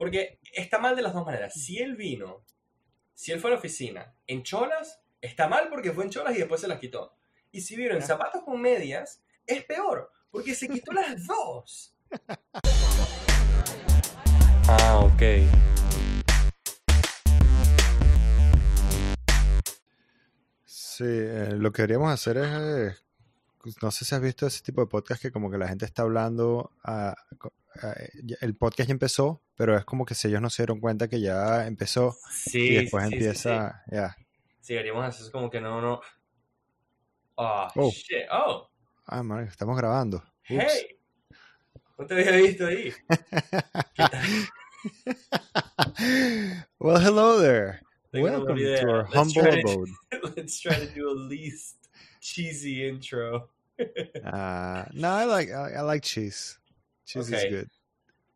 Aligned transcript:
Porque 0.00 0.40
está 0.54 0.78
mal 0.78 0.96
de 0.96 1.02
las 1.02 1.12
dos 1.12 1.26
maneras. 1.26 1.52
Si 1.52 1.76
él 1.76 1.94
vino, 1.94 2.42
si 3.12 3.32
él 3.32 3.38
fue 3.38 3.50
a 3.50 3.52
la 3.52 3.58
oficina 3.58 4.14
en 4.26 4.42
cholas, 4.42 5.02
está 5.20 5.46
mal 5.46 5.68
porque 5.68 5.92
fue 5.92 6.04
en 6.04 6.10
cholas 6.10 6.34
y 6.34 6.38
después 6.38 6.58
se 6.62 6.68
las 6.68 6.80
quitó. 6.80 7.14
Y 7.52 7.60
si 7.60 7.76
vino 7.76 7.94
en 7.94 8.00
zapatos 8.00 8.42
con 8.42 8.58
medias, 8.62 9.22
es 9.46 9.62
peor, 9.64 10.10
porque 10.30 10.54
se 10.54 10.70
quitó 10.70 10.92
las 10.94 11.26
dos. 11.26 11.94
Ah, 14.68 15.00
ok. 15.04 15.22
Sí, 20.64 21.04
eh, 21.04 21.56
lo 21.58 21.72
que 21.72 21.82
queríamos 21.82 22.10
hacer 22.10 22.38
es, 22.38 22.48
eh, 22.48 22.96
no 23.82 23.90
sé 23.90 24.04
si 24.04 24.14
has 24.14 24.20
visto 24.20 24.46
ese 24.46 24.62
tipo 24.62 24.80
de 24.80 24.86
podcast 24.86 25.20
que 25.22 25.30
como 25.32 25.50
que 25.50 25.58
la 25.58 25.68
gente 25.68 25.84
está 25.84 26.02
hablando, 26.02 26.70
ah, 26.84 27.14
ah, 27.82 27.94
ya- 28.22 28.36
el 28.40 28.54
podcast 28.56 28.88
ya 28.88 28.92
empezó, 28.92 29.42
pero 29.56 29.76
es 29.76 29.84
como 29.84 30.04
que 30.06 30.14
si 30.14 30.28
ellos 30.28 30.40
no 30.40 30.50
se 30.50 30.62
dieron 30.62 30.80
cuenta 30.80 31.08
que 31.08 31.20
ya 31.20 31.66
empezó 31.66 32.16
Sí, 32.30 32.68
y 32.70 32.74
después 32.76 33.04
sí, 33.04 33.10
sí, 33.10 33.16
sí, 33.16 33.16
empieza, 33.24 33.82
ya. 33.90 34.16
Sí, 34.60 34.74
hacer 35.08 35.22
eso 35.22 35.32
como 35.32 35.50
que 35.50 35.60
no, 35.60 35.80
no. 35.80 36.00
Ah, 37.36 37.68
Oh. 37.76 37.90
shit. 37.90 38.26
Oh, 38.30 38.68
Ah, 39.06 39.22
man, 39.22 39.44
estamos 39.44 39.76
grabando. 39.76 40.18
Ups. 40.18 40.24
hey. 40.48 40.96
No 41.98 42.06
te 42.06 42.14
había 42.14 42.30
visto 42.36 42.66
ahí. 42.66 42.92
Well, 46.78 46.98
hello 47.00 47.40
there. 47.40 47.80
Welcome 48.12 48.56
to 48.56 48.88
our 48.88 49.04
humble 49.04 49.42
abode. 49.46 49.90
Let's 50.36 50.58
try 50.60 50.74
to 50.74 50.86
do 50.94 51.08
a 51.10 51.14
least 51.14 51.76
cheesy 52.20 52.86
intro. 52.86 53.50
Uh, 53.78 54.84
no, 54.92 55.08
I 55.08 55.24
like 55.24 55.50
I, 55.50 55.78
I 55.78 55.80
like 55.80 56.02
cheese. 56.02 56.58
Cheese 57.06 57.32
Okay. 57.32 57.46
is 57.48 57.52
good. 57.54 57.68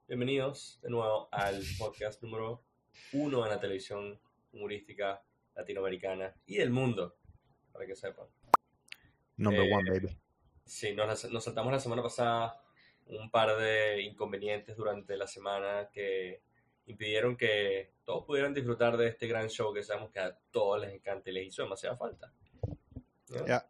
Bienvenidos 0.09 0.79
de 0.83 0.91
nuevo 0.91 1.29
al 1.31 1.63
podcast 1.79 2.23
número 2.23 2.63
uno 3.13 3.45
en 3.45 3.51
la 3.51 3.61
televisión 3.61 4.19
humorística 4.53 5.23
latinoamericana 5.55 6.35
y 6.47 6.57
del 6.57 6.71
mundo, 6.71 7.17
para 7.73 7.87
que 7.87 7.95
sepan. 7.95 8.27
Number 9.37 9.65
Eh, 9.65 9.73
one, 9.75 9.91
baby. 9.91 10.17
Sí, 10.65 10.95
nos, 10.95 11.31
nos 11.31 11.45
saltamos 11.45 11.73
la 11.73 11.79
semana 11.81 12.03
pasada 12.03 12.61
un 13.07 13.31
par 13.31 13.57
de 13.59 14.01
inconvenientes 14.03 14.77
durante 14.77 15.15
la 15.17 15.27
semana 15.27 15.91
que 15.93 16.43
impidieron 16.87 17.37
que 17.37 17.93
todos 18.05 18.25
pudieran 18.25 18.55
disfrutar 18.55 18.97
de 18.97 19.09
este 19.09 19.27
gran 19.27 19.49
show 19.49 19.75
que 19.75 19.83
sabemos 19.83 20.11
que 20.11 20.21
a 20.21 20.35
todos 20.51 20.81
les 20.81 20.93
encanta 20.95 21.29
y 21.31 21.35
les 21.35 21.49
hizo 21.49 21.63
demasiada 21.63 21.97
falta. 21.97 22.33
¿Ya? 23.29 23.45
Ya. 23.47 23.69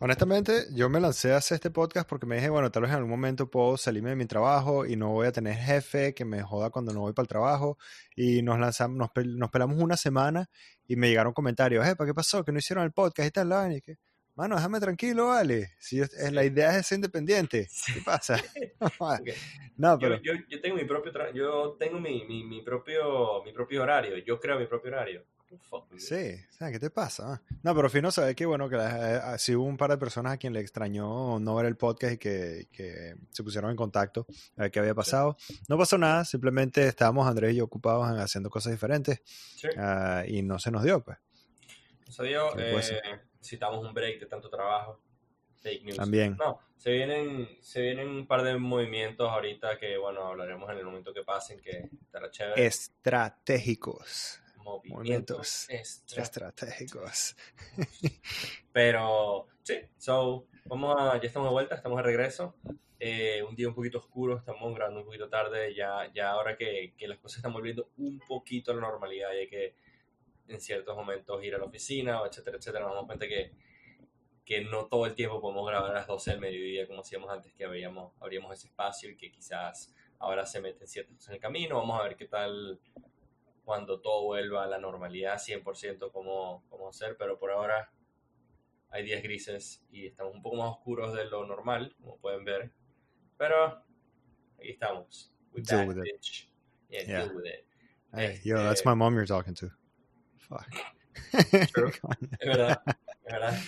Honestamente, 0.00 0.64
yo 0.74 0.88
me 0.88 1.00
lancé 1.00 1.32
a 1.32 1.36
hacer 1.36 1.56
este 1.56 1.70
podcast 1.70 2.08
porque 2.08 2.26
me 2.26 2.36
dije, 2.36 2.48
bueno, 2.48 2.70
tal 2.70 2.82
vez 2.82 2.90
en 2.90 2.96
algún 2.96 3.10
momento 3.10 3.50
puedo 3.50 3.76
salirme 3.76 4.10
de 4.10 4.16
mi 4.16 4.26
trabajo 4.26 4.86
y 4.86 4.96
no 4.96 5.10
voy 5.10 5.26
a 5.26 5.32
tener 5.32 5.54
jefe 5.54 6.14
que 6.14 6.24
me 6.24 6.42
joda 6.42 6.70
cuando 6.70 6.92
no 6.92 7.00
voy 7.00 7.12
para 7.12 7.24
el 7.24 7.28
trabajo. 7.28 7.78
Y 8.16 8.42
nos 8.42 8.58
lanzamos, 8.58 8.96
nos, 8.96 9.08
pel- 9.10 9.36
nos 9.36 9.50
pelamos 9.50 9.78
una 9.78 9.96
semana 9.96 10.48
y 10.86 10.96
me 10.96 11.08
llegaron 11.08 11.32
comentarios, 11.32 11.84
¿para 11.96 12.08
qué 12.08 12.14
pasó? 12.14 12.44
Que 12.44 12.52
no 12.52 12.58
hicieron 12.58 12.84
el 12.84 12.92
podcast 12.92 13.28
y 13.28 13.30
tal, 13.32 13.48
la 13.50 13.56
vaina?" 13.56 13.76
y 13.76 13.80
que, 13.82 13.96
mano, 14.34 14.56
déjame 14.56 14.80
tranquilo, 14.80 15.28
vale. 15.28 15.70
Si 15.78 16.00
la 16.30 16.44
idea 16.44 16.76
es 16.78 16.86
ser 16.86 16.96
independiente. 16.96 17.68
¿Qué 17.86 18.00
pasa? 18.04 18.36
No, 19.76 19.98
pero 19.98 20.20
yo, 20.22 20.32
yo 20.48 20.60
tengo 20.60 20.76
mi 20.76 20.84
propio 20.84 21.12
yo 21.34 21.76
tengo 21.78 21.98
mi, 21.98 22.24
mi, 22.26 22.44
mi 22.44 22.62
propio 22.62 23.42
mi 23.42 23.52
propio 23.52 23.82
horario, 23.82 24.18
yo 24.18 24.38
creo 24.38 24.58
mi 24.58 24.66
propio 24.66 24.90
horario. 24.92 25.24
Sí, 25.98 26.34
o 26.50 26.52
sea, 26.52 26.70
¿qué 26.70 26.78
te 26.78 26.90
pasa? 26.90 27.34
ah? 27.34 27.42
No, 27.62 27.74
pero 27.74 27.88
fino 27.90 28.10
saber 28.10 28.34
que, 28.34 28.46
bueno, 28.46 28.68
que 28.68 28.76
la- 28.76 29.34
eh, 29.34 29.38
sí 29.38 29.54
hubo 29.54 29.64
un 29.64 29.76
par 29.76 29.90
de 29.90 29.98
personas 29.98 30.32
a 30.32 30.36
quien 30.36 30.52
le 30.52 30.60
extrañó 30.60 31.38
no 31.38 31.54
ver 31.54 31.66
el 31.66 31.76
podcast 31.76 32.14
y 32.14 32.18
que, 32.18 32.68
que 32.72 33.14
se 33.30 33.42
pusieron 33.42 33.70
en 33.70 33.76
contacto 33.76 34.26
a 34.56 34.62
ver 34.62 34.70
qué 34.70 34.78
había 34.80 34.94
pasado. 34.94 35.36
No 35.68 35.76
pasó 35.78 35.98
nada, 35.98 36.24
simplemente 36.24 36.86
estábamos 36.86 37.26
Andrés 37.28 37.52
y 37.52 37.56
yo 37.56 37.64
ocupados 37.64 38.08
en 38.10 38.18
haciendo 38.18 38.50
cosas 38.50 38.72
diferentes 38.72 39.20
Sí. 39.24 39.68
ah, 39.78 40.24
y 40.26 40.42
no 40.42 40.58
se 40.58 40.70
nos 40.70 40.82
dio, 40.82 41.02
pues. 41.04 41.18
Se 42.08 42.24
dio, 42.24 42.58
eh, 42.58 42.74
un 43.80 43.94
break 43.94 44.20
de 44.20 44.26
tanto 44.26 44.50
trabajo. 44.50 45.00
Fake 45.62 45.84
news. 45.84 45.96
También. 45.96 46.36
No, 46.36 46.58
se 46.76 46.90
vienen, 46.90 47.48
se 47.60 47.80
vienen 47.80 48.08
un 48.08 48.26
par 48.26 48.42
de 48.42 48.56
movimientos 48.58 49.30
ahorita 49.30 49.78
que, 49.78 49.96
bueno, 49.96 50.26
hablaremos 50.26 50.68
en 50.70 50.78
el 50.78 50.84
momento 50.84 51.14
que 51.14 51.22
pasen, 51.22 51.60
que 51.60 51.88
estará 52.02 52.30
chévere. 52.30 52.66
Estratégicos. 52.66 54.41
Movimientos 54.62 55.66
movimientos. 55.68 56.16
Estratégicos. 56.16 57.36
Pero 58.72 59.48
sí, 59.62 59.74
so, 59.98 60.46
vamos 60.66 60.96
a, 60.98 61.20
ya 61.20 61.26
estamos 61.26 61.48
de 61.48 61.52
vuelta, 61.52 61.74
estamos 61.76 61.98
de 61.98 62.02
regreso. 62.02 62.54
Eh, 62.98 63.42
un 63.42 63.56
día 63.56 63.68
un 63.68 63.74
poquito 63.74 63.98
oscuro, 63.98 64.38
estamos 64.38 64.72
grabando 64.74 65.00
un 65.00 65.06
poquito 65.06 65.28
tarde, 65.28 65.74
ya, 65.74 66.10
ya 66.14 66.30
ahora 66.30 66.56
que, 66.56 66.94
que 66.96 67.08
las 67.08 67.18
cosas 67.18 67.38
están 67.38 67.52
volviendo 67.52 67.90
un 67.96 68.20
poquito 68.20 68.70
a 68.70 68.74
la 68.76 68.80
normalidad 68.80 69.32
y 69.32 69.38
hay 69.38 69.48
que 69.48 69.74
en 70.48 70.60
ciertos 70.60 70.96
momentos 70.96 71.42
ir 71.42 71.54
a 71.54 71.58
la 71.58 71.64
oficina, 71.64 72.20
o 72.20 72.26
etcétera, 72.26 72.58
etcétera, 72.58 72.84
nos 72.84 72.94
damos 72.94 73.06
cuenta 73.06 73.26
que, 73.26 73.52
que 74.44 74.60
no 74.62 74.86
todo 74.86 75.06
el 75.06 75.14
tiempo 75.14 75.40
podemos 75.40 75.66
grabar 75.66 75.90
a 75.90 75.94
las 75.94 76.06
12 76.06 76.30
del 76.32 76.40
mediodía 76.40 76.86
como 76.86 77.00
hacíamos 77.00 77.30
antes, 77.30 77.52
que 77.52 77.64
abríamos, 77.64 78.12
abríamos 78.20 78.52
ese 78.52 78.68
espacio 78.68 79.10
y 79.10 79.16
que 79.16 79.30
quizás 79.32 79.94
ahora 80.18 80.46
se 80.46 80.60
meten 80.60 80.86
ciertas 80.86 81.16
cosas 81.16 81.30
en 81.30 81.34
el 81.34 81.40
camino. 81.40 81.76
Vamos 81.76 82.00
a 82.00 82.04
ver 82.04 82.16
qué 82.16 82.26
tal 82.26 82.80
cuando 83.64 84.00
todo 84.00 84.24
vuelva 84.24 84.64
a 84.64 84.66
la 84.66 84.78
normalidad 84.78 85.38
100% 85.38 86.10
cómo, 86.12 86.64
cómo 86.68 86.88
hacer, 86.88 87.16
pero 87.18 87.38
por 87.38 87.50
ahora 87.52 87.90
hay 88.90 89.04
días 89.04 89.22
grises 89.22 89.84
y 89.90 90.06
estamos 90.06 90.34
un 90.34 90.42
poco 90.42 90.56
más 90.56 90.70
oscuros 90.70 91.14
de 91.14 91.24
lo 91.26 91.46
normal, 91.46 91.94
como 92.00 92.18
pueden 92.18 92.44
ver. 92.44 92.70
Pero 93.38 93.82
aquí 94.58 94.70
estamos. 94.70 95.32
We 95.54 95.62
Deal 95.62 95.88
with 95.88 95.96
it. 95.98 96.02
bitch. 96.04 96.48
Yeah, 96.88 97.02
Yeah. 97.06 97.24
deal 97.24 97.36
with 97.36 97.46
it. 97.46 97.64
Hey, 98.12 98.40
yo, 98.44 98.56
Este- 98.56 98.68
that's 98.68 98.84
my 98.86 98.94
mom 98.94 99.14
you're 99.14 99.26
talking 99.26 99.54
to. 99.54 99.68
Fuck. 100.38 100.66
True. 101.72 101.92
Es 102.40 102.46
verdad, 102.48 102.82
es 103.24 103.32
verdad. 103.32 103.58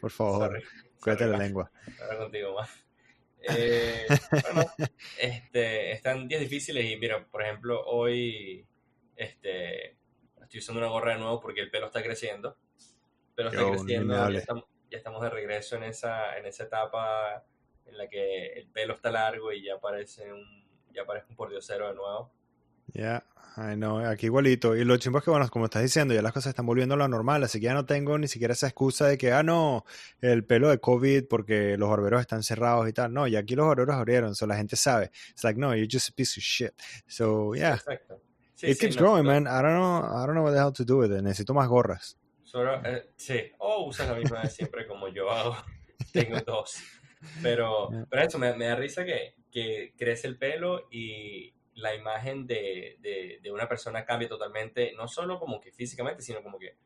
Por 0.00 0.10
favor, 0.10 0.48
Sorry. 0.48 0.64
cuídate 1.00 1.24
Sorry, 1.24 1.32
la 1.32 1.38
lengua. 1.38 1.70
Ahora 2.00 2.18
contigo 2.18 2.54
más. 2.54 2.70
Eh, 3.48 4.06
bueno, 4.30 4.70
este, 5.20 5.92
están 5.92 6.28
días 6.28 6.40
difíciles 6.40 6.84
y 6.84 6.96
mira, 6.96 7.24
por 7.26 7.42
ejemplo, 7.42 7.84
hoy 7.86 8.66
este, 9.16 9.96
estoy 10.40 10.58
usando 10.58 10.80
una 10.80 10.90
gorra 10.90 11.12
de 11.12 11.20
nuevo 11.20 11.40
porque 11.40 11.60
el 11.60 11.70
pelo 11.70 11.86
está 11.86 12.02
creciendo. 12.02 12.56
El 13.28 13.34
pelo 13.34 13.48
está 13.48 13.60
Yo, 13.60 13.70
creciendo, 13.70 14.30
ya 14.30 14.38
estamos, 14.38 14.64
ya 14.90 14.98
estamos 14.98 15.22
de 15.22 15.30
regreso 15.30 15.76
en 15.76 15.84
esa, 15.84 16.36
en 16.36 16.46
esa 16.46 16.64
etapa 16.64 17.44
en 17.86 17.98
la 17.98 18.08
que 18.08 18.52
el 18.52 18.68
pelo 18.68 18.94
está 18.94 19.10
largo 19.10 19.52
y 19.52 19.64
ya 19.64 19.78
parece 19.78 20.32
un, 20.32 20.64
ya 20.92 21.04
parece 21.04 21.26
un 21.30 21.36
pordiosero 21.36 21.88
de 21.88 21.94
nuevo. 21.94 22.32
Ya, 22.94 23.24
no, 23.76 23.98
aquí 23.98 24.26
igualito. 24.26 24.76
Y 24.76 24.84
lo 24.84 24.96
chimbo 24.96 25.18
es 25.18 25.24
que, 25.24 25.30
bueno, 25.30 25.48
como 25.48 25.66
estás 25.66 25.82
diciendo, 25.82 26.14
ya 26.14 26.22
las 26.22 26.32
cosas 26.32 26.50
están 26.50 26.66
volviendo 26.66 26.94
a 26.94 26.98
lo 26.98 27.08
normal, 27.08 27.42
así 27.44 27.58
que 27.58 27.66
ya 27.66 27.74
no 27.74 27.86
tengo 27.86 28.18
ni 28.18 28.28
siquiera 28.28 28.52
esa 28.52 28.66
excusa 28.66 29.06
de 29.06 29.18
que, 29.18 29.32
ah, 29.32 29.42
no, 29.42 29.84
el 30.20 30.44
pelo 30.44 30.68
de 30.68 30.78
COVID 30.78 31.26
porque 31.28 31.76
los 31.78 31.88
barberos 31.88 32.20
están 32.20 32.42
cerrados 32.42 32.88
y 32.88 32.92
tal. 32.92 33.12
No, 33.12 33.26
y 33.26 33.36
aquí 33.36 33.54
los 33.54 33.66
barberos 33.66 33.96
abrieron, 33.96 34.34
so 34.34 34.46
la 34.46 34.56
gente 34.56 34.76
sabe. 34.76 35.10
It's 35.30 35.44
like, 35.44 35.58
no, 35.58 35.74
you're 35.74 35.88
just 35.90 36.10
a 36.10 36.12
piece 36.12 36.38
of 36.38 36.42
shit. 36.42 36.72
So, 37.06 37.54
yeah, 37.54 37.74
Exacto. 37.74 38.20
Sí, 38.62 38.70
it 38.70 38.78
sí, 38.78 38.80
keeps 38.80 38.96
no, 38.96 39.02
growing, 39.02 39.24
no, 39.24 39.30
man. 39.32 39.46
I 39.46 39.60
don't 39.60 39.74
know, 39.74 39.98
I 40.04 40.24
don't 40.24 40.34
know 40.34 40.44
what 40.44 40.52
the 40.52 40.58
hell 40.58 40.72
to 40.72 40.84
do 40.84 40.98
with 40.98 41.12
it. 41.12 41.22
Necesito 41.22 41.52
más 41.52 41.68
gorras. 41.68 42.16
Solo, 42.44 42.80
eh, 42.84 43.10
sí, 43.16 43.40
o 43.58 43.86
usas 43.86 44.08
la 44.08 44.14
misma 44.14 44.42
de 44.42 44.50
siempre 44.50 44.86
como 44.86 45.08
yo 45.08 45.30
hago. 45.30 45.56
Tengo 46.12 46.40
dos. 46.42 46.80
Pero, 47.42 47.88
pero 48.08 48.22
eso, 48.22 48.38
me, 48.38 48.54
me 48.54 48.66
da 48.66 48.76
risa 48.76 49.04
que, 49.04 49.34
que 49.50 49.94
crece 49.96 50.28
el 50.28 50.38
pelo 50.38 50.86
y 50.90 51.52
la 51.74 51.94
imagen 51.94 52.46
de, 52.46 52.98
de, 53.00 53.40
de 53.42 53.50
una 53.50 53.68
persona 53.68 54.04
cambia 54.04 54.28
totalmente, 54.28 54.92
no 54.96 55.08
solo 55.08 55.38
como 55.40 55.60
que 55.60 55.72
físicamente, 55.72 56.22
sino 56.22 56.42
como 56.42 56.58
que, 56.58 56.76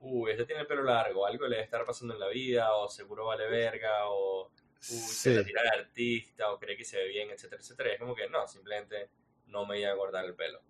uy, 0.00 0.30
este 0.30 0.46
tiene 0.46 0.62
el 0.62 0.66
pelo 0.66 0.82
largo, 0.82 1.26
algo 1.26 1.44
le 1.46 1.56
debe 1.56 1.64
estar 1.64 1.84
pasando 1.84 2.14
en 2.14 2.20
la 2.20 2.28
vida, 2.28 2.74
o 2.74 2.88
seguro 2.88 3.26
vale 3.26 3.48
verga, 3.48 4.08
o 4.08 4.48
uy, 4.90 5.14
se 5.14 5.34
la 5.34 5.42
Sí, 5.42 5.44
tira 5.44 5.62
de 5.62 5.68
artista, 5.70 6.52
o 6.52 6.58
cree 6.58 6.76
que 6.76 6.84
se 6.84 6.96
ve 6.98 7.08
bien, 7.08 7.30
etcétera, 7.30 7.60
etcétera. 7.60 7.92
Es 7.92 7.98
como 8.00 8.14
que 8.14 8.28
no, 8.28 8.48
simplemente 8.48 9.10
no 9.46 9.66
me 9.66 9.80
iba 9.80 9.92
a 9.92 9.96
cortar 9.96 10.24
el 10.24 10.34
pelo. 10.34 10.62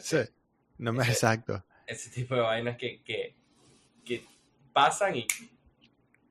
Sí. 0.00 0.18
No 0.78 0.92
me 0.92 1.02
Ese- 1.02 1.12
exacto. 1.12 1.64
ese 1.86 2.10
tipo 2.10 2.34
de 2.34 2.40
vainas 2.42 2.76
que, 2.76 3.02
que, 3.02 3.34
que 4.04 4.24
pasan 4.72 5.16
y 5.16 5.26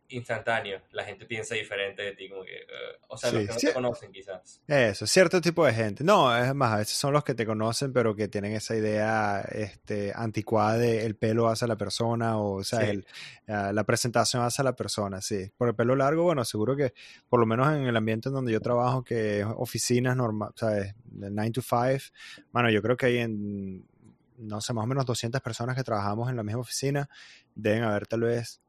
instantáneo. 0.09 0.81
La 0.91 1.03
gente 1.03 1.25
piensa 1.25 1.55
diferente 1.55 2.01
de 2.01 2.11
ti, 2.13 2.29
como 2.29 2.43
que, 2.43 2.55
eh, 2.55 2.65
o 3.09 3.17
sea, 3.17 3.31
los 3.31 3.41
que 3.41 3.47
no 3.53 3.59
sí. 3.59 3.67
te 3.67 3.73
conocen 3.73 4.11
quizás. 4.11 4.61
Eso, 4.67 5.05
cierto 5.07 5.41
tipo 5.41 5.65
de 5.65 5.73
gente. 5.73 6.03
No, 6.03 6.35
es 6.35 6.53
más, 6.55 6.73
a 6.73 6.77
veces 6.77 6.97
son 6.97 7.13
los 7.13 7.23
que 7.23 7.33
te 7.33 7.45
conocen, 7.45 7.91
pero 7.93 8.15
que 8.15 8.27
tienen 8.27 8.53
esa 8.53 8.75
idea 8.75 9.41
este, 9.51 10.13
anticuada 10.15 10.77
de 10.77 11.05
el 11.05 11.15
pelo 11.15 11.47
hace 11.47 11.65
a 11.65 11.67
la 11.67 11.77
persona, 11.77 12.37
o, 12.37 12.57
o 12.57 12.63
sea, 12.63 12.79
Sí. 12.81 12.85
el, 12.91 13.07
ah, 13.47 13.71
la 13.73 13.83
presentación 13.83 14.43
hace 14.43 14.61
a 14.61 14.65
la 14.65 14.75
persona, 14.75 15.21
sí. 15.21 15.51
Por 15.57 15.69
el 15.69 15.75
pelo 15.75 15.95
largo, 15.95 16.23
bueno, 16.23 16.45
seguro 16.45 16.75
que, 16.75 16.93
por 17.29 17.39
lo 17.39 17.45
menos 17.45 17.67
en 17.73 17.85
el 17.85 17.95
ambiente 17.95 18.29
en 18.29 18.35
donde 18.35 18.51
yo 18.51 18.61
trabajo, 18.61 19.03
que 19.03 19.41
es 19.41 19.45
oficinas 19.57 20.15
normal, 20.15 20.51
¿sabes? 20.55 20.95
De 21.05 21.29
9 21.29 21.51
to 21.51 21.61
5, 21.61 22.13
bueno, 22.51 22.69
yo 22.69 22.81
creo 22.81 22.95
que 22.95 23.07
hay 23.07 23.17
en, 23.17 23.85
no 24.37 24.61
sé, 24.61 24.73
más 24.73 24.83
o 24.83 24.87
menos 24.87 25.05
200 25.05 25.41
personas 25.41 25.75
que 25.75 25.83
trabajamos 25.83 26.29
en 26.29 26.35
la 26.35 26.43
misma 26.43 26.61
oficina, 26.61 27.09
deben 27.55 27.83
haber 27.83 28.07
tal 28.07 28.21
vez 28.21 28.61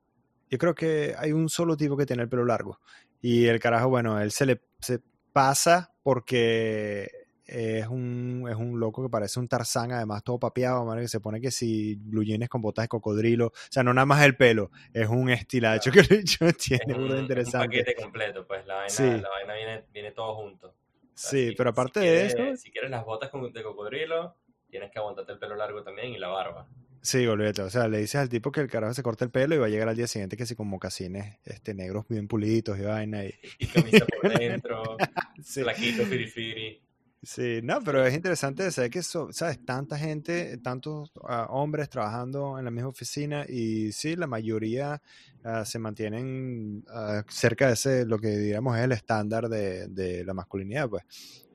yo 0.51 0.59
creo 0.59 0.75
que 0.75 1.15
hay 1.19 1.33
un 1.33 1.49
solo 1.49 1.77
tipo 1.77 1.97
que 1.97 2.07
tiene 2.07 2.23
el 2.23 2.29
pelo 2.29 2.45
largo. 2.45 2.79
Y 3.21 3.47
el 3.47 3.59
carajo, 3.61 3.89
bueno, 3.89 4.21
él 4.21 4.31
se 4.31 4.47
le 4.47 4.61
se 4.81 5.01
pasa 5.33 5.93
porque 6.03 7.11
es 7.45 7.87
un, 7.89 8.47
es 8.51 8.57
un 8.57 8.79
loco 8.79 9.03
que 9.03 9.09
parece 9.09 9.41
un 9.41 9.49
tarzán, 9.49 9.91
además 9.93 10.23
todo 10.23 10.39
papeado, 10.39 10.85
madre, 10.85 11.03
que 11.03 11.09
se 11.09 11.19
pone 11.21 11.41
que 11.41 11.51
si 11.51 11.95
blue 11.97 12.23
jeans 12.23 12.49
con 12.49 12.61
botas 12.61 12.85
de 12.85 12.89
cocodrilo. 12.89 13.47
O 13.47 13.53
sea, 13.71 13.83
no 13.83 13.95
nada 13.95 14.05
más 14.07 14.23
el 14.25 14.37
pelo, 14.37 14.71
es 14.93 15.09
un 15.09 15.31
estilacho 15.31 15.91
que 15.91 16.01
el 16.01 16.13
hecho 16.13 16.47
tiene, 16.59 16.93
Es 16.93 16.99
un, 16.99 17.13
es 17.13 17.21
interesante. 17.21 17.79
un 17.79 17.83
paquete 17.85 17.95
completo, 18.03 18.47
pues 18.47 18.67
la 18.67 18.75
vaina, 18.75 18.91
Sí. 18.91 19.03
la 19.05 19.29
vaina 19.31 19.55
viene, 19.55 19.85
viene 19.93 20.13
todo 20.13 20.35
junto. 20.37 20.69
O 20.69 20.75
sea, 21.15 21.31
Sí, 21.31 21.49
si- 21.51 21.55
pero 21.57 21.71
aparte 21.71 22.01
si 22.01 22.07
de 22.07 22.13
quieres- 22.13 22.35
eso, 22.35 22.57
Si 22.63 22.71
quieres 22.71 22.91
las 22.91 23.05
botas 23.05 23.31
con- 23.31 23.51
de 23.53 23.63
cocodrilo, 23.63 24.37
tienes 24.71 24.91
que 24.93 24.99
aguantarte 24.99 25.33
el 25.33 25.39
pelo 25.39 25.57
largo 25.57 25.83
también 25.83 26.13
y 26.13 26.19
la 26.19 26.29
barba. 26.29 26.69
Sí, 27.03 27.27
olvídate. 27.27 27.63
O 27.63 27.71
sea, 27.71 27.89
le 27.89 27.99
dices 27.99 28.17
al 28.17 28.29
tipo 28.29 28.51
que 28.53 28.61
el 28.61 28.69
carajo 28.69 28.95
se 28.95 29.03
corta 29.03 29.25
el 29.25 29.31
pelo 29.31 29.55
y 29.55 29.59
va 29.59 29.67
a 29.67 29.69
llegar 29.69 29.89
al 29.89 29.97
día 29.97 30.07
siguiente 30.07 30.37
que 30.37 30.47
sí 30.47 30.55
con 30.55 30.69
mocasines 30.69 31.39
este, 31.45 31.75
negros 31.75 32.07
bien 32.09 32.29
pulidos 32.29 32.79
y 32.79 32.83
vaina. 32.83 33.25
Y, 33.25 33.35
Y 33.59 33.67
camisa 33.67 34.07
por 34.21 34.33
dentro, 34.39 34.97
sí. 35.43 35.63
flaquito, 35.63 36.05
firifiri. 36.05 36.83
Sí, 37.21 37.59
no, 37.65 37.81
pero 37.83 38.07
es 38.07 38.15
interesante 38.15 38.71
saber 38.71 38.91
que, 38.93 39.03
so- 39.03 39.33
¿sabes? 39.33 39.65
Tanta 39.65 39.99
gente, 39.99 40.57
tantos 40.59 41.11
ah, 41.25 41.47
hombres 41.51 41.89
trabajando 41.91 42.59
en 42.61 42.65
la 42.65 42.71
misma 42.71 42.91
oficina 42.91 43.45
y 43.49 43.91
sí, 43.91 44.15
la 44.15 44.29
mayoría 44.29 45.03
ah, 45.43 45.65
se 45.65 45.81
mantienen 45.81 46.85
ah, 46.89 47.25
cerca 47.29 47.67
de 47.67 47.73
ese, 47.73 48.07
lo 48.07 48.21
que 48.21 48.29
diríamos 48.29 48.79
es 48.79 48.85
el 48.85 48.93
estándar 48.93 49.49
de, 49.49 49.89
de 49.89 50.25
la 50.25 50.33
masculinidad, 50.33 50.89
pues. 50.89 51.03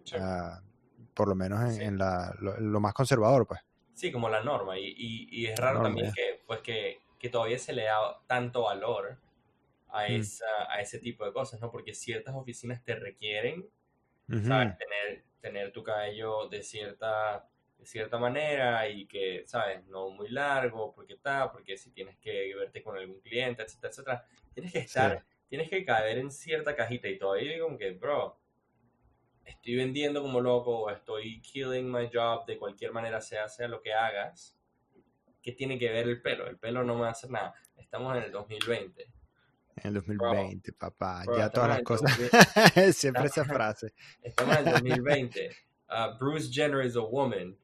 Sí. 0.03 0.17
Por 1.13 1.29
lo 1.29 1.35
menos 1.35 1.61
en, 1.63 1.73
Sí. 1.75 1.81
en 1.83 1.97
la, 1.97 2.35
lo, 2.41 2.59
lo 2.59 2.79
más 2.81 2.93
conservador, 2.93 3.47
pues. 3.47 3.61
Sí, 3.93 4.11
como 4.11 4.29
la 4.29 4.43
norma. 4.43 4.77
Y, 4.79 4.87
y, 4.97 5.27
y 5.31 5.47
es 5.47 5.59
raro 5.59 5.81
también 5.81 6.11
que, 6.13 6.41
pues 6.47 6.61
que, 6.61 7.01
que 7.19 7.29
todavía 7.29 7.59
se 7.59 7.73
le 7.73 7.83
da 7.83 8.21
tanto 8.27 8.63
valor 8.63 9.19
a, 9.89 10.07
Mm. 10.09 10.27
esa, 10.27 10.45
a 10.69 10.81
ese 10.81 10.99
tipo 10.99 11.25
de 11.25 11.33
cosas, 11.33 11.61
¿no? 11.61 11.71
Porque 11.71 11.93
ciertas 11.93 12.35
oficinas 12.35 12.83
te 12.83 12.95
requieren, 12.95 13.69
Ujú, 14.29 14.41
¿sabes? 14.41 14.69
Tener, 14.77 15.25
tener 15.41 15.71
tu 15.73 15.83
cabello 15.83 16.49
de 16.49 16.63
cierta, 16.63 17.49
de 17.77 17.85
cierta 17.85 18.17
manera 18.19 18.87
y 18.89 19.07
que, 19.07 19.43
¿sabes? 19.47 19.85
No 19.87 20.09
muy 20.11 20.29
largo, 20.29 20.93
porque 20.93 21.13
está, 21.15 21.51
porque 21.51 21.77
si 21.77 21.91
tienes 21.91 22.17
que 22.19 22.55
verte 22.55 22.83
con 22.83 22.97
algún 22.97 23.21
cliente, 23.21 23.63
etcétera, 23.63 23.91
etcétera, 23.91 24.25
tienes 24.53 24.73
que 24.73 24.79
estar, 24.79 25.25
tienes 25.49 25.69
que 25.69 25.85
caer 25.85 26.19
en 26.19 26.31
cierta 26.31 26.75
cajita 26.75 27.09
y 27.09 27.17
todavía 27.19 27.53
digo 27.53 27.67
como 27.67 27.77
que, 27.79 27.91
bro, 27.91 28.39
estoy 29.45 29.75
vendiendo 29.75 30.21
como 30.21 30.41
loco 30.41 30.79
o 30.79 30.89
estoy 30.89 31.41
killing 31.41 31.91
my 31.91 32.09
job 32.13 32.45
de 32.45 32.57
cualquier 32.57 32.91
manera, 32.91 33.21
sea, 33.21 33.47
sea 33.49 33.67
lo 33.67 33.81
que 33.81 33.93
hagas, 33.93 34.55
¿qué 35.41 35.51
tiene 35.51 35.77
que 35.77 35.91
ver 35.91 36.07
el 36.07 36.21
pelo? 36.21 36.47
El 36.47 36.57
pelo 36.57 36.83
no 36.83 36.95
me 36.95 37.07
hacer 37.07 37.29
nada. 37.29 37.53
Estamos 37.77 38.15
en 38.17 38.23
el 38.23 38.31
2020. 38.31 39.03
En 39.77 39.87
el 39.87 39.93
2020, 39.95 40.73
papá. 40.73 41.23
Bro, 41.25 41.37
ya 41.37 41.49
todas 41.49 41.69
las 41.69 41.83
cosas. 41.83 42.17
en 42.17 42.25
el 42.25 42.31
2020. 42.31 42.93
Siempre 42.93 43.25
esa 43.25 43.45
frase. 43.45 43.93
Estamos 44.21 44.57
en 44.57 44.67
el 44.67 44.73
2020. 44.73 45.49
Uh, 45.89 46.17
Bruce 46.17 46.49
Jenner 46.51 46.81
is 46.81 46.95
a 46.95 47.03
woman. 47.03 47.55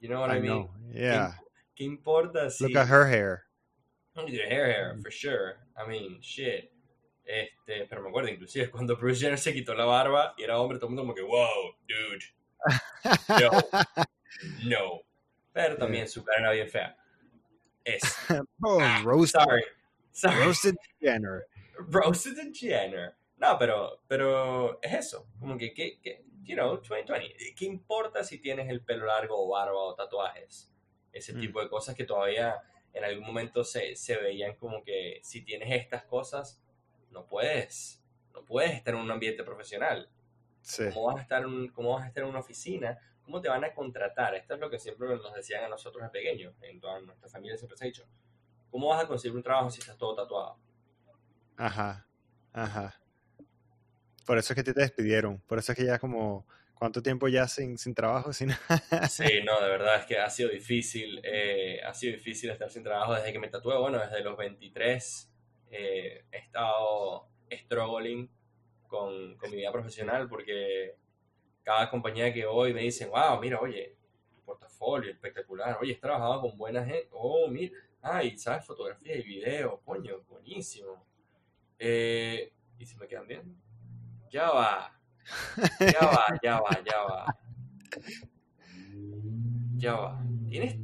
You 0.00 0.08
know 0.08 0.20
what 0.20 0.30
I, 0.30 0.36
I 0.36 0.40
mean? 0.40 0.68
Yeah. 0.92 1.34
¿Qué 1.74 1.84
importa 1.84 2.50
si... 2.50 2.64
Look 2.64 2.76
at 2.76 2.88
her 2.88 3.06
hair. 3.06 3.44
Look 4.14 4.28
at 4.28 4.34
hair 4.34 4.66
hair, 4.66 4.98
for 5.02 5.10
sure. 5.10 5.56
I 5.76 5.88
mean, 5.88 6.18
shit. 6.20 6.70
Este, 7.26 7.86
pero 7.86 8.02
me 8.02 8.08
acuerdo 8.08 8.30
inclusive 8.30 8.70
cuando 8.70 8.96
Bruce 8.96 9.20
Jenner 9.20 9.38
se 9.38 9.52
quitó 9.52 9.74
la 9.74 9.84
barba 9.84 10.34
y 10.38 10.44
era 10.44 10.58
hombre, 10.60 10.78
todo 10.78 10.86
el 10.86 10.94
mundo 10.94 11.02
como 11.02 11.14
que, 11.14 11.22
wow, 11.22 11.76
dude, 11.86 12.24
no, 13.40 13.50
no. 14.64 15.00
Pero 15.52 15.76
también 15.76 16.06
su 16.08 16.22
cara 16.24 16.40
era 16.40 16.52
bien 16.52 16.68
fea. 16.68 16.96
Es, 17.84 18.02
Oh, 18.62 18.78
ah, 18.80 19.00
roasted, 19.04 19.40
sorry, 19.40 19.62
sorry, 20.12 20.44
roasted 20.44 20.74
Jenner. 21.00 21.46
roasted 21.88 22.52
Jenner. 22.54 23.14
No, 23.38 23.58
pero, 23.58 24.02
pero 24.08 24.78
es 24.82 24.92
eso, 24.94 25.26
como 25.38 25.56
que, 25.58 25.72
que, 25.74 26.00
que, 26.00 26.24
you 26.42 26.54
know, 26.54 26.76
2020. 26.76 27.54
¿Qué 27.54 27.64
importa 27.66 28.24
si 28.24 28.38
tienes 28.38 28.68
el 28.68 28.82
pelo 28.82 29.06
largo 29.06 29.36
o 29.44 29.48
barba 29.50 29.78
o 29.78 29.94
tatuajes? 29.94 30.72
Ese 31.12 31.32
Mm. 31.34 31.40
tipo 31.40 31.60
de 31.62 31.68
cosas 31.68 31.94
que 31.94 32.04
todavía 32.04 32.60
en 32.92 33.04
algún 33.04 33.26
momento 33.26 33.62
se, 33.64 33.94
se 33.96 34.16
veían 34.16 34.56
como 34.56 34.82
que 34.82 35.20
si 35.22 35.42
tienes 35.44 35.70
estas 35.72 36.04
cosas, 36.04 36.62
no 37.16 37.26
puedes, 37.26 38.02
no 38.34 38.44
puedes 38.44 38.74
estar 38.74 38.94
en 38.94 39.00
un 39.00 39.10
ambiente 39.10 39.42
profesional. 39.42 40.08
Sí. 40.60 40.84
¿Cómo 40.92 41.06
vas 41.06 41.16
a 41.16 41.22
estar 41.22 41.42
en, 41.42 41.68
cómo 41.68 41.94
vas 41.94 42.04
a 42.04 42.08
estar 42.08 42.22
en 42.22 42.28
una 42.28 42.40
oficina? 42.40 42.98
¿Cómo 43.22 43.40
te 43.40 43.48
van 43.48 43.64
a 43.64 43.72
contratar? 43.72 44.34
Esto 44.34 44.54
es 44.54 44.60
lo 44.60 44.68
que 44.68 44.78
siempre 44.78 45.08
nos 45.08 45.34
decían 45.34 45.64
a 45.64 45.68
nosotros 45.68 46.04
de 46.04 46.10
pequeños, 46.10 46.54
en 46.60 46.78
toda 46.78 47.00
nuestra 47.00 47.28
familia 47.28 47.56
siempre 47.56 47.78
se 47.78 47.84
ha 47.84 47.86
dicho. 47.86 48.04
¿Cómo 48.70 48.88
vas 48.88 49.04
a 49.04 49.08
conseguir 49.08 49.34
un 49.34 49.42
trabajo 49.42 49.70
si 49.70 49.80
estás 49.80 49.96
todo 49.96 50.14
tatuado? 50.14 50.58
Ajá. 51.56 52.06
Ajá. 52.52 53.00
Por 54.26 54.36
eso 54.36 54.52
es 54.52 54.56
que 54.56 54.62
te 54.62 54.78
despidieron. 54.78 55.38
Por 55.40 55.58
eso 55.58 55.72
es 55.72 55.78
que 55.78 55.86
ya 55.86 55.98
como... 55.98 56.46
¿Cuánto 56.74 57.02
tiempo 57.02 57.26
ya 57.26 57.48
sin, 57.48 57.78
sin 57.78 57.94
trabajo? 57.94 58.34
Sin... 58.34 58.50
Sí, 59.08 59.40
no, 59.46 59.58
de 59.62 59.70
verdad 59.70 59.96
es 59.96 60.04
que 60.04 60.18
ha 60.18 60.28
sido 60.28 60.50
difícil, 60.50 61.22
eh, 61.24 61.80
ha 61.82 61.94
sido 61.94 62.14
difícil 62.14 62.50
estar 62.50 62.68
sin 62.68 62.82
trabajo 62.82 63.14
desde 63.14 63.32
que 63.32 63.38
me 63.38 63.48
tatué, 63.48 63.78
bueno, 63.78 63.98
desde 63.98 64.20
los 64.20 64.36
23 64.36 65.32
eh, 65.70 66.24
he 66.30 66.36
estado 66.38 67.28
struggling 67.50 68.30
con, 68.86 69.36
con 69.36 69.50
mi 69.50 69.56
vida 69.56 69.72
profesional 69.72 70.28
porque 70.28 70.96
cada 71.62 71.90
compañía 71.90 72.32
que 72.32 72.46
voy 72.46 72.72
me 72.72 72.82
dicen, 72.82 73.10
wow, 73.10 73.40
mira, 73.40 73.60
oye, 73.60 73.96
portafolio 74.44 75.10
espectacular, 75.10 75.78
oye, 75.80 75.94
has 75.94 76.00
trabajado 76.00 76.42
con 76.42 76.56
buena 76.56 76.84
gente, 76.84 77.08
oh, 77.10 77.48
mira, 77.48 77.76
ay, 78.02 78.38
sabes 78.38 78.64
fotografía 78.64 79.16
y 79.16 79.22
video, 79.22 79.80
coño, 79.84 80.20
buenísimo. 80.28 81.04
Eh, 81.78 82.52
y 82.78 82.86
si 82.86 82.96
me 82.96 83.08
quedan 83.08 83.26
bien, 83.26 83.56
ya 84.30 84.50
va, 84.50 84.96
ya 85.80 86.06
va, 86.06 86.26
ya 86.42 86.60
va, 86.60 86.84
ya 86.84 87.02
va. 87.02 87.38
Ya 89.76 89.94
va. 89.94 90.22
¿Tienes? 90.48 90.78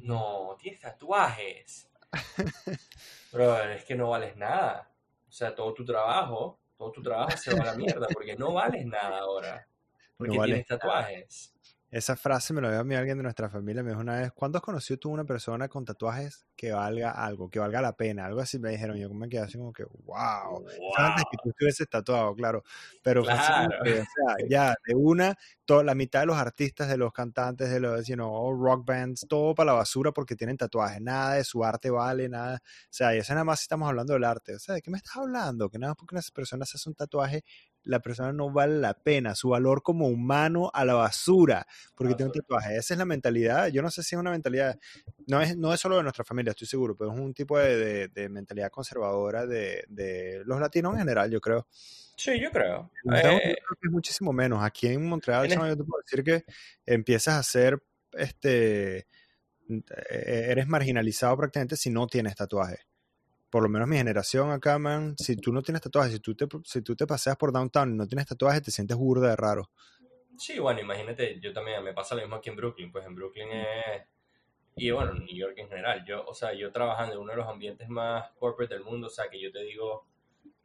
No, 0.00 0.56
tienes 0.58 0.80
tatuajes. 0.80 1.91
Bro, 3.32 3.62
es 3.70 3.84
que 3.84 3.94
no 3.94 4.10
vales 4.10 4.36
nada. 4.36 4.90
O 5.28 5.32
sea, 5.32 5.54
todo 5.54 5.72
tu 5.72 5.84
trabajo, 5.84 6.60
todo 6.76 6.92
tu 6.92 7.02
trabajo 7.02 7.36
se 7.36 7.54
va 7.54 7.62
a 7.62 7.66
la 7.66 7.74
mierda 7.74 8.06
porque 8.12 8.36
no 8.36 8.52
vales 8.52 8.84
nada 8.86 9.18
ahora. 9.18 9.66
Porque 10.16 10.36
No 10.36 10.44
tienes 10.44 10.66
tatuajes. 10.66 11.52
Esa 11.92 12.16
frase 12.16 12.54
me 12.54 12.62
lo 12.62 12.70
dio 12.70 12.80
a 12.80 12.84
mí 12.84 12.94
alguien 12.94 13.18
de 13.18 13.22
nuestra 13.22 13.50
familia. 13.50 13.82
Me 13.82 13.90
dijo 13.90 14.00
una 14.00 14.18
vez, 14.18 14.32
¿cuándo 14.32 14.56
has 14.56 14.62
conocido 14.64 14.98
tú 14.98 15.10
una 15.10 15.26
persona 15.26 15.68
con 15.68 15.84
tatuajes 15.84 16.46
que 16.56 16.72
valga 16.72 17.10
algo, 17.10 17.50
que 17.50 17.58
valga 17.58 17.82
la 17.82 17.94
pena? 17.94 18.24
Algo 18.24 18.40
así 18.40 18.58
me 18.58 18.70
dijeron. 18.70 18.96
Yo 18.96 19.10
me 19.10 19.28
quedé 19.28 19.42
así 19.42 19.58
como 19.58 19.74
que, 19.74 19.84
wow. 19.84 20.64
Antes 20.96 21.24
que 21.30 21.36
tú 21.42 21.50
estuvieses 21.50 21.86
tatuado, 21.90 22.34
claro. 22.34 22.64
Pero 23.02 23.22
fue 23.22 23.34
así 23.34 23.52
como 23.52 23.68
Claro. 23.68 23.84
que, 23.84 24.00
o 24.00 24.04
sea, 24.04 24.48
ya, 24.48 24.74
de 24.86 24.94
una, 24.94 25.36
toda, 25.66 25.84
la 25.84 25.94
mitad 25.94 26.20
de 26.20 26.26
los 26.26 26.38
artistas, 26.38 26.88
de 26.88 26.96
los 26.96 27.12
cantantes, 27.12 27.68
de 27.70 27.78
los, 27.78 28.06
you 28.06 28.14
know, 28.14 28.50
rock 28.54 28.86
bands, 28.86 29.26
todo 29.28 29.54
para 29.54 29.72
la 29.72 29.74
basura 29.74 30.12
porque 30.12 30.34
tienen 30.34 30.56
tatuajes. 30.56 30.98
Nada 31.02 31.34
de 31.34 31.44
su 31.44 31.62
arte 31.62 31.90
vale, 31.90 32.26
nada. 32.30 32.56
O 32.64 32.88
sea, 32.88 33.14
y 33.14 33.18
eso 33.18 33.34
nada 33.34 33.44
más 33.44 33.60
si 33.60 33.64
estamos 33.64 33.86
hablando 33.86 34.14
del 34.14 34.24
arte. 34.24 34.54
O 34.54 34.58
sea, 34.58 34.74
¿de 34.76 34.80
qué 34.80 34.90
me 34.90 34.96
estás 34.96 35.16
hablando? 35.16 35.68
Que 35.68 35.78
nada 35.78 35.90
más 35.90 35.96
porque 35.98 36.14
una 36.14 36.22
persona 36.34 36.64
se 36.64 36.78
hace 36.78 36.88
un 36.88 36.94
tatuaje, 36.94 37.44
la 37.84 38.00
persona 38.00 38.32
no 38.32 38.50
vale 38.52 38.78
la 38.78 38.94
pena. 38.94 39.34
Su 39.34 39.50
valor 39.50 39.82
como 39.82 40.08
humano 40.08 40.70
a 40.72 40.84
la 40.84 40.94
basura 40.94 41.66
porque 41.94 42.14
tiene 42.14 42.30
un 42.30 42.32
tatuaje. 42.40 42.76
Esa 42.76 42.94
es 42.94 42.98
la 42.98 43.04
mentalidad. 43.04 43.68
Yo 43.68 43.82
no 43.82 43.90
sé 43.90 44.02
si 44.02 44.14
es 44.14 44.20
una 44.20 44.30
mentalidad, 44.30 44.78
no 45.26 45.40
es, 45.40 45.56
no 45.56 45.72
es 45.74 45.80
solo 45.80 45.96
de 45.96 46.02
nuestra 46.02 46.24
familia, 46.24 46.50
estoy 46.50 46.66
seguro, 46.66 46.96
pero 46.96 47.12
es 47.12 47.18
un 47.18 47.34
tipo 47.34 47.58
de, 47.58 47.76
de- 47.76 48.08
de 48.08 48.28
mentalidad 48.28 48.70
conservadora 48.70 49.46
de, 49.46 49.84
de 49.88 50.42
los 50.44 50.60
latinos 50.60 50.92
en 50.94 51.00
general, 51.00 51.30
yo 51.30 51.40
creo. 51.40 51.66
Sí, 52.16 52.38
yo 52.40 52.50
creo. 52.50 52.90
Estados 53.04 53.40
Eh, 53.42 53.56
creo 53.66 53.78
que 53.80 53.88
es 53.88 53.92
muchísimo 53.92 54.32
menos. 54.32 54.62
Aquí 54.62 54.86
en 54.86 55.04
Montreal, 55.06 55.50
en 55.50 55.58
yo 55.58 55.76
te 55.76 55.84
puedo 55.84 56.02
decir 56.04 56.22
que 56.22 56.44
empiezas 56.86 57.34
a 57.34 57.42
ser, 57.42 57.82
este, 58.12 59.08
eh, 59.68 60.46
eres 60.50 60.66
marginalizado 60.66 61.36
prácticamente 61.36 61.76
si 61.76 61.90
no 61.90 62.06
tienes 62.06 62.36
tatuaje. 62.36 62.78
Por 63.52 63.62
lo 63.62 63.68
menos 63.68 63.86
mi 63.86 63.98
generación 63.98 64.50
acá, 64.50 64.78
man, 64.78 65.14
si 65.18 65.36
tú 65.36 65.52
no 65.52 65.60
tienes 65.60 65.82
tatuaje, 65.82 66.12
si 66.12 66.20
tú 66.20 66.34
te, 66.34 66.46
si 66.64 66.80
tú 66.80 66.96
te 66.96 67.06
paseas 67.06 67.36
por 67.36 67.52
downtown 67.52 67.92
y 67.92 67.96
no 67.98 68.06
tienes 68.06 68.24
tatuaje, 68.24 68.62
te 68.62 68.70
sientes 68.70 68.96
burda 68.96 69.28
de 69.28 69.36
raro. 69.36 69.68
Sí, 70.38 70.58
bueno, 70.58 70.80
imagínate, 70.80 71.38
yo 71.38 71.52
también 71.52 71.84
me 71.84 71.92
pasa 71.92 72.14
lo 72.14 72.22
mismo 72.22 72.36
aquí 72.36 72.48
en 72.48 72.56
Brooklyn, 72.56 72.90
pues 72.90 73.04
en 73.04 73.14
Brooklyn 73.14 73.50
es... 73.52 74.06
Y 74.76 74.90
bueno, 74.90 75.12
en 75.12 75.26
New 75.26 75.36
York 75.36 75.52
en 75.58 75.68
general, 75.68 76.02
yo, 76.06 76.24
o 76.24 76.32
sea, 76.32 76.54
yo 76.54 76.72
trabajando 76.72 77.16
en 77.16 77.20
uno 77.20 77.32
de 77.32 77.36
los 77.36 77.46
ambientes 77.46 77.90
más 77.90 78.30
corporate 78.38 78.72
del 78.72 78.84
mundo, 78.84 79.08
o 79.08 79.10
sea, 79.10 79.28
que 79.28 79.38
yo 79.38 79.52
te 79.52 79.62
digo, 79.64 80.06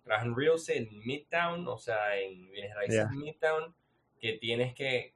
trabajo 0.02 0.28
en 0.28 0.36
real 0.38 0.56
estate 0.56 0.78
en 0.78 1.00
Midtown, 1.06 1.68
o 1.68 1.78
sea, 1.78 2.18
en 2.18 2.50
bienes 2.52 2.74
raíces 2.74 2.96
Yeah. 2.96 3.10
en 3.12 3.20
Midtown, 3.20 3.76
que 4.18 4.38
tienes 4.38 4.74
que... 4.74 5.14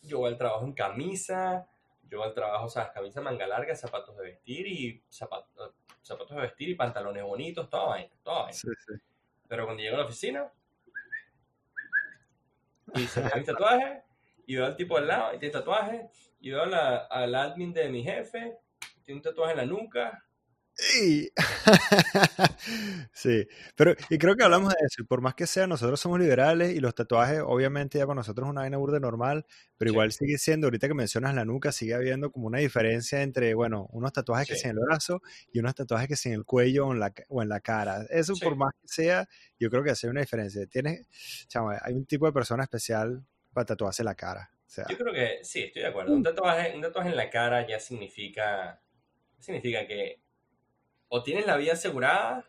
Yo 0.00 0.20
voy 0.20 0.32
al 0.32 0.38
trabajo 0.38 0.64
en 0.64 0.72
camisa, 0.72 1.68
yo 2.08 2.16
voy 2.16 2.28
al 2.28 2.34
trabajo, 2.34 2.64
o 2.64 2.70
sea, 2.70 2.90
camisa 2.90 3.20
manga 3.20 3.46
larga, 3.46 3.76
zapatos 3.76 4.16
de 4.16 4.22
vestir 4.22 4.66
y 4.66 5.02
zapatos, 5.10 5.74
zapatos 6.02 6.36
de 6.36 6.42
vestir 6.42 6.68
y 6.68 6.74
pantalones 6.74 7.22
bonitos, 7.24 7.68
toda 7.70 7.84
vaina, 7.86 8.10
toda 8.22 8.38
vaina. 8.42 8.52
Sí, 8.52 8.68
sí. 8.86 8.94
Pero 9.48 9.64
cuando 9.64 9.82
llego 9.82 9.96
a 9.96 10.00
la 10.00 10.04
oficina 10.06 10.50
y 12.94 13.06
se 13.06 13.20
me 13.22 13.28
ve 13.30 13.40
mi 13.40 13.44
tatuaje 13.46 14.02
y 14.46 14.56
veo 14.56 14.66
al 14.66 14.76
tipo 14.76 14.96
al 14.96 15.06
lado 15.06 15.34
y 15.34 15.38
tiene 15.38 15.52
tatuaje 15.52 16.08
y 16.40 16.50
veo 16.50 16.62
a 16.62 16.66
la- 16.66 16.96
al 17.06 17.34
admin 17.34 17.72
de 17.72 17.88
mi 17.88 18.02
jefe, 18.02 18.58
tiene 19.04 19.18
un 19.18 19.22
tatuaje 19.22 19.52
en 19.52 19.58
la 19.58 19.66
nuca 19.66 20.24
Sí. 23.12 23.46
pero 23.76 23.94
y 24.10 24.18
creo 24.18 24.36
que 24.36 24.44
hablamos 24.44 24.70
de 24.74 24.76
eso, 24.86 25.04
por 25.06 25.20
más 25.20 25.34
que 25.34 25.46
sea, 25.46 25.66
nosotros 25.66 26.00
somos 26.00 26.18
liberales 26.20 26.74
y 26.74 26.80
los 26.80 26.94
tatuajes, 26.94 27.40
obviamente 27.44 27.98
ya 27.98 28.06
para 28.06 28.16
nosotros 28.16 28.46
es 28.46 28.50
una 28.50 28.62
vaina 28.62 28.76
burda 28.78 28.98
normal, 29.00 29.46
pero 29.78 29.90
Sí. 29.90 29.94
igual 29.94 30.12
sigue 30.12 30.38
siendo, 30.38 30.66
ahorita 30.66 30.88
que 30.88 30.94
mencionas 30.94 31.34
la 31.34 31.44
nuca, 31.44 31.72
sigue 31.72 31.94
habiendo 31.94 32.30
como 32.32 32.46
una 32.46 32.58
diferencia 32.58 33.22
entre, 33.22 33.54
bueno, 33.54 33.86
unos 33.90 34.12
tatuajes 34.12 34.48
que 34.48 34.54
Sí. 34.54 34.62
sí 34.62 34.68
en 34.68 34.76
el 34.78 34.82
brazo 34.84 35.22
y 35.52 35.58
unos 35.60 35.74
tatuajes 35.74 36.08
que 36.08 36.16
sí 36.16 36.28
en 36.30 36.34
el 36.36 36.44
cuello 36.44 36.86
o 36.88 36.92
en 36.92 37.00
la, 37.00 37.12
o 37.28 37.42
en 37.42 37.48
la 37.48 37.60
cara. 37.60 38.04
Eso 38.10 38.34
Sí. 38.34 38.44
por 38.44 38.56
más 38.56 38.72
que 38.80 38.88
sea, 38.88 39.28
yo 39.58 39.70
creo 39.70 39.82
que 39.84 39.90
hace 39.90 40.08
una 40.08 40.20
diferencia. 40.20 40.66
Tienes, 40.66 41.06
chama, 41.48 41.78
hay 41.82 41.94
un 41.94 42.06
tipo 42.06 42.26
de 42.26 42.32
persona 42.32 42.62
especial 42.64 43.24
para 43.52 43.66
tatuarse 43.66 44.02
la 44.04 44.14
cara. 44.14 44.50
O 44.66 44.70
sea, 44.74 44.86
Yo 44.88 44.96
creo 44.96 45.12
que 45.12 45.40
sí, 45.44 45.64
estoy 45.64 45.82
de 45.82 45.88
acuerdo. 45.88 46.14
Un 46.14 46.22
tatuaje, 46.22 46.74
un 46.74 46.80
tatuaje 46.80 47.10
en 47.10 47.16
la 47.16 47.28
cara 47.28 47.66
ya 47.66 47.78
significa, 47.78 48.80
significa 49.38 49.86
que 49.86 50.20
o 51.14 51.22
tienes 51.22 51.44
la 51.46 51.58
vida 51.58 51.74
asegurada 51.74 52.48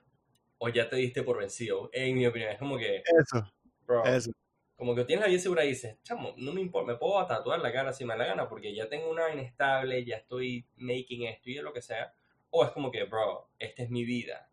o 0.57 0.69
ya 0.69 0.87
te 0.87 0.95
diste 0.95 1.21
por 1.21 1.37
vencido. 1.37 1.89
En 1.91 2.15
mi 2.15 2.25
opinión, 2.25 2.49
es 2.51 2.57
como 2.57 2.77
que, 2.77 2.97
eso, 3.19 3.51
bro, 3.85 4.05
eso. 4.05 4.31
como 4.77 4.95
que 4.95 5.03
tienes 5.03 5.23
la 5.23 5.27
vida 5.27 5.37
asegurada 5.39 5.65
y 5.65 5.71
dices, 5.71 5.97
chamo, 6.03 6.33
no 6.37 6.53
me 6.53 6.61
importa, 6.61 6.93
me 6.93 6.97
puedo 6.97 7.25
tatuar 7.27 7.59
la 7.59 7.73
cara 7.73 7.91
si 7.91 8.05
me 8.05 8.13
da 8.13 8.19
la 8.19 8.25
gana 8.27 8.47
porque 8.47 8.73
ya 8.73 8.87
tengo 8.87 9.09
una 9.11 9.29
inestable, 9.33 10.05
ya 10.05 10.15
estoy 10.15 10.65
making 10.77 11.23
esto 11.23 11.49
y 11.49 11.55
lo 11.55 11.73
que 11.73 11.81
sea. 11.81 12.13
O 12.51 12.63
es 12.63 12.71
como 12.71 12.89
que, 12.89 13.03
bro, 13.03 13.49
esta 13.59 13.83
es 13.83 13.89
mi 13.89 14.05
vida. 14.05 14.49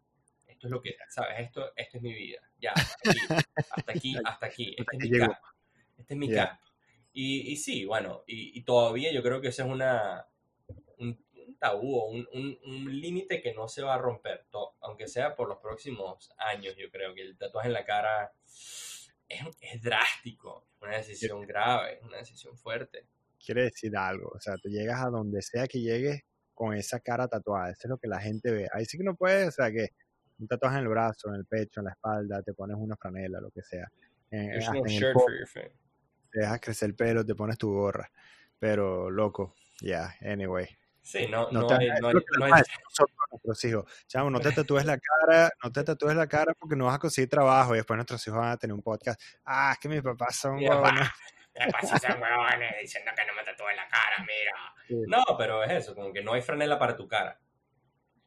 Esto 0.48 0.66
es 0.66 0.70
lo 0.72 0.80
que, 0.82 0.96
¿sabes? 1.08 1.38
Esto, 1.38 1.72
esto 1.76 1.98
es 1.98 2.02
mi 2.02 2.12
vida. 2.12 2.40
Ya, 2.60 2.72
hasta 2.72 2.98
aquí, 3.00 3.18
hasta 3.64 3.92
aquí, 3.92 4.16
hasta 4.24 4.46
aquí. 4.46 4.74
Este 4.76 4.96
es 4.96 5.02
mi 5.02 5.08
llego. 5.10 5.26
cap. 5.28 5.42
Este 5.98 6.14
es 6.14 6.18
mi 6.18 6.28
Yeah. 6.28 6.46
cap. 6.48 6.60
Y, 7.12 7.52
y 7.52 7.56
sí, 7.56 7.84
bueno, 7.84 8.24
y, 8.26 8.58
y 8.58 8.62
todavía 8.64 9.12
yo 9.12 9.22
creo 9.22 9.40
que 9.40 9.48
ese 9.48 9.62
es 9.62 9.68
una, 9.68 10.26
un, 10.98 11.08
un 11.08 11.29
tabú 11.60 11.94
o 11.96 12.06
un, 12.10 12.26
un, 12.32 12.58
un 12.64 13.00
límite 13.00 13.40
que 13.40 13.54
no 13.54 13.68
se 13.68 13.82
va 13.82 13.94
a 13.94 13.98
romper, 13.98 14.46
to- 14.50 14.74
aunque 14.80 15.06
sea 15.06 15.36
por 15.36 15.48
los 15.48 15.58
próximos 15.58 16.32
años, 16.38 16.74
yo 16.76 16.90
creo 16.90 17.14
que 17.14 17.22
el 17.22 17.36
tatuaje 17.38 17.68
en 17.68 17.74
la 17.74 17.84
cara 17.84 18.32
es, 18.48 19.12
es 19.60 19.82
drástico, 19.82 20.66
una 20.80 20.96
decisión 20.96 21.42
grave, 21.46 22.00
una 22.02 22.16
decisión 22.16 22.56
fuerte. 22.56 23.06
quiere 23.44 23.64
decir 23.64 23.96
algo. 23.96 24.30
O 24.34 24.40
sea, 24.40 24.56
tú 24.56 24.68
llegas 24.68 25.00
a 25.04 25.10
donde 25.10 25.40
sea 25.42 25.66
que 25.68 25.80
llegues 25.80 26.22
con 26.54 26.74
esa 26.74 26.98
cara 27.00 27.28
tatuada. 27.28 27.70
Eso 27.70 27.82
es 27.84 27.90
lo 27.90 27.98
que 27.98 28.08
la 28.08 28.20
gente 28.20 28.50
ve. 28.52 28.68
Ahí 28.72 28.84
sí 28.84 28.98
que 28.98 29.04
no 29.04 29.14
puedes, 29.14 29.48
o 29.48 29.52
sea, 29.52 29.70
que 29.70 29.90
un 30.38 30.48
tatuaje 30.48 30.76
en 30.78 30.82
el 30.82 30.88
brazo, 30.88 31.28
en 31.28 31.34
el 31.36 31.46
pecho, 31.46 31.80
en 31.80 31.84
la 31.86 31.92
espalda, 31.92 32.42
te 32.42 32.52
pones 32.54 32.76
una 32.78 32.96
franela, 32.96 33.40
lo 33.40 33.50
que 33.50 33.62
sea. 33.62 33.90
En- 34.30 34.56
hasta 34.58 34.72
no 34.72 34.80
en 34.80 34.86
el 34.86 34.92
shirt 34.92 35.12
for 35.14 35.32
your 35.38 35.46
face. 35.46 35.72
te 36.32 36.40
dejas 36.40 36.60
crecer 36.60 36.88
el 36.90 36.94
pelo, 36.96 37.24
te 37.24 37.34
pones 37.34 37.56
tu 37.58 37.70
gorra. 37.72 38.10
Pero, 38.58 39.10
loco, 39.10 39.54
ya, 39.80 40.14
anyway. 40.20 40.66
Sí, 41.02 41.26
no, 41.28 41.50
No 41.50 41.62
no, 41.62 41.66
te 41.66 41.74
hay, 41.74 41.88
no 42.00 42.08
hay- 42.08 42.14
no 42.38 42.44
hay- 42.44 42.62
nuestros 43.32 43.64
hijos. 43.64 43.84
Chamo, 44.06 44.30
no 44.30 44.40
te 44.40 44.52
tatúes 44.52 44.84
la 44.84 44.98
cara, 44.98 45.50
no 45.62 45.72
te 45.72 45.82
tatúes 45.84 46.14
la 46.14 46.26
cara 46.26 46.52
porque 46.58 46.76
no 46.76 46.86
vas 46.86 46.96
a 46.96 46.98
conseguir 46.98 47.28
trabajo 47.30 47.74
y 47.74 47.78
después 47.78 47.96
nuestros 47.96 48.26
hijos 48.26 48.38
van 48.38 48.50
a 48.50 48.56
tener 48.56 48.74
un 48.74 48.82
podcast. 48.82 49.20
Ah, 49.44 49.70
es 49.72 49.78
que 49.78 49.88
mis 49.88 50.02
papás 50.02 50.36
son 50.36 50.56
Mi 50.56 50.66
papá. 50.68 50.82
huevones. 50.88 51.08
Después 51.54 51.88
se 51.88 51.94
hacen 51.96 52.20
huevones 52.22 52.74
diciendo 52.80 53.10
que 53.16 53.24
no 53.26 53.34
me 53.34 53.42
tatúe 53.44 53.70
la 53.76 53.88
cara, 53.88 54.18
mira. 54.20 54.74
Sí. 54.88 55.02
No, 55.08 55.24
pero 55.38 55.62
es 55.64 55.70
eso, 55.72 55.94
como 55.94 56.12
que 56.12 56.22
no 56.22 56.32
hay 56.34 56.42
franela 56.42 56.78
para 56.78 56.96
tu 56.96 57.08
cara. 57.08 57.38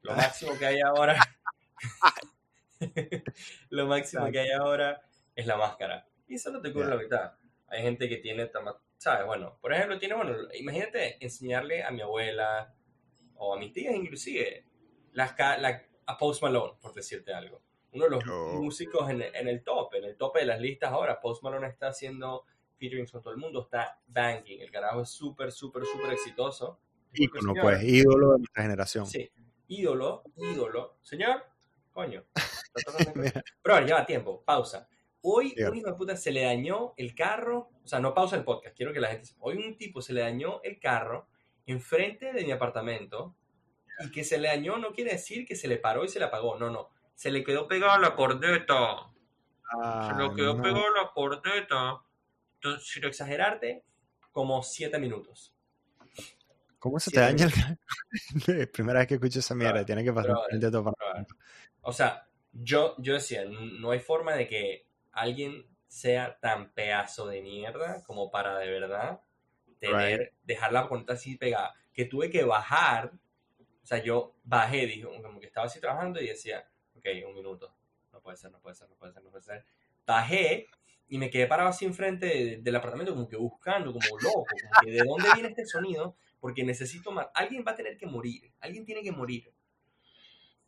Lo 0.01 0.15
máximo 0.15 0.57
que 0.57 0.65
hay 0.65 0.81
ahora. 0.81 1.15
lo 3.69 3.87
máximo 3.87 4.29
que 4.31 4.39
hay 4.39 4.51
ahora 4.51 5.01
es 5.35 5.45
la 5.45 5.57
máscara. 5.57 6.05
Y 6.27 6.37
solo 6.37 6.61
te 6.61 6.71
cubre 6.73 6.87
la 6.87 6.95
mitad. 6.95 7.33
Hay 7.67 7.81
gente 7.81 8.07
que 8.09 8.17
tiene, 8.17 8.47
¿sabes? 9.03 9.25
Bueno, 9.25 9.57
por 9.59 9.73
ejemplo, 9.73 9.99
tiene, 9.99 10.15
bueno, 10.15 10.33
imagínate 10.53 11.17
enseñarle 11.23 11.83
a 11.83 11.91
mi 11.91 12.01
abuela 12.01 12.73
o 13.35 13.53
a 13.53 13.59
mis 13.59 13.73
tías 13.73 13.93
inclusive 13.95 14.65
las, 15.11 15.37
la, 15.37 15.83
a 16.05 16.17
Post 16.17 16.41
Malone, 16.41 16.73
por 16.81 16.93
decirte 16.93 17.33
algo. 17.33 17.61
Uno 17.91 18.05
de 18.05 18.11
los 18.11 18.23
Oh. 18.27 18.53
músicos 18.61 19.09
en, 19.09 19.21
en 19.21 19.47
el 19.49 19.61
top, 19.61 19.93
en 19.95 20.05
el 20.05 20.15
tope 20.15 20.39
de 20.39 20.45
las 20.45 20.59
listas 20.61 20.91
ahora. 20.91 21.19
Post 21.19 21.43
Malone 21.43 21.67
está 21.67 21.87
haciendo 21.89 22.45
featurings 22.77 23.11
con 23.11 23.21
todo 23.21 23.33
el 23.33 23.39
mundo, 23.39 23.63
está 23.63 23.99
banking. 24.07 24.59
El 24.61 24.71
carajo 24.71 25.01
es 25.01 25.09
súper, 25.09 25.51
súper, 25.51 25.85
súper 25.85 26.13
exitoso. 26.13 26.79
Ícono, 27.13 27.53
pues, 27.61 27.83
ídolo 27.83 28.31
de 28.31 28.37
nuestra 28.39 28.63
generación. 28.63 29.05
Sí, 29.05 29.29
ídolo, 29.67 30.23
ídolo. 30.37 30.97
Señor, 31.01 31.43
coño. 31.91 32.23
Mira, 33.15 33.43
Bro, 33.63 33.81
lleva 33.81 34.05
tiempo, 34.05 34.41
pausa. 34.43 34.87
Hoy 35.25 35.53
de 35.55 35.93
puta 35.97 36.17
se 36.17 36.31
le 36.31 36.43
dañó 36.43 36.93
el 36.97 37.15
carro, 37.15 37.69
o 37.81 37.87
sea, 37.87 38.01
no 38.01 38.13
pausa 38.13 38.35
el 38.35 38.43
podcast, 38.43 38.75
quiero 38.75 38.91
que 38.91 38.99
la 38.99 39.07
gente 39.07 39.27
sepa. 39.27 39.39
Hoy 39.43 39.55
un 39.55 39.77
tipo 39.77 40.01
se 40.01 40.11
le 40.11 40.19
dañó 40.19 40.61
el 40.63 40.81
carro 40.81 41.29
enfrente 41.65 42.33
de 42.33 42.43
mi 42.43 42.51
apartamento 42.51 43.33
y 43.99 44.11
que 44.11 44.25
se 44.25 44.37
le 44.37 44.49
dañó 44.49 44.77
no 44.77 44.91
quiere 44.91 45.11
decir 45.11 45.47
que 45.47 45.55
se 45.55 45.69
le 45.69 45.77
paró 45.77 46.03
y 46.03 46.09
se 46.09 46.19
le 46.19 46.25
apagó, 46.25 46.59
no, 46.59 46.69
no. 46.69 46.89
Se 47.15 47.31
le 47.31 47.41
quedó 47.41 47.69
pegado 47.69 47.93
a 47.93 47.99
la 47.99 48.15
cordeta. 48.15 49.13
Se 49.71 49.77
ah, 49.79 50.17
le 50.19 50.35
quedó 50.35 50.55
no. 50.55 50.61
pegado 50.61 50.83
a 50.87 51.03
la 51.03 51.11
cordeta. 51.13 52.01
Entonces, 52.55 52.85
sin 52.89 53.05
exagerarte, 53.05 53.85
como 54.33 54.61
siete 54.61 54.99
minutos. 54.99 55.53
¿Cómo 56.79 56.99
se 56.99 57.11
te 57.11 57.21
daña 57.21 57.45
el 57.45 57.53
carro? 57.53 57.77
Primera 58.73 58.99
vez 58.99 59.07
que 59.07 59.13
escucho 59.13 59.39
esa 59.39 59.55
mierda, 59.55 59.85
tiene 59.85 60.03
que 60.03 60.11
pasar 60.11 60.31
apartamento. 60.31 61.35
O 61.81 61.93
sea, 61.93 62.27
yo, 62.51 62.95
yo 62.97 63.13
decía, 63.13 63.45
no 63.45 63.91
hay 63.91 63.99
forma 63.99 64.33
de 64.33 64.47
que 64.49 64.92
alguien 65.13 65.65
sea 65.87 66.39
tan 66.39 66.73
pedazo 66.73 67.27
de 67.27 67.41
mierda 67.41 68.03
como 68.05 68.31
para 68.31 68.57
de 68.59 68.69
verdad 68.69 69.21
tener, 69.79 70.33
dejar 70.43 70.73
la 70.73 70.87
cuenta 70.87 71.13
así 71.13 71.37
pegada. 71.37 71.73
Que 71.93 72.05
tuve 72.05 72.29
que 72.29 72.43
bajar, 72.43 73.13
o 73.61 73.85
sea, 73.85 73.99
yo 74.03 74.35
bajé, 74.43 74.87
dije, 74.87 75.03
como 75.21 75.39
que 75.39 75.45
estaba 75.47 75.67
así 75.67 75.79
trabajando 75.79 76.19
y 76.21 76.27
decía, 76.27 76.67
ok, 76.95 77.05
un 77.27 77.35
minuto, 77.35 77.75
no 78.11 78.21
puede 78.21 78.37
ser, 78.37 78.51
no 78.51 78.59
puede 78.59 78.75
ser, 78.75 78.89
no 78.89 78.95
puede 78.95 79.13
ser, 79.13 79.23
no 79.23 79.29
puede 79.29 79.43
ser. 79.43 79.65
Bajé 80.05 80.67
y 81.07 81.17
me 81.17 81.29
quedé 81.29 81.45
parado 81.47 81.69
así 81.69 81.85
enfrente 81.85 82.25
de- 82.25 82.57
del 82.57 82.75
apartamento 82.75 83.13
como 83.13 83.27
que 83.27 83.35
buscando, 83.37 83.93
como 83.93 84.05
loco, 84.19 84.45
como 84.45 84.71
que 84.83 84.91
de 84.91 85.03
dónde 85.05 85.29
viene 85.33 85.49
este 85.49 85.65
sonido, 85.65 86.15
porque 86.39 86.63
necesito 86.63 87.11
más, 87.11 87.27
alguien 87.33 87.63
va 87.67 87.73
a 87.73 87.75
tener 87.75 87.97
que 87.97 88.05
morir, 88.07 88.51
alguien 88.59 88.85
tiene 88.85 89.03
que 89.03 89.11
morir. 89.11 89.53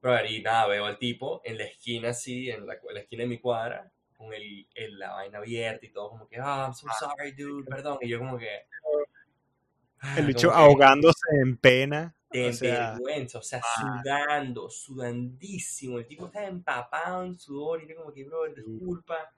Brother, 0.01 0.29
y 0.31 0.41
nada, 0.41 0.67
veo 0.67 0.85
al 0.85 0.99
tipo 0.99 1.41
en 1.43 1.57
la 1.57 1.63
esquina 1.63 2.09
así, 2.09 2.49
en 2.51 2.67
la, 2.67 2.75
en 2.75 2.93
la 2.93 2.99
esquina 2.99 3.23
de 3.23 3.29
mi 3.29 3.39
cuadra, 3.39 3.91
con 4.15 4.33
el, 4.33 4.67
el- 4.73 4.99
la 4.99 5.13
vaina 5.13 5.37
abierta 5.39 5.85
y 5.85 5.91
todo, 5.91 6.09
como 6.09 6.27
que, 6.27 6.37
ah, 6.37 6.65
I'm 6.65 6.73
so 6.73 6.87
sorry, 6.99 7.31
dude, 7.33 7.65
perdón. 7.65 7.97
Y 8.01 8.09
yo 8.09 8.19
como 8.19 8.37
que... 8.37 8.49
ah, 9.99 10.15
El 10.17 10.27
bicho 10.27 10.49
como 10.49 10.59
que 10.59 10.65
ahogándose 10.69 11.27
en 11.41 11.57
pena. 11.57 12.15
De 12.31 12.49
o 12.49 12.53
sea, 12.53 12.91
vergüenza, 12.91 13.39
o 13.39 13.41
sea, 13.41 13.61
ah. 13.63 14.01
sudando, 14.03 14.69
sudandísimo. 14.69 15.99
El 15.99 16.07
tipo 16.07 16.25
estaba 16.25 16.47
empapado 16.47 17.23
en 17.23 17.39
sudor 17.39 17.83
y 17.83 17.87
yo 17.87 17.95
como 17.95 18.13
que, 18.13 18.23
bro, 18.25 18.47
disculpa. 18.53 19.31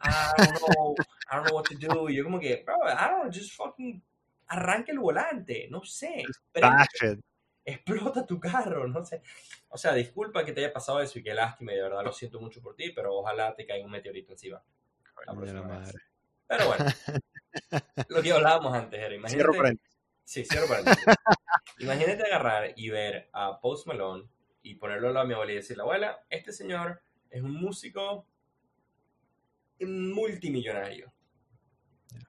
I 0.00 0.10
don't 0.36 0.58
know, 0.58 0.94
I 1.30 1.36
don't 1.36 1.46
know 1.46 1.56
what 1.56 1.64
to 1.64 1.74
do. 1.78 2.08
Y 2.10 2.16
yo 2.16 2.24
como 2.24 2.38
que, 2.38 2.62
bro, 2.64 2.76
I 2.86 3.08
don't 3.08 3.22
know, 3.22 3.32
just 3.32 3.54
fucking 3.56 4.02
arranca 4.48 4.92
el 4.92 4.98
volante, 4.98 5.68
no 5.70 5.82
sé. 5.84 6.24
it. 7.02 7.20
Explota 7.66 8.24
tu 8.24 8.38
carro, 8.40 8.86
no 8.88 9.04
sé. 9.04 9.20
O 9.68 9.76
sea, 9.76 9.92
disculpa 9.92 10.44
que 10.44 10.52
te 10.52 10.60
haya 10.64 10.72
pasado 10.72 11.00
eso 11.02 11.18
y 11.18 11.22
qué 11.22 11.34
lástima, 11.34 11.72
y 11.72 11.76
de 11.76 11.82
verdad 11.82 12.04
lo 12.04 12.12
siento 12.12 12.40
mucho 12.40 12.62
por 12.62 12.76
ti, 12.76 12.92
pero 12.92 13.14
ojalá 13.14 13.54
te 13.54 13.66
caiga 13.66 13.84
un 13.84 13.90
meteorito 13.90 14.32
encima. 14.32 14.62
La 15.26 15.34
Coño 15.34 15.44
de 15.44 15.52
la 15.54 15.62
próxima 15.62 15.78
vez. 15.78 15.80
madre. 15.80 15.98
Pero 16.46 16.66
bueno, 16.68 16.84
lo 18.08 18.22
que 18.22 18.32
hablábamos 18.32 18.72
antes 18.74 19.00
era, 19.00 19.08
Cierro 19.26 19.52
imagínate, 19.52 19.56
paréntesis. 19.56 19.98
sí, 20.24 20.44
cierro 20.44 20.68
paréntesis. 20.68 21.04
imagínate 21.78 22.22
agarrar 22.24 22.72
y 22.76 22.88
ver 22.90 23.28
a 23.32 23.60
Post 23.60 23.88
Malone 23.88 24.28
y 24.62 24.76
ponerlo 24.76 25.08
a 25.08 25.12
la 25.12 25.24
mi 25.24 25.34
abuela 25.34 25.52
y 25.52 25.56
decirle, 25.56 25.82
abuela, 25.82 26.24
este 26.30 26.52
señor 26.52 27.02
es 27.30 27.42
un 27.42 27.52
músico 27.52 28.26
multimillonario. 29.80 31.12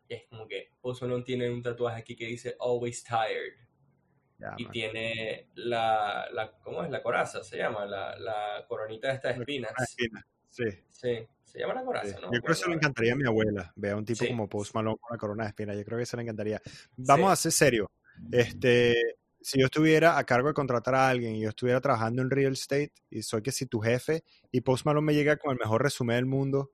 Y 0.07 0.15
es 0.15 0.23
como 0.27 0.47
que 0.47 0.71
Post 0.81 1.03
Malone 1.03 1.23
tiene 1.23 1.49
un 1.49 1.61
tatuaje 1.61 2.01
aquí 2.01 2.15
que 2.15 2.25
dice 2.25 2.55
Always 2.59 3.03
Tired. 3.03 3.66
Ya, 4.39 4.53
y 4.57 4.63
man. 4.65 4.71
tiene 4.71 5.47
la, 5.55 6.27
la, 6.31 6.51
¿cómo 6.63 6.83
es? 6.83 6.91
La 6.91 7.01
coraza, 7.01 7.43
se 7.43 7.57
llama, 7.57 7.85
la, 7.85 8.17
la 8.19 8.65
coronita 8.67 9.07
de 9.07 9.15
estas 9.15 9.37
espinas. 9.39 9.71
espina. 9.81 10.25
Sí, 10.49 10.63
Sí, 10.91 11.27
se 11.43 11.59
llama 11.59 11.73
la 11.75 11.81
sí. 11.81 11.85
coraza, 11.87 12.19
¿no? 12.19 12.25
Yo 12.25 12.29
creo 12.29 12.41
que 12.43 12.51
eso 12.51 12.69
le 12.69 12.75
encantaría 12.75 13.13
a 13.13 13.15
mi 13.15 13.25
abuela. 13.25 13.71
Ve 13.75 13.91
a 13.91 13.95
un 13.95 14.05
tipo 14.05 14.23
Sí. 14.23 14.27
como 14.29 14.47
Post 14.47 14.75
Malone 14.75 14.97
con 14.99 15.15
la 15.15 15.17
corona 15.19 15.43
de 15.43 15.49
espina. 15.49 15.73
Yo 15.75 15.83
creo 15.83 15.97
que 15.97 16.03
eso 16.03 16.17
le 16.17 16.23
encantaría. 16.23 16.61
Vamos 16.97 17.27
Sí. 17.29 17.33
a 17.33 17.35
ser 17.35 17.51
serios. 17.51 17.87
Este, 18.31 18.95
si 19.41 19.59
yo 19.59 19.65
estuviera 19.65 20.17
a 20.17 20.23
cargo 20.23 20.47
de 20.49 20.53
contratar 20.53 20.95
a 20.95 21.09
alguien 21.09 21.35
y 21.35 21.41
yo 21.41 21.49
estuviera 21.49 21.79
trabajando 21.81 22.21
en 22.21 22.29
real 22.29 22.53
estate 22.53 22.91
y 23.09 23.21
soy 23.23 23.41
que 23.41 23.51
si 23.51 23.65
tu 23.65 23.79
jefe 23.79 24.23
y 24.51 24.61
Post 24.61 24.85
Malone 24.85 25.05
me 25.05 25.13
llega 25.13 25.37
con 25.37 25.51
el 25.53 25.57
mejor 25.59 25.83
resumen 25.83 26.15
del 26.17 26.25
mundo, 26.25 26.71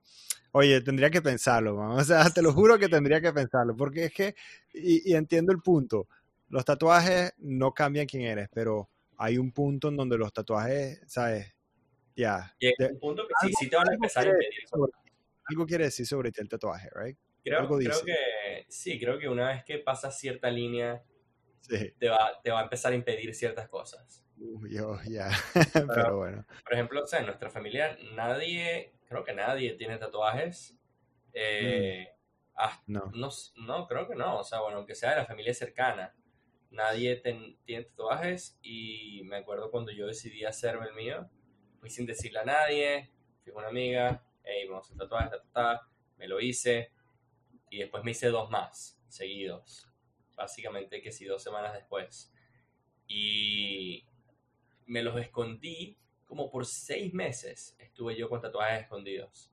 oye, 0.52 0.82
tendría 0.82 1.10
que 1.10 1.22
pensarlo, 1.22 1.76
man. 1.76 1.92
O 2.00 2.04
sea, 2.04 2.30
te 2.30 2.42
lo 2.42 2.54
juro 2.54 2.78
que 2.80 2.90
tendría 2.90 3.22
que 3.22 3.32
pensarlo, 3.34 3.76
porque 3.76 4.06
es 4.06 4.14
que, 4.14 4.36
y, 4.74 5.12
y 5.12 5.16
entiendo 5.16 5.52
el 5.52 5.60
punto, 5.62 6.08
los 6.54 6.64
tatuajes 6.66 7.34
no 7.40 7.74
cambian 7.74 8.06
quién 8.06 8.22
eres, 8.24 8.48
pero 8.54 8.88
hay 9.18 9.38
un 9.40 9.52
punto 9.52 9.88
en 9.90 9.98
donde 9.98 10.18
los 10.20 10.32
tatuajes, 10.32 11.02
¿sabes? 11.08 11.52
Ya, 12.16 12.56
Llega 12.60 12.76
de- 12.78 12.94
un 12.94 13.00
punto 13.00 13.28
que 13.28 13.34
sí, 13.48 13.54
sí 13.60 13.70
te 13.70 13.76
van 13.76 13.88
a 13.88 13.92
algo 13.92 14.04
empezar 14.04 14.24
a 14.26 14.30
impedir. 14.30 14.50
decir 14.52 14.68
sobre- 14.70 14.92
algo 15.46 15.66
quiere 15.66 15.84
decir 15.86 16.06
sobre 16.06 16.32
ti 16.32 16.42
el 16.42 16.50
tatuaje, 16.50 16.90
¿right? 16.96 17.18
Creo, 17.44 17.60
algo 17.60 17.78
creo 17.80 17.90
dice. 17.90 18.06
que 18.06 18.66
sí, 18.70 19.00
creo 19.00 19.18
que 19.18 19.28
una 19.28 19.50
vez 19.50 19.64
que 19.64 19.80
pasas 19.80 20.18
cierta 20.18 20.50
línea, 20.52 21.04
Sí, 21.62 21.92
te 21.98 22.10
va, 22.10 22.40
te 22.44 22.52
va 22.52 22.60
a 22.60 22.64
empezar 22.64 22.92
a 22.92 22.96
impedir 22.96 23.34
ciertas 23.34 23.68
cosas. 23.70 24.24
Uh, 24.38 24.68
yo, 24.68 25.00
ya. 25.08 25.30
Pero, 26.12 26.18
bueno. 26.18 26.46
Por 26.64 26.74
ejemplo, 26.74 27.02
o 27.02 27.08
sea, 27.08 27.20
en 27.20 27.26
nuestra 27.26 27.50
familia 27.50 27.98
nadie, 28.16 28.94
creo 29.08 29.24
que 29.24 29.34
nadie 29.34 29.74
tiene 29.74 29.98
tatuajes. 29.98 30.78
Eh, 31.34 32.10
no. 32.88 33.12
no. 33.66 33.88
creo 33.88 34.08
que 34.08 34.16
no. 34.16 34.40
O 34.40 34.44
sea, 34.44 34.60
bueno, 34.62 34.78
aunque 34.78 34.94
sea 34.96 35.12
de 35.12 35.16
la 35.18 35.26
familia 35.26 35.54
cercana, 35.54 36.14
nadie 36.74 37.16
tiene 37.66 37.84
tatuajes. 37.86 38.58
Y 38.62 39.22
me 39.26 39.38
acuerdo 39.38 39.72
cuando 39.72 39.92
yo 39.92 40.08
decidí 40.08 40.44
hacerme 40.44 40.88
el 40.88 40.94
mío, 40.94 41.30
fui 41.80 41.90
sin 41.90 42.06
decirle 42.06 42.40
a 42.40 42.46
nadie, 42.46 43.12
fui 43.44 43.54
con 43.54 43.62
una 43.62 43.70
amiga, 43.70 44.24
hey, 44.44 44.68
vamos 44.68 44.86
a 44.86 44.88
hacer 44.88 44.98
tatuajes, 44.98 45.40
ta, 45.54 45.88
me 46.18 46.28
lo 46.28 46.40
hice. 46.40 46.92
Y 47.70 47.80
después 47.80 48.04
me 48.04 48.12
hice 48.12 48.28
dos 48.28 48.50
más, 48.50 49.00
seguidos. 49.08 49.88
Básicamente 50.36 51.02
que 51.02 51.12
sí, 51.12 51.26
dos 51.26 51.42
semanas 51.42 51.74
después. 51.74 52.34
Y 53.08 54.08
me 54.86 55.02
los 55.04 55.20
escondí 55.20 55.98
como 56.26 56.50
por 56.50 56.66
seis 56.66 57.14
meses. 57.14 57.76
Estuve 57.80 58.16
yo 58.16 58.30
con 58.30 58.42
tatuajes 58.42 58.82
escondidos. 58.82 59.52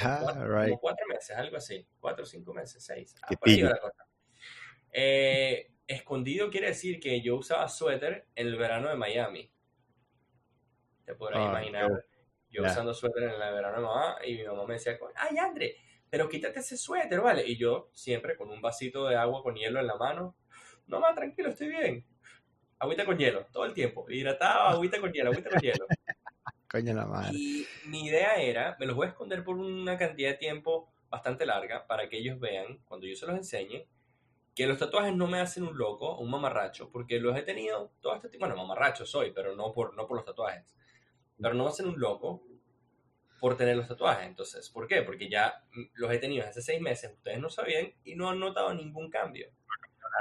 Como 0.00 0.78
cuatro 0.78 1.06
meses, 1.08 1.36
algo 1.36 1.56
así. 1.56 1.86
Cuatro 2.00 2.24
o 2.24 2.26
cinco 2.26 2.52
meses, 2.54 2.84
seis. 2.84 3.14
Ah, 3.22 3.28
eh, 4.90 5.70
escondido 5.88 6.50
quiere 6.50 6.68
decir 6.68 7.00
que 7.00 7.20
yo 7.22 7.36
usaba 7.36 7.68
suéter 7.68 8.28
en 8.36 8.46
el 8.46 8.56
verano 8.56 8.88
de 8.88 8.96
Miami. 8.96 9.50
Te 11.04 11.14
podrás 11.14 11.40
ah, 11.40 11.48
imaginar. 11.48 12.04
Yo 12.50 12.62
usando 12.62 12.94
suéter 12.94 13.24
en 13.24 13.30
el 13.30 13.38
verano 13.38 13.76
de 13.76 13.82
Miami 13.82 14.26
y 14.26 14.36
mi 14.36 14.44
mamá 14.44 14.66
me 14.66 14.74
decía, 14.74 14.98
ay 15.16 15.36
André, 15.38 15.76
pero 16.10 16.28
quítate 16.28 16.60
ese 16.60 16.76
suéter, 16.76 17.20
¿vale? 17.20 17.46
Y 17.46 17.56
yo 17.56 17.90
siempre 17.92 18.36
con 18.36 18.50
un 18.50 18.60
vasito 18.60 19.08
de 19.08 19.16
agua 19.16 19.42
con 19.42 19.56
hielo 19.56 19.80
en 19.80 19.86
la 19.86 19.96
mano. 19.96 20.36
No, 20.86 21.00
más 21.00 21.14
tranquilo, 21.14 21.50
estoy 21.50 21.68
bien. 21.68 22.06
Agüita 22.78 23.04
con 23.04 23.18
hielo, 23.18 23.46
todo 23.52 23.64
el 23.64 23.74
tiempo. 23.74 24.08
Hidratado, 24.08 24.68
agüita 24.68 25.00
con 25.00 25.12
hielo, 25.12 25.30
agüita 25.30 25.50
con 25.50 25.60
hielo. 25.60 25.86
Coño 26.70 26.94
la 26.94 27.06
madre. 27.06 27.30
Y 27.34 27.66
mi 27.86 28.06
idea 28.06 28.36
era, 28.36 28.76
me 28.78 28.86
los 28.86 28.94
voy 28.94 29.06
a 29.06 29.10
esconder 29.10 29.42
por 29.42 29.56
una 29.56 29.96
cantidad 29.96 30.30
de 30.30 30.36
tiempo 30.36 30.92
bastante 31.08 31.46
larga 31.46 31.86
para 31.86 32.08
que 32.08 32.18
ellos 32.18 32.38
vean, 32.38 32.78
cuando 32.84 33.06
yo 33.06 33.16
se 33.16 33.26
los 33.26 33.36
enseñe, 33.36 33.86
que 34.58 34.66
los 34.66 34.76
tatuajes 34.76 35.14
no 35.14 35.28
me 35.28 35.38
hacen 35.38 35.62
un 35.62 35.78
loco, 35.78 36.18
un 36.18 36.28
mamarracho, 36.32 36.90
porque 36.90 37.20
los 37.20 37.36
he 37.38 37.42
tenido 37.42 37.92
todo 38.00 38.16
este 38.16 38.28
tiempo. 38.28 38.48
Bueno, 38.48 38.60
mamarracho 38.60 39.06
soy, 39.06 39.30
pero 39.30 39.54
no 39.54 39.72
por, 39.72 39.94
no 39.94 40.04
por 40.04 40.16
los 40.16 40.26
tatuajes. 40.26 40.64
Pero 41.40 41.54
no 41.54 41.62
me 41.62 41.70
hacen 41.70 41.86
un 41.86 42.00
loco 42.00 42.42
por 43.38 43.56
tener 43.56 43.76
los 43.76 43.86
tatuajes. 43.86 44.26
Entonces, 44.26 44.68
¿por 44.70 44.88
qué? 44.88 45.02
Porque 45.02 45.30
ya 45.30 45.62
los 45.94 46.10
he 46.10 46.18
tenido 46.18 46.44
hace 46.44 46.60
seis 46.60 46.80
meses, 46.80 47.12
ustedes 47.14 47.38
no 47.38 47.50
sabían 47.50 47.92
y 48.02 48.16
no 48.16 48.30
han 48.30 48.40
notado 48.40 48.74
ningún 48.74 49.08
cambio. 49.10 49.48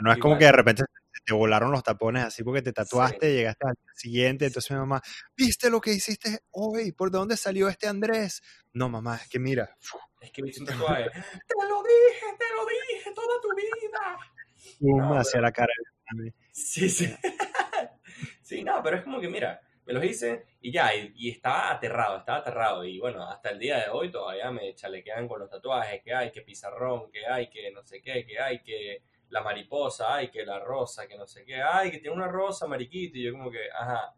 No 0.01 0.11
es 0.11 0.19
como 0.19 0.37
que 0.37 0.45
de 0.45 0.51
repente 0.51 0.83
te 1.25 1.33
volaron 1.33 1.71
los 1.71 1.81
tapones 1.81 2.23
así 2.23 2.43
porque 2.43 2.61
te 2.61 2.73
tatuaste, 2.73 3.33
llegaste 3.33 3.67
al 3.67 3.75
siguiente, 3.95 4.45
entonces 4.45 4.69
mi 4.69 4.77
mamá, 4.77 5.01
¿viste 5.35 5.71
lo 5.71 5.81
que 5.81 5.93
hiciste 5.93 6.41
hoy? 6.51 6.91
¿Por 6.91 7.09
dónde 7.09 7.37
salió 7.37 7.69
este 7.69 7.87
Andrés? 7.87 8.43
No, 8.71 8.87
mamá, 8.87 9.15
es 9.15 9.27
que 9.29 9.39
mira. 9.39 9.75
Es 10.19 10.31
que 10.31 10.41
me 10.41 10.49
hice 10.49 10.61
un 10.61 10.67
tatuaje. 10.67 11.09
te 11.11 11.67
lo 11.67 11.83
dije, 11.83 12.25
te 12.37 12.45
lo 12.55 12.65
dije 12.65 13.11
toda 13.13 13.41
tu 13.41 13.55
vida. 13.55 14.17
no, 14.79 15.17
hacia 15.17 15.41
la 15.41 15.51
cara. 15.51 15.73
Sí, 16.51 16.89
sí. 16.89 17.13
sí, 18.41 18.63
no, 18.63 18.81
pero 18.81 18.97
es 18.97 19.03
como 19.03 19.19
que 19.19 19.27
mira, 19.27 19.61
me 19.85 19.93
los 19.93 20.03
hice 20.03 20.45
y 20.59 20.71
ya, 20.71 20.93
y, 20.93 21.29
estaba 21.29 21.71
aterrado, 21.71 22.17
estaba 22.17 22.39
aterrado. 22.39 22.83
Y 22.83 22.99
bueno, 22.99 23.27
hasta 23.27 23.49
el 23.49 23.59
día 23.59 23.77
de 23.77 23.89
hoy 23.89 24.11
todavía 24.11 24.51
me 24.51 24.73
chalequean 24.75 25.27
con 25.27 25.39
los 25.39 25.49
tatuajes 25.49 26.01
que 26.03 26.13
hay, 26.13 26.31
que 26.31 26.41
pizarrón, 26.41 27.09
que 27.09 27.25
hay, 27.25 27.49
que 27.49 27.71
no 27.71 27.83
sé 27.83 28.01
qué, 28.01 28.25
que 28.25 28.39
hay, 28.39 28.61
que 28.61 29.03
la 29.29 29.41
mariposa, 29.41 30.15
ay, 30.15 30.29
que 30.29 30.45
la 30.45 30.59
rosa, 30.59 31.07
que 31.07 31.17
no 31.17 31.27
sé 31.27 31.45
qué, 31.45 31.61
ay, 31.61 31.91
que 31.91 31.99
tiene 31.99 32.15
una 32.15 32.27
rosa, 32.27 32.67
mariquito, 32.67 33.17
y 33.17 33.23
yo 33.23 33.31
como 33.31 33.51
que, 33.51 33.69
ajá, 33.71 34.13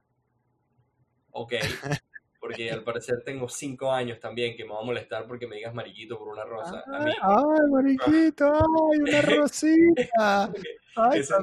ok, 1.31 1.53
porque 2.39 2.71
al 2.71 2.83
parecer 2.83 3.21
tengo 3.23 3.49
cinco 3.49 3.91
años 3.91 4.19
también 4.19 4.55
que 4.55 4.63
me 4.63 4.73
va 4.73 4.79
a 4.79 4.83
molestar 4.83 5.27
porque 5.27 5.47
me 5.47 5.57
digas 5.57 5.73
mariquito 5.73 6.17
por 6.17 6.29
una 6.29 6.45
rosa. 6.45 6.83
Ay, 6.91 7.13
ay 7.21 7.69
mariquito, 7.69 8.53
ay, 8.53 8.99
una 8.99 9.21
rosita. 9.41 10.51
Ay, 10.95 11.19
ese, 11.19 11.35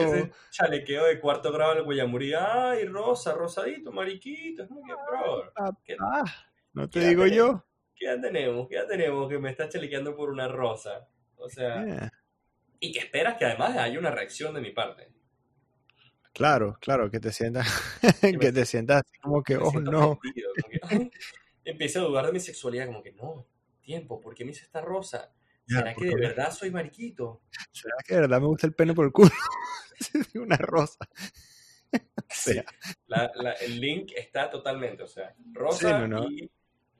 ese 0.00 0.32
chalequeo 0.50 1.06
de 1.06 1.20
cuarto 1.20 1.52
grado 1.52 1.74
del 1.74 1.84
Guayamurí, 1.84 2.34
ay, 2.34 2.84
rosa, 2.86 3.34
rosadito, 3.34 3.92
mariquito, 3.92 4.64
es 4.64 4.70
muy 4.70 4.82
que, 4.84 4.94
bro. 4.94 5.52
no 6.72 6.88
te 6.88 7.08
digo 7.08 7.26
yo. 7.26 7.64
¿Qué 7.94 8.06
ya 8.06 8.20
tenemos? 8.20 8.68
¿Qué 8.68 8.74
ya 8.76 8.86
tenemos 8.86 9.28
que 9.28 9.38
me 9.38 9.50
estás 9.50 9.68
chalequeando 9.68 10.16
por 10.16 10.30
una 10.30 10.48
rosa? 10.48 11.08
O 11.36 11.48
sea 11.48 12.10
y 12.82 12.90
que 12.90 12.98
esperas 12.98 13.38
que 13.38 13.44
además 13.44 13.76
haya 13.76 13.96
una 13.96 14.10
reacción 14.10 14.52
de 14.54 14.60
mi 14.60 14.72
parte. 14.72 15.08
Claro, 16.32 16.78
claro, 16.80 17.10
que 17.10 17.20
te 17.20 17.32
sientas, 17.32 17.66
que 18.40 18.52
te 18.52 18.64
sientas 18.64 19.02
así 19.06 19.18
como 19.20 19.42
que, 19.42 19.56
oh 19.56 19.72
no. 19.80 20.18
Empiezo 21.64 22.00
a 22.00 22.04
dudar 22.04 22.26
de 22.26 22.32
mi 22.32 22.40
sexualidad, 22.40 22.86
como 22.86 23.02
que 23.02 23.12
no, 23.12 23.46
tiempo, 23.80 24.20
¿por 24.20 24.34
qué 24.34 24.44
me 24.44 24.52
hice 24.52 24.64
esta 24.64 24.80
rosa? 24.80 25.32
¿Será 25.66 25.94
que 25.94 26.06
de 26.06 26.16
verdad 26.16 26.50
soy 26.52 26.70
mariquito? 26.70 27.42
¿Será 27.70 27.94
que 28.04 28.14
de 28.14 28.20
verdad 28.22 28.40
me 28.40 28.46
gusta 28.46 28.66
el 28.66 28.74
pene 28.74 28.94
por 28.94 29.06
el 29.06 29.12
culo? 29.12 29.30
una 30.34 30.56
rosa. 30.56 31.08
Sí, 32.28 32.60
el 33.60 33.80
link 33.80 34.12
está 34.16 34.50
totalmente, 34.50 35.02
o 35.02 35.06
sea, 35.06 35.34
rosa 35.52 36.08
y 36.30 36.50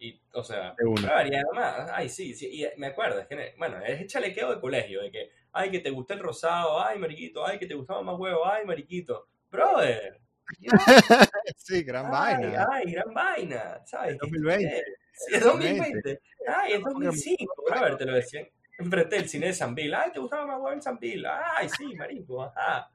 y, 0.02 0.20
o 0.32 0.42
sea, 0.42 0.74
varía 1.06 1.44
más. 1.54 1.88
Ay, 1.92 2.08
sí, 2.08 2.34
sí, 2.34 2.48
y 2.52 2.66
me 2.76 2.88
acuerdo, 2.88 3.20
es 3.20 3.28
que, 3.28 3.54
bueno, 3.56 3.78
es 3.84 4.00
el 4.00 4.08
chalequeo 4.08 4.52
de 4.52 4.60
colegio, 4.60 5.00
de 5.00 5.12
que, 5.12 5.30
ay, 5.52 5.70
que 5.70 5.80
te 5.80 5.90
gusta 5.90 6.14
el 6.14 6.20
rosado, 6.20 6.82
ay, 6.82 6.98
mariquito, 6.98 7.46
ay, 7.46 7.58
que 7.58 7.66
te 7.66 7.74
gustaba 7.74 8.02
más 8.02 8.18
huevo, 8.18 8.46
ay, 8.46 8.64
mariquito. 8.64 9.28
Brother. 9.50 10.20
sí, 11.56 11.82
gran 11.82 12.10
vaina. 12.10 12.66
Ay, 12.70 12.92
gran 12.92 13.14
vaina, 13.14 13.80
¿sabes? 13.84 14.18
2020. 14.18 14.84
Sí, 15.12 15.34
es 15.34 15.44
2020. 15.44 16.20
Ay, 16.48 16.72
es 16.72 16.80
2005. 16.82 17.54
ver, 17.80 17.96
te 17.96 18.04
lo 18.04 18.14
decían. 18.14 18.48
Enfrente 18.78 19.16
del 19.16 19.28
cine 19.28 19.46
de 19.48 19.52
Sanville. 19.52 19.94
Ay, 19.94 20.10
¿te 20.12 20.18
gustaba 20.18 20.46
más 20.46 20.56
huevo 20.56 20.72
en 20.72 20.82
Sanville? 20.82 21.26
Ay, 21.28 21.68
sí, 21.68 21.94
marico, 21.94 22.42
ajá. 22.42 22.90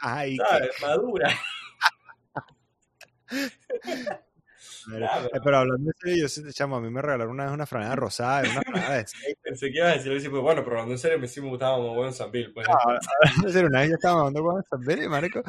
Ay, 0.00 0.36
¿sabes? 0.36 0.70
Madura. 0.82 1.28
Eh, 4.92 5.40
pero 5.42 5.58
hablando 5.58 5.86
de 5.86 5.92
serio, 5.98 6.22
yo 6.22 6.28
sí 6.28 6.44
te 6.44 6.52
chamo, 6.52 6.76
a 6.76 6.80
mí 6.80 6.90
me 6.90 7.02
regalaron 7.02 7.34
una 7.34 7.44
vez 7.44 7.52
una 7.52 7.66
franela 7.66 7.96
rosada, 7.96 8.48
una 8.48 8.62
franela 8.62 8.94
de 8.96 9.06
Pensé 9.42 9.70
que 9.70 9.78
ibas 9.78 10.06
a 10.06 10.10
decir, 10.10 10.30
pues, 10.30 10.42
bueno, 10.42 10.62
pero 10.62 10.76
hablando 10.76 10.94
en 10.94 10.98
serio, 10.98 11.18
me 11.18 11.26
sí 11.28 11.40
me 11.40 11.48
gustaba 11.48 11.78
más 11.78 11.94
bueno 11.94 12.12
San 12.12 12.30
Bill. 12.30 12.52
Pues. 12.52 12.66
No, 12.68 13.46
en 13.46 13.52
serio, 13.52 13.68
una 13.68 13.80
vez 13.80 13.88
yo 13.90 13.94
estaba 13.94 14.22
mandando 14.22 14.50
con 14.50 14.62
San 14.64 14.80
Bill, 14.80 15.08
marico. 15.08 15.42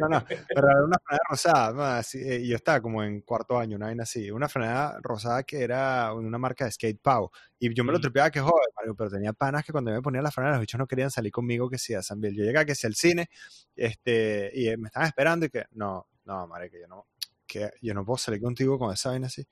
No, 0.00 0.08
no, 0.08 0.24
me 0.28 0.36
regalaron 0.48 0.84
una 0.86 0.98
franela 1.04 1.24
rosada, 1.28 1.98
así, 1.98 2.18
eh, 2.18 2.40
y 2.40 2.48
yo 2.48 2.56
estaba 2.56 2.80
como 2.80 3.02
en 3.02 3.22
cuarto 3.22 3.58
año, 3.58 3.76
una 3.76 3.88
vez 3.88 4.00
así, 4.00 4.30
una 4.30 4.48
franela 4.48 4.98
rosada 5.02 5.42
que 5.44 5.62
era 5.62 6.12
una 6.12 6.38
marca 6.38 6.64
de 6.64 6.72
skate 6.72 7.00
Pau. 7.00 7.30
Y 7.58 7.72
yo 7.74 7.84
me 7.84 7.92
lo 7.92 8.00
tripeaba 8.00 8.30
que 8.30 8.40
joder, 8.40 8.68
marico, 8.76 8.96
pero 8.96 9.10
tenía 9.10 9.32
panas 9.32 9.64
que 9.64 9.72
cuando 9.72 9.90
me 9.92 10.02
ponía 10.02 10.20
la 10.20 10.30
franela, 10.30 10.54
los 10.54 10.60
bichos 10.60 10.78
no 10.78 10.86
querían 10.86 11.10
salir 11.10 11.32
conmigo 11.32 11.70
que 11.70 11.78
sea 11.78 12.02
San 12.02 12.20
Bill. 12.20 12.34
Yo 12.34 12.44
llegué 12.44 12.58
a 12.58 12.64
que 12.64 12.74
sea 12.74 12.88
el 12.88 12.96
cine, 12.96 13.30
este, 13.76 14.50
y 14.54 14.76
me 14.76 14.88
estaban 14.88 15.08
esperando 15.08 15.46
y 15.46 15.50
que, 15.50 15.64
no, 15.72 16.06
no, 16.24 16.46
marico, 16.46 16.76
yo 16.76 16.88
no, 16.88 17.06
que 17.52 17.70
yo 17.82 17.92
no 17.92 18.04
puedo 18.04 18.16
salir 18.16 18.40
contigo 18.40 18.78
con 18.78 18.92
esa 18.92 19.10
vaina 19.10 19.26
así. 19.26 19.46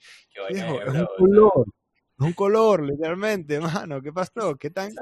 es 0.49 0.63
un 0.63 1.07
color, 1.19 1.67
es 2.19 2.27
un 2.27 2.33
color, 2.33 2.83
literalmente, 2.83 3.61
mano, 3.89 4.01
¿qué 4.01 4.13
pasó? 4.13 4.57
¿Qué 4.57 4.71
tan? 4.71 4.93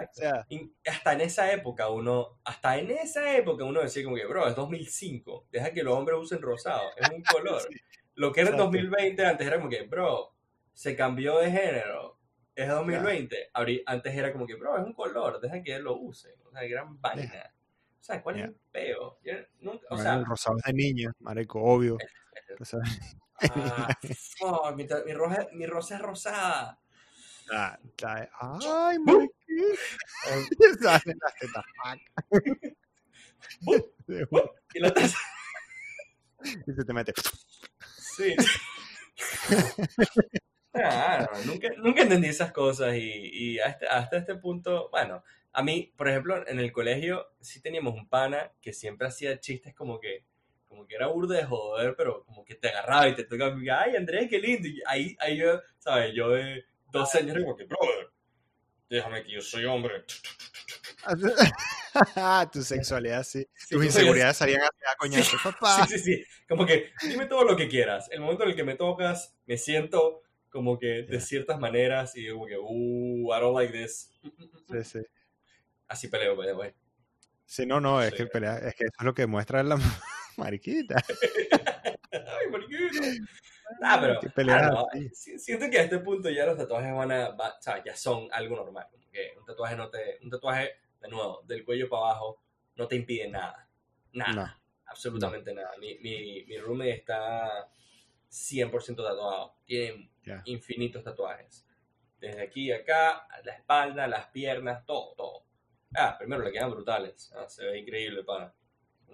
hasta 0.87 1.13
en 1.13 1.21
esa 1.21 1.53
época 1.53 1.89
uno, 1.89 2.39
hasta 2.45 2.79
en 2.79 2.91
esa 2.91 3.37
época 3.37 3.65
uno 3.65 3.81
decía 3.81 4.05
como 4.05 4.17
que, 4.17 4.27
bro, 4.27 4.49
es 4.49 4.57
2005, 4.57 5.47
deja 5.51 5.73
que 5.73 5.83
los 5.83 5.95
hombres 5.95 6.19
usen 6.21 6.43
rosado, 6.43 6.83
es 6.97 7.09
un 7.11 7.23
color. 7.23 7.63
Lo 8.15 8.33
que 8.33 8.41
era 8.41 8.51
en 8.51 8.57
2020 8.57 9.25
antes 9.25 9.47
era 9.47 9.59
como 9.59 9.71
que, 9.71 9.83
bro, 9.83 10.35
se 10.73 10.97
cambió 10.97 11.39
de 11.39 11.53
género, 11.53 12.19
es 12.57 12.69
2020. 12.69 13.51
Antes 13.87 14.17
era 14.17 14.33
como 14.33 14.45
que, 14.45 14.57
bro, 14.57 14.77
es 14.77 14.85
un 14.85 14.93
color, 14.93 15.41
deja 15.41 15.63
que 15.63 15.77
él 15.77 15.85
lo 15.85 15.97
use. 15.97 16.35
O 16.45 16.51
sea, 16.51 16.67
gran 16.67 17.01
vaina. 17.01 17.53
O 18.01 18.03
sea, 18.03 18.21
¿cuál 18.21 18.39
es 18.41 18.45
el 18.47 18.57
peo? 18.73 19.19
o 19.91 19.99
sea, 19.99 20.15
el 20.15 20.25
rosado 20.25 20.57
es 20.59 20.65
de 20.65 20.73
niña, 20.73 21.13
marico, 21.21 21.63
obvio. 21.63 21.97
Ah, 23.41 23.97
oh, 24.41 24.75
mi, 24.75 24.85
mi, 25.07 25.13
rosa, 25.13 25.47
mi 25.53 25.67
rosa 25.67 25.95
es 25.95 26.03
rosada. 26.03 26.77
Ah, 27.53 27.79
ay, 28.01 28.99
mariquita. 28.99 29.33
Salen 30.83 31.19
las 31.23 31.35
tetas. 31.39 31.65
y 34.75 34.81
la 34.81 34.93
taza. 34.93 35.19
Y 36.67 36.73
se 36.73 36.85
te 36.85 36.93
mete. 36.93 37.13
Sí. 37.97 38.35
Claro, 40.71 41.33
nunca, 41.47 41.69
nunca 41.79 42.03
entendí 42.03 42.29
esas 42.29 42.53
cosas 42.53 42.95
y, 42.95 43.01
y 43.01 43.59
hasta, 43.59 43.87
hasta, 43.87 44.19
este 44.19 44.37
punto, 44.37 44.91
bueno, 44.91 45.25
a 45.53 45.63
mí, 45.63 45.93
por 45.97 46.09
ejemplo, 46.09 46.47
en 46.47 46.61
el 46.61 46.73
colegio 46.73 47.27
sí 47.41 47.61
teníamos 47.61 47.95
un 47.95 48.09
pana 48.09 48.53
que 48.61 48.73
siempre 48.73 49.09
hacía 49.09 49.41
chistes 49.41 49.75
como 49.75 49.99
que, 49.99 50.25
como 50.69 50.87
que 50.87 50.95
era 50.95 51.07
burdo 51.09 51.35
de 51.35 51.45
joder, 51.45 51.95
pero 51.97 52.25
como 52.25 52.45
que 52.45 52.55
te 52.55 52.69
agarraba 52.69 53.09
y 53.09 53.15
te 53.15 53.25
tocaba, 53.25 53.57
ay 53.81 53.97
Andrés, 53.97 54.29
qué 54.29 54.39
lindo. 54.39 54.69
Y 54.69 54.81
ahí, 54.87 55.17
ahí 55.21 55.39
yo, 55.39 55.61
¿sabes? 55.79 56.13
Yo 56.15 56.31
de 56.31 56.65
12 56.93 57.19
años, 57.19 57.37
como 57.43 57.57
que, 57.57 57.65
brother, 57.65 58.11
déjame 58.89 59.23
que 59.25 59.33
yo 59.33 59.41
soy 59.41 59.65
hombre. 59.65 60.05
tu 62.53 62.63
sexualidad, 62.63 63.23
sí. 63.25 63.47
Sí, 63.55 63.75
Tus 63.75 63.85
inseguridades 63.85 64.37
salían 64.37 64.63
a, 64.63 64.69
coñazo. 64.99 65.37
Papá. 65.43 65.87
Sí, 65.87 65.99
sí, 65.99 66.17
sí. 66.17 66.25
Como 66.49 66.67
que 66.67 66.91
dime 67.03 67.27
todo 67.27 67.45
lo 67.45 67.57
que 67.57 67.69
quieras. 67.69 68.09
El 68.11 68.21
momento 68.21 68.45
en 68.45 68.51
el 68.51 68.57
que 68.57 68.65
me 68.65 68.75
tocas, 68.75 69.35
me 69.47 69.57
siento 69.57 70.23
como 70.51 70.79
que 70.79 71.03
de 71.03 71.21
ciertas 71.21 71.59
maneras 71.59 72.17
y 72.17 72.31
como 72.31 72.47
que, 72.47 72.57
uh, 72.59 73.35
I 73.35 73.41
don't 73.41 73.57
like 73.57 73.73
this. 73.73 74.11
Sí, 74.71 74.85
sí. 74.85 74.99
Así 75.87 76.09
peleo, 76.09 76.41
the 76.43 76.53
way. 76.55 76.73
Sí, 77.47 77.65
no, 77.67 77.81
no, 77.81 78.03
es 78.03 78.11
Sí. 78.11 78.17
que, 78.17 78.27
pelea- 78.27 78.59
es 78.59 78.75
que 78.75 78.85
eso 78.85 78.95
es 78.99 79.05
lo 79.05 79.15
que 79.15 79.27
muestra 79.27 79.63
la 79.63 79.77
mariquita. 80.45 80.97
Ay, 82.13 82.51
mariquito. 82.51 83.03
Ah, 83.83 83.99
pero 84.01 84.19
ah, 84.55 84.71
no, 84.71 84.87
siento 85.13 85.69
que 85.71 85.79
a 85.79 85.83
este 85.83 85.99
punto 85.99 86.31
ya 86.31 86.47
los 86.47 86.57
tatuajes 86.57 86.95
van 86.95 87.13
a, 87.13 87.29
va- 87.31 87.57
o 87.59 87.63
sea, 87.63 87.85
ya 87.85 87.95
son 87.95 88.29
algo 88.33 88.57
normal. 88.57 88.87
Que 89.13 89.35
un 89.39 89.45
tatuaje 89.45 89.77
no 89.77 89.91
te, 89.91 90.19
un 90.23 90.31
tatuaje, 90.31 90.73
de 91.01 91.09
nuevo, 91.09 91.43
del 91.45 91.65
cuello 91.65 91.89
para 91.89 92.03
abajo, 92.07 92.43
no 92.77 92.89
te 92.89 92.97
impide 92.97 93.29
nada. 93.29 93.69
Nada. 94.13 94.33
No. 94.33 94.55
Absolutamente 94.87 95.53
nada. 95.53 95.73
Mi, 95.79 95.99
mi, 95.99 96.45
mi 96.45 96.57
roommate 96.57 96.95
está 96.95 97.69
100% 98.31 98.97
tatuado. 98.97 99.57
Tiene 99.67 100.11
Ya. 100.25 100.41
infinitos 100.47 101.05
tatuajes. 101.05 101.67
Desde 102.19 102.41
aquí 102.43 102.73
a 102.73 102.77
acá, 102.79 103.29
la 103.45 103.53
espalda, 103.53 104.07
las 104.07 104.27
piernas, 104.29 104.85
todo, 104.87 105.15
todo. 105.15 105.45
Ah, 105.95 106.17
primero 106.19 106.43
le 106.43 106.51
quedan 106.53 106.71
brutales. 106.71 107.33
Ah, 107.37 107.49
se 107.49 107.65
ve 107.67 107.79
increíble, 107.79 108.25
para. 108.25 108.53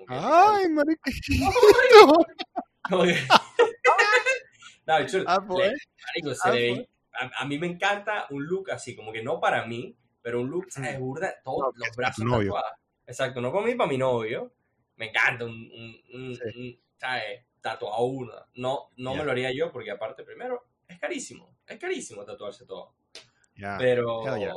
Ay, 0.09 0.69
mariquita. 0.69 1.51
no, 2.91 3.05
yo, 3.07 3.15
Ah, 5.27 5.39
le- 5.41 5.47
pues. 5.47 5.73
marico, 6.07 6.35
se 6.35 6.49
Ah, 6.49 6.53
le 6.53 6.75
pues. 6.77 6.89
a, 7.13 7.43
a 7.43 7.47
mí 7.47 7.59
me 7.59 7.67
encanta 7.67 8.27
un 8.31 8.45
look 8.47 8.71
así, 8.71 8.95
como 8.95 9.13
que 9.13 9.23
no 9.23 9.41
para 9.41 9.65
mí, 9.67 9.97
pero 10.21 10.41
un 10.41 10.51
look, 10.51 10.67
¿sabes? 10.71 10.99
Burda, 10.99 11.35
todos 11.43 11.75
No, 11.75 11.87
los 11.87 11.97
brazos 11.97 12.25
tatuados. 12.25 12.71
Exacto, 13.07 13.41
no 13.41 13.53
para 13.53 13.67
mí, 13.67 13.75
para 13.75 13.91
mi 13.91 13.99
novio. 13.99 14.53
Me 14.97 15.09
encanta 15.09 15.45
un, 15.45 15.53
un, 15.53 16.03
un- 16.15 16.35
Sí. 16.37 16.43
un, 16.59 16.81
¿sabes? 16.99 17.45
Tatuado 17.61 18.03
uno. 18.05 18.33
No, 18.55 18.91
no 18.97 19.13
Ya. 19.13 19.19
me 19.19 19.25
lo 19.25 19.31
haría 19.33 19.51
yo 19.53 19.73
porque 19.73 19.91
aparte, 19.91 20.23
primero, 20.23 20.67
es 20.87 20.99
carísimo. 20.99 21.57
Es 21.67 21.79
carísimo 21.79 22.25
tatuarse 22.25 22.67
todo. 22.67 22.95
Ya. 23.57 23.77
Pero... 23.79 24.23
yeah. 24.37 24.53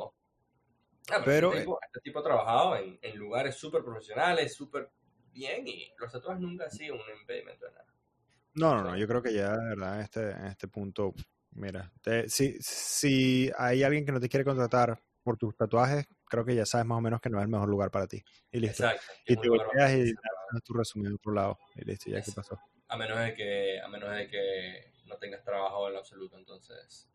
Ah, 1.09 1.21
Pero, 1.23 1.49
este, 1.49 1.61
tipo, 1.61 1.79
este 1.81 1.99
tipo 2.01 2.19
ha 2.19 2.23
trabajado 2.23 2.75
en, 2.75 2.99
en 3.01 3.17
lugares 3.17 3.55
súper 3.55 3.81
profesionales, 3.81 4.53
súper 4.53 4.91
bien, 5.37 5.67
y 5.67 5.91
los 5.97 6.11
tatuajes 6.11 6.41
nunca 6.41 6.65
han 6.65 6.71
sido 6.71 6.95
un 6.95 7.01
impedimento 7.21 7.65
de 7.65 7.71
nada. 7.71 7.85
No, 8.55 8.75
no, 8.75 8.83
no, 8.83 8.97
yo 8.97 9.07
creo 9.07 9.21
que 9.21 9.33
ya, 9.33 9.55
de 9.55 9.69
verdad, 9.69 9.95
en 9.95 10.01
este, 10.01 10.31
en 10.31 10.45
este 10.47 10.67
punto, 10.67 11.13
mira, 11.51 11.91
te- 12.01 12.27
si, 12.29 12.57
si 12.59 13.51
hay 13.57 13.83
alguien 13.83 14.05
que 14.05 14.11
no 14.11 14.19
te 14.19 14.27
quiere 14.29 14.43
contratar 14.43 14.99
por 15.21 15.37
tus 15.37 15.55
tatuajes, 15.55 16.07
creo 16.25 16.43
que 16.45 16.55
ya 16.55 16.65
sabes 16.65 16.87
más 16.87 16.97
o 16.97 17.01
menos 17.01 17.21
que 17.21 17.29
no 17.29 17.37
es 17.37 17.43
el 17.43 17.49
mejor 17.49 17.69
lugar 17.69 17.91
para 17.91 18.07
ti. 18.07 18.23
Y 18.51 18.59
listo. 18.59 18.83
Exacto. 18.83 19.05
Y 19.27 19.35
te 19.35 19.49
volteas 19.49 19.91
y 19.93 20.13
das 20.13 20.63
tu 20.63 20.73
resumen 20.73 21.07
en 21.09 21.15
otro 21.15 21.33
lado. 21.33 21.59
Y 21.75 21.85
listo, 21.85 22.09
ya 22.09 22.19
Es- 22.19 22.33
pasó. 22.33 22.57
A 22.89 22.95
menos 22.97 23.19
de 23.19 23.33
que, 23.33 23.81
a 23.81 23.87
menos 23.89 24.09
de 24.15 24.27
que 24.29 24.93
no 25.05 25.17
tengas 25.17 25.43
trabajo 25.43 25.87
en 25.87 25.93
lo 25.93 25.99
absoluto, 25.99 26.37
entonces 26.37 27.09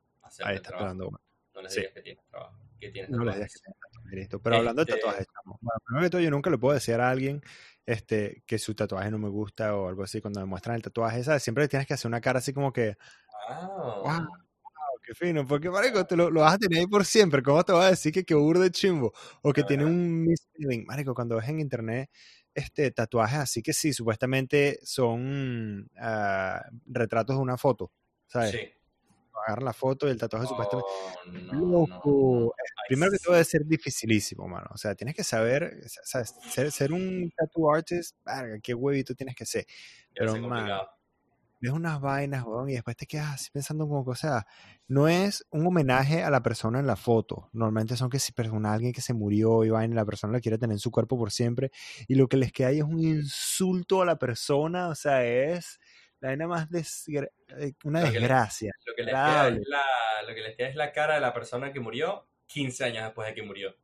Ahí 0.45 0.57
está 0.57 0.69
trabajo. 0.71 0.93
esperando. 0.93 1.21
No 1.55 1.63
les 1.63 1.73
Sí. 1.73 1.81
digas 1.81 1.95
que 1.95 2.03
tienes 2.03 2.25
trabajo, 2.27 2.59
que 2.79 2.91
tienes 2.91 3.11
No 3.11 3.25
les 3.25 3.35
digas 3.37 3.53
que 3.55 3.61
tienes 3.61 4.13
y 4.13 4.17
listo. 4.17 4.41
Pero 4.43 4.57
hablando 4.57 4.85
de 4.85 4.91
Este- 4.93 5.01
tatuajes, 5.01 5.27
chamo, 5.27 5.59
bueno, 5.63 5.81
primero 5.87 6.05
que 6.05 6.11
todo, 6.11 6.21
yo 6.21 6.31
nunca 6.31 6.51
le 6.51 6.59
puedo 6.59 6.75
decir 6.75 6.95
a 7.01 7.09
alguien 7.11 7.43
este, 7.87 8.43
que 8.47 8.59
su 8.59 8.75
tatuaje 8.75 9.11
no 9.11 9.19
me 9.19 9.29
gusta 9.29 9.77
o 9.77 9.89
algo 9.89 10.03
así 10.05 10.21
cuando 10.21 10.41
me 10.41 10.47
muestran 10.47 10.77
el 10.77 10.83
tatuaje, 10.83 11.25
¿sabes? 11.25 11.43
Siempre 11.43 11.69
tienes 11.69 11.87
que 11.87 11.95
hacer 11.95 12.09
una 12.09 12.21
cara 12.21 12.39
así 12.39 12.53
como 12.53 12.73
que, 12.73 12.97
Ah, 14.05 14.19
wow, 14.21 15.01
qué 15.05 15.15
fino, 15.15 15.47
porque 15.47 15.71
marico, 15.71 16.05
te 16.07 16.17
lo, 16.17 16.31
lo 16.31 16.41
vas 16.43 16.55
a 16.55 16.59
tener 16.59 16.81
ahí 16.81 16.87
por 16.87 17.05
siempre, 17.05 17.43
¿cómo 17.43 17.63
te 17.65 17.73
vas 17.73 17.87
a 17.87 17.91
decir 17.91 18.13
que 18.13 18.25
que 18.25 18.35
de 18.35 18.71
chimbo? 18.71 19.13
O 19.43 19.53
que 19.53 19.65
tiene 19.65 19.85
un 19.85 20.23
misfeeling, 20.25 20.85
marico, 20.87 21.15
cuando 21.15 21.37
ves 21.37 21.49
en 21.49 21.61
internet 21.61 22.11
este 22.55 22.91
tatuajes 22.91 23.39
así 23.39 23.63
que 23.63 23.73
sí, 23.73 23.93
supuestamente 23.93 24.79
son 24.85 25.91
ah, 25.99 26.63
retratos 26.87 27.37
de 27.37 27.43
una 27.43 27.57
foto, 27.59 27.93
¿sabes? 28.27 28.53
sí. 28.53 28.82
Agarran 29.47 29.65
la 29.65 29.73
foto 29.73 30.07
y 30.07 30.11
el 30.11 30.19
tatuaje 30.19 30.47
supuestamente... 30.47 30.89
Oh, 30.89 31.27
no, 31.27 31.41
no, 31.41 31.87
Loco, 31.87 32.11
no. 32.11 32.53
Ay, 32.57 32.89
Primero 32.89 33.13
que 33.13 33.19
todo 33.19 33.35
debe 33.35 33.45
ser 33.45 33.65
dificilísimo, 33.65 34.47
mano. 34.49 34.69
O 34.73 34.77
sea, 34.77 34.95
tienes 34.95 35.15
que 35.15 35.25
saber, 35.25 35.81
o 35.85 35.89
sea, 35.89 36.25
ser, 36.25 36.71
ser 36.71 36.93
un 36.93 37.31
tattoo 37.37 37.73
artist, 37.73 38.17
verga, 38.25 38.59
qué 38.63 38.75
huevito 38.75 39.15
tienes 39.15 39.35
que 39.35 39.47
ser. 39.47 39.67
Pero, 40.15 40.37
man, 40.37 40.69
ves 41.63 41.73
unas 41.73 42.01
vainas, 42.01 42.45
weón, 42.45 42.69
y 42.71 42.73
después 42.73 42.97
te 42.97 43.07
quedas 43.07 43.35
así 43.35 43.51
pensando 43.53 43.87
como 43.87 44.05
que, 44.05 44.11
o 44.11 44.15
sea, 44.17 44.47
no 44.89 45.07
es 45.07 45.47
un 45.51 45.65
homenaje 45.65 46.25
a 46.25 46.29
la 46.29 46.43
persona 46.43 46.81
en 46.81 46.89
la 46.89 46.97
foto. 46.97 47.49
Normalmente 47.53 47.97
son 47.97 48.11
que 48.11 48.19
si 48.19 48.33
persona, 48.33 48.73
alguien 48.73 48.93
que 48.93 49.01
se 49.01 49.15
murió 49.15 49.63
y 49.65 49.71
vaina, 49.71 49.95
la 49.95 50.05
persona 50.05 50.33
la 50.33 50.41
quiere 50.41 50.59
tener 50.59 50.75
en 50.75 50.81
su 50.81 50.91
cuerpo 50.91 51.17
por 51.17 51.31
siempre, 51.31 51.71
y 52.09 52.17
lo 52.17 52.27
que 52.29 52.37
les 52.37 52.53
queda 52.53 52.69
ahí 52.69 52.79
es 52.79 52.85
un 52.85 52.99
insulto 52.99 54.03
a 54.03 54.05
la 54.05 54.19
persona, 54.19 54.89
o 54.89 54.97
sea, 54.97 55.25
es 55.25 55.79
la 56.23 56.29
vaina 56.29 56.47
más 56.47 56.71
desgra- 56.71 57.31
eh, 57.59 57.73
una 57.85 58.01
Lo 58.01 58.07
que 58.07 58.13
le- 58.13 58.21
desgracia. 58.21 58.73
Lo 58.87 58.95
que, 58.95 59.03
les 59.03 59.13
queda 59.13 59.23
es 59.23 59.29
Agradable. 59.35 59.63
la, 59.67 59.83
lo 60.29 60.35
que 60.35 60.41
les 60.41 60.57
queda 60.57 60.69
es 60.69 60.77
la 60.77 60.93
cara 60.93 61.15
de 61.17 61.21
la 61.21 61.35
persona 61.35 61.73
que 61.73 61.81
murió 61.81 62.27
15 62.47 62.85
años 62.85 63.05
después 63.05 63.27
de 63.29 63.35
que 63.35 63.43
murió. 63.43 63.75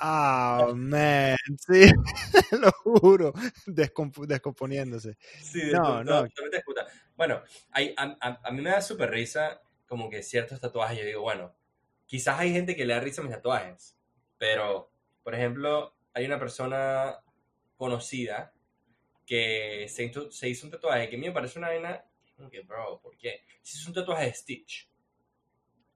Ah, 0.00 0.72
man, 0.74 1.36
sí, 1.58 1.92
lo 2.52 2.70
juro, 2.72 3.32
descomp- 3.66 4.24
descomponiéndose. 4.26 5.16
Sí, 5.42 5.62
No, 5.72 6.02
no. 6.02 6.24
Bueno, 7.16 7.42
hay, 7.72 7.92
a, 7.98 8.16
a- 8.20 8.40
a 8.44 8.50
mí 8.52 8.62
me 8.62 8.70
da 8.70 8.80
súper 8.80 9.10
risa 9.10 9.60
como 9.86 10.08
que 10.08 10.22
ciertos 10.22 10.60
tatuajes. 10.60 10.98
Yo 10.98 11.04
digo, 11.04 11.20
bueno, 11.22 11.54
quizás 12.06 12.38
hay 12.38 12.52
gente 12.52 12.74
que 12.76 12.86
le 12.86 12.94
da 12.94 13.00
risa 13.00 13.20
a 13.20 13.24
mis 13.24 13.34
tatuajes, 13.34 13.98
pero, 14.38 14.90
por 15.22 15.34
ejemplo, 15.34 15.94
hay 16.14 16.24
una 16.24 16.38
persona 16.38 17.18
conocida 17.76 18.54
que 19.32 19.88
se 19.88 20.04
hizo, 20.04 20.30
se 20.30 20.46
hizo 20.46 20.66
un 20.66 20.72
tatuaje 20.72 21.08
que 21.08 21.16
a 21.16 21.18
mí 21.18 21.26
me 21.26 21.32
parece 21.32 21.58
una 21.58 21.68
vaina, 21.68 22.04
como 22.36 22.50
que, 22.50 22.60
bro, 22.60 23.00
¿por 23.00 23.16
qué? 23.16 23.42
Se 23.62 23.78
hizo 23.78 23.88
un 23.88 23.94
tatuaje 23.94 24.26
de 24.26 24.34
Stitch, 24.34 24.90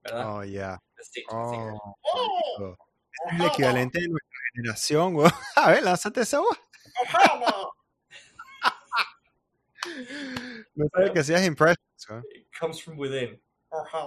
¿verdad? 0.01 0.37
Oh, 0.37 0.43
ya. 0.43 0.81
De 0.95 1.03
Stitch. 1.03 1.27
Oh, 1.29 1.95
¡Oh! 2.01 2.75
es 3.29 3.39
el 3.39 3.45
equivalente 3.45 4.01
de 4.01 4.07
nuestra 4.07 4.39
generación, 4.55 5.13
güey. 5.13 5.29
A 5.55 5.69
ver, 5.69 5.83
lánzate 5.83 6.21
esa 6.21 6.39
voz. 6.39 6.57
No 10.73 10.87
sabía 10.91 11.13
que 11.13 11.19
hacías 11.19 11.45
impressions, 11.45 12.07
güey. 12.09 12.21
It 12.33 12.47
comes 12.59 12.81
from 12.81 12.97
within. 12.97 13.39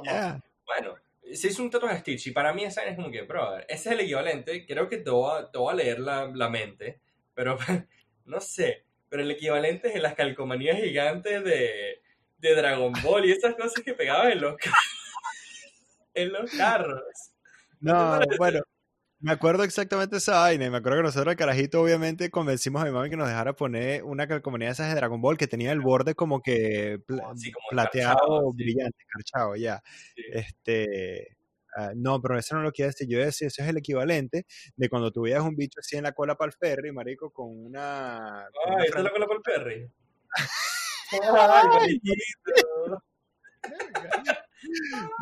Yeah. 0.02 0.42
Bueno, 0.66 0.96
se 1.32 1.46
hizo 1.46 1.62
un 1.62 1.70
tatuaje 1.70 1.94
de 1.94 2.00
Stitch 2.00 2.26
y 2.26 2.30
para 2.32 2.52
mí 2.52 2.64
esa 2.64 2.82
es 2.82 2.96
como 2.96 3.12
que, 3.12 3.22
brother, 3.22 3.64
ese 3.68 3.90
es 3.90 3.94
el 3.94 4.00
equivalente, 4.00 4.66
creo 4.66 4.88
que 4.88 4.96
te 4.96 5.10
voy 5.10 5.38
a, 5.38 5.48
te 5.48 5.56
voy 5.56 5.72
a 5.72 5.76
leer 5.76 6.00
la, 6.00 6.26
la 6.26 6.48
mente, 6.48 7.00
pero 7.32 7.56
no 8.24 8.40
sé, 8.40 8.89
pero 9.10 9.22
el 9.22 9.30
equivalente 9.30 9.88
es 9.88 9.96
en 9.96 10.02
las 10.02 10.14
calcomanías 10.14 10.80
gigantes 10.80 11.44
de, 11.44 12.00
de 12.38 12.54
Dragon 12.54 12.92
Ball 13.02 13.26
y 13.26 13.32
esas 13.32 13.54
cosas 13.56 13.84
que 13.84 13.92
pegaban 13.92 14.32
en 14.32 14.40
los, 14.40 14.54
en 16.14 16.32
los 16.32 16.50
carros. 16.52 17.02
¿No 17.80 18.20
bueno, 18.38 18.60
me 19.20 19.32
acuerdo 19.32 19.64
exactamente 19.64 20.16
esa 20.16 20.40
vaina. 20.40 20.64
y 20.64 20.70
Me 20.70 20.78
acuerdo 20.78 20.98
que 20.98 21.02
nosotros, 21.04 21.32
el 21.32 21.36
carajito, 21.36 21.82
obviamente 21.82 22.30
convencimos 22.30 22.80
a 22.80 22.86
mi 22.86 22.90
mamá 22.90 23.08
que 23.10 23.16
nos 23.16 23.28
dejara 23.28 23.52
poner 23.52 24.02
una 24.04 24.26
calcomanía 24.26 24.68
de 24.68 24.72
esas 24.72 24.88
de 24.88 24.94
Dragon 24.94 25.20
Ball 25.20 25.36
que 25.36 25.46
tenía 25.46 25.72
el 25.72 25.80
borde 25.80 26.14
como 26.14 26.40
que 26.40 27.00
como 27.06 27.34
plateado, 27.70 28.14
escarchado, 28.14 28.50
sí. 28.52 28.64
brillante, 28.64 28.96
escarchado, 28.98 29.56
ya. 29.56 29.82
Sí. 30.14 30.22
Este, 30.32 31.36
ah, 31.76 31.92
no, 31.94 32.20
pero 32.20 32.38
eso 32.38 32.56
no 32.56 32.62
lo 32.62 32.72
quiero 32.72 32.90
decir. 32.90 33.08
Yo 33.08 33.18
decía, 33.18 33.48
eso 33.48 33.62
es 33.62 33.68
el 33.68 33.78
equivalente 33.78 34.46
de 34.76 34.88
cuando 34.88 35.10
tú 35.10 35.22
veías 35.22 35.42
un 35.42 35.56
bicho 35.56 35.80
así 35.80 35.96
en 35.96 36.04
la 36.04 36.12
cola 36.12 36.36
para 36.36 36.50
el 36.50 36.56
ferry, 36.56 36.92
marico, 36.92 37.30
con 37.32 37.48
una. 37.48 38.48
con 38.52 38.72
una 38.72 38.80
Ay, 38.82 38.86
¿esto 38.86 38.98
es 38.98 39.04
lo 39.04 39.12
que 39.12 39.18
lo 39.18 39.28
el? 39.28 39.92
Ay, 41.12 41.68
mariquito. 41.68 43.02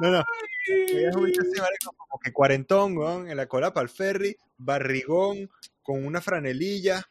No, 0.01 0.11
no. 0.11 0.25
Veías 0.69 1.17
un 1.17 1.25
bicho 1.25 1.43
así, 1.43 1.61
marico, 1.61 1.95
como 1.97 2.21
que 2.21 2.33
cuarentón, 2.33 2.97
weón, 2.97 3.31
en 3.31 3.37
la 3.37 3.47
cola 3.47 3.73
para 3.73 3.85
el 3.85 3.89
ferry, 3.89 4.37
barrigón, 4.57 5.51
con 5.83 6.05
una 6.05 6.21
franelilla, 6.21 7.05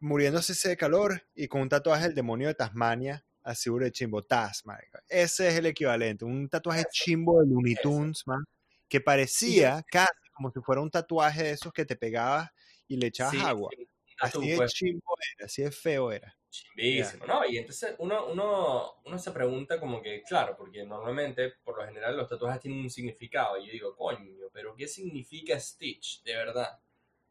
muriéndose 0.00 0.52
ese 0.52 0.70
de 0.70 0.76
calor 0.76 1.22
y 1.34 1.48
con 1.48 1.62
un 1.62 1.68
tatuaje 1.68 2.04
del 2.04 2.14
demonio 2.14 2.48
de 2.48 2.54
Tasmania, 2.54 3.24
así 3.46 3.70
de 3.70 3.92
chimbo, 3.92 4.22
Taz, 4.22 4.66
marico. 4.66 4.98
Ese 5.08 5.48
es 5.48 5.54
el 5.54 5.66
equivalente, 5.66 6.24
un 6.24 6.48
tatuaje 6.48 6.84
chimbo 6.90 7.40
de 7.40 7.46
Looney. 7.48 7.76
Tunes, 7.82 8.26
man, 8.26 8.44
que 8.88 9.00
parecía 9.00 9.82
casi 9.90 10.10
como 10.34 10.50
si 10.50 10.60
fuera 10.60 10.80
un 10.82 10.90
tatuaje 10.90 11.44
de 11.44 11.50
esos 11.52 11.72
que 11.72 11.84
te 11.84 11.96
pegabas 11.96 12.50
y 12.88 12.96
le 12.96 13.06
echabas 13.06 13.34
Sí, 13.34 13.40
agua. 13.40 13.70
sí, 13.76 13.88
tú, 14.32 14.40
Así 14.40 14.48
de 14.48 14.56
pues. 14.56 14.74
chimbo 14.74 15.14
era, 15.36 15.46
así 15.46 15.62
de 15.62 15.70
feo 15.70 16.12
era. 16.12 16.36
Chimbísimo, 16.50 17.26
¿no? 17.26 17.46
Y 17.46 17.58
entonces 17.58 17.94
uno, 17.98 18.26
uno, 18.26 19.00
uno 19.04 19.18
se 19.18 19.30
pregunta 19.30 19.78
como 19.78 20.02
que, 20.02 20.22
claro, 20.22 20.56
porque 20.56 20.84
normalmente, 20.84 21.52
por 21.64 21.78
lo 21.78 21.86
general, 21.86 22.16
los 22.16 22.28
tatuajes 22.28 22.60
tienen 22.60 22.80
un 22.80 22.90
significado. 22.90 23.58
Y 23.58 23.66
yo 23.66 23.72
digo, 23.72 23.96
coño, 23.96 24.48
pero 24.52 24.74
¿qué 24.74 24.88
significa 24.88 25.58
Stitch, 25.60 26.22
de 26.24 26.34
verdad? 26.34 26.78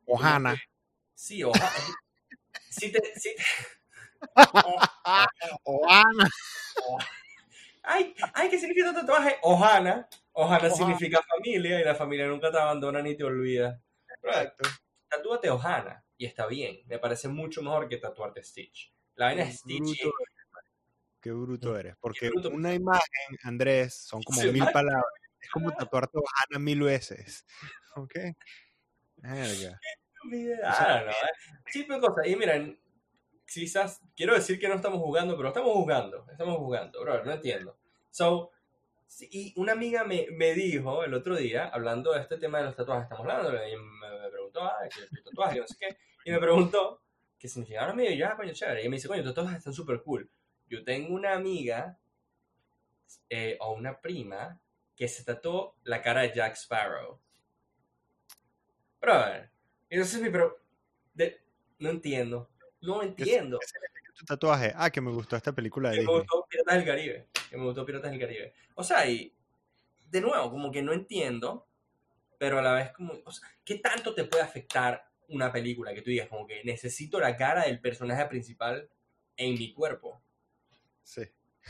Ohana. 0.05 0.55
Sí, 1.13 1.43
Ohana. 1.43 1.69
sí 2.69 2.91
te, 2.91 3.01
sí 3.19 3.35
te- 3.35 3.43
Ohana. 5.63 6.29
Ay, 7.83 8.15
ay, 8.33 8.49
¿qué 8.49 8.57
significa 8.57 8.89
tu 8.93 9.01
tatuaje? 9.01 9.37
Ohana. 9.43 10.07
Ohana 10.33 10.69
significa 10.69 11.21
familia 11.21 11.79
y 11.79 11.83
la 11.83 11.95
familia 11.95 12.27
nunca 12.27 12.51
te 12.51 12.57
abandona 12.57 13.01
ni 13.01 13.15
te 13.15 13.23
olvida. 13.23 13.79
Exacto. 14.23 14.67
tatúate 15.09 15.49
Ohana 15.49 16.03
y 16.17 16.25
está 16.25 16.47
bien. 16.47 16.79
Me 16.87 16.97
parece 16.99 17.27
mucho 17.27 17.61
mejor 17.61 17.87
que 17.87 17.97
tatuarte 17.97 18.43
Stitch. 18.43 18.91
La 19.15 19.27
vaina 19.27 19.43
es 19.43 19.59
Stitch. 19.59 19.99
y- 20.01 20.03
Bruto 20.03 20.17
Qué 21.21 21.31
bruto 21.31 21.77
eres. 21.77 21.95
Porque 21.99 22.29
bruto. 22.29 22.49
una 22.49 22.73
imagen, 22.73 23.37
Andrés, 23.43 23.95
son 23.95 24.21
como 24.23 24.41
Sí, 24.41 24.49
mil 24.49 24.63
palabras. 24.71 25.05
Es 25.39 25.49
como 25.49 25.71
tatuarte 25.71 26.17
Ohana 26.17 26.59
mil 26.63 26.81
veces. 26.81 27.45
¿Ok? 27.95 28.13
Verga. 29.17 29.79
Ah, 30.63 31.03
no, 31.05 31.11
eh. 31.11 31.15
Sí, 31.67 31.85
pero 31.87 32.01
cosas. 32.01 32.27
Y 32.27 32.35
miren, 32.35 32.79
quizás 33.51 34.01
quiero 34.15 34.33
decir 34.33 34.59
que 34.59 34.67
no 34.67 34.75
estamos 34.75 34.99
jugando, 34.99 35.35
pero 35.37 35.49
estamos 35.49 35.73
jugando. 35.73 36.25
Estamos 36.31 36.57
jugando, 36.57 37.01
bro, 37.01 37.23
no 37.23 37.31
entiendo. 37.33 37.77
So, 38.11 38.51
y 39.19 39.53
una 39.57 39.73
amiga 39.73 40.03
me, 40.03 40.27
me 40.31 40.53
dijo 40.53 41.03
el 41.03 41.13
otro 41.13 41.35
día, 41.35 41.67
hablando 41.67 42.13
de 42.13 42.21
este 42.21 42.37
tema 42.37 42.59
de 42.59 42.65
los 42.65 42.75
tatuajes, 42.75 43.03
estamos 43.03 43.21
hablando, 43.25 43.51
y 43.53 43.75
me, 43.75 44.21
me 44.21 44.29
preguntó, 44.29 44.63
ah, 44.63 44.77
que 44.89 45.15
tu 45.15 45.23
tatuaje, 45.29 45.59
no 45.59 45.67
sé 45.67 45.75
qué, 45.79 45.97
y 46.25 46.31
me 46.31 46.39
preguntó 46.39 47.01
qué 47.37 47.47
significaba 47.47 47.91
amiga, 47.91 48.11
y 48.11 48.17
yo, 48.17 48.27
ah, 48.27 48.35
coño, 48.35 48.53
chévere. 48.53 48.83
Y 48.83 48.89
me 48.89 48.95
dice, 48.97 49.07
coño, 49.07 49.23
tus 49.23 49.33
tatuajes 49.33 49.59
están 49.59 49.73
súper 49.73 50.01
cool. 50.01 50.29
Yo 50.67 50.83
tengo 50.83 51.13
una 51.13 51.33
amiga 51.33 51.97
eh, 53.29 53.57
o 53.61 53.73
una 53.73 54.01
prima 54.01 54.59
que 54.95 55.07
se 55.07 55.23
tatuó 55.23 55.75
la 55.83 56.01
cara 56.01 56.21
de 56.21 56.33
Jack 56.33 56.55
Sparrow. 56.55 57.19
Brother, 58.99 59.51
entonces 59.89 60.21
mi 60.21 60.29
pero 60.29 60.59
de- 61.13 61.39
no 61.79 61.89
entiendo, 61.89 62.49
no 62.85 63.03
entiendo. 63.03 63.59
¿Qué 63.59 63.67
significa 63.67 64.13
tu 64.13 64.25
tatuaje? 64.25 64.73
Ah, 64.75 64.89
que 64.89 65.01
me 65.01 65.11
gustó 65.11 65.35
esta 65.35 65.53
película 65.53 65.89
de 65.89 65.97
Que 65.97 66.05
me 66.05 66.11
gustó 66.11 66.45
Piratas 66.49 66.75
del 66.75 66.85
Caribe, 66.85 67.27
que 67.49 67.57
me 67.57 67.63
gustó 67.63 67.85
Piratas 67.85 68.11
del 68.11 68.19
Caribe. 68.19 68.53
O 68.75 68.83
sea, 68.83 69.07
y 69.09 69.33
de 70.09 70.21
nuevo, 70.21 70.49
como 70.51 70.71
que 70.71 70.81
no 70.81 70.93
entiendo, 70.93 71.67
pero 72.37 72.59
a 72.59 72.61
la 72.61 72.73
vez 72.73 72.91
como, 72.91 73.13
o 73.25 73.31
sea, 73.31 73.47
¿qué 73.63 73.75
tanto 73.79 74.13
te 74.13 74.25
puede 74.25 74.43
afectar 74.43 75.09
una 75.27 75.51
película 75.51 75.93
que 75.93 76.01
tú 76.01 76.09
digas 76.09 76.29
como 76.29 76.45
que 76.47 76.63
necesito 76.63 77.19
la 77.19 77.35
cara 77.35 77.65
del 77.65 77.79
personaje 77.79 78.25
principal 78.25 78.89
en 79.37 79.53
mi 79.53 79.73
cuerpo? 79.73 80.21
Sí. 81.03 81.21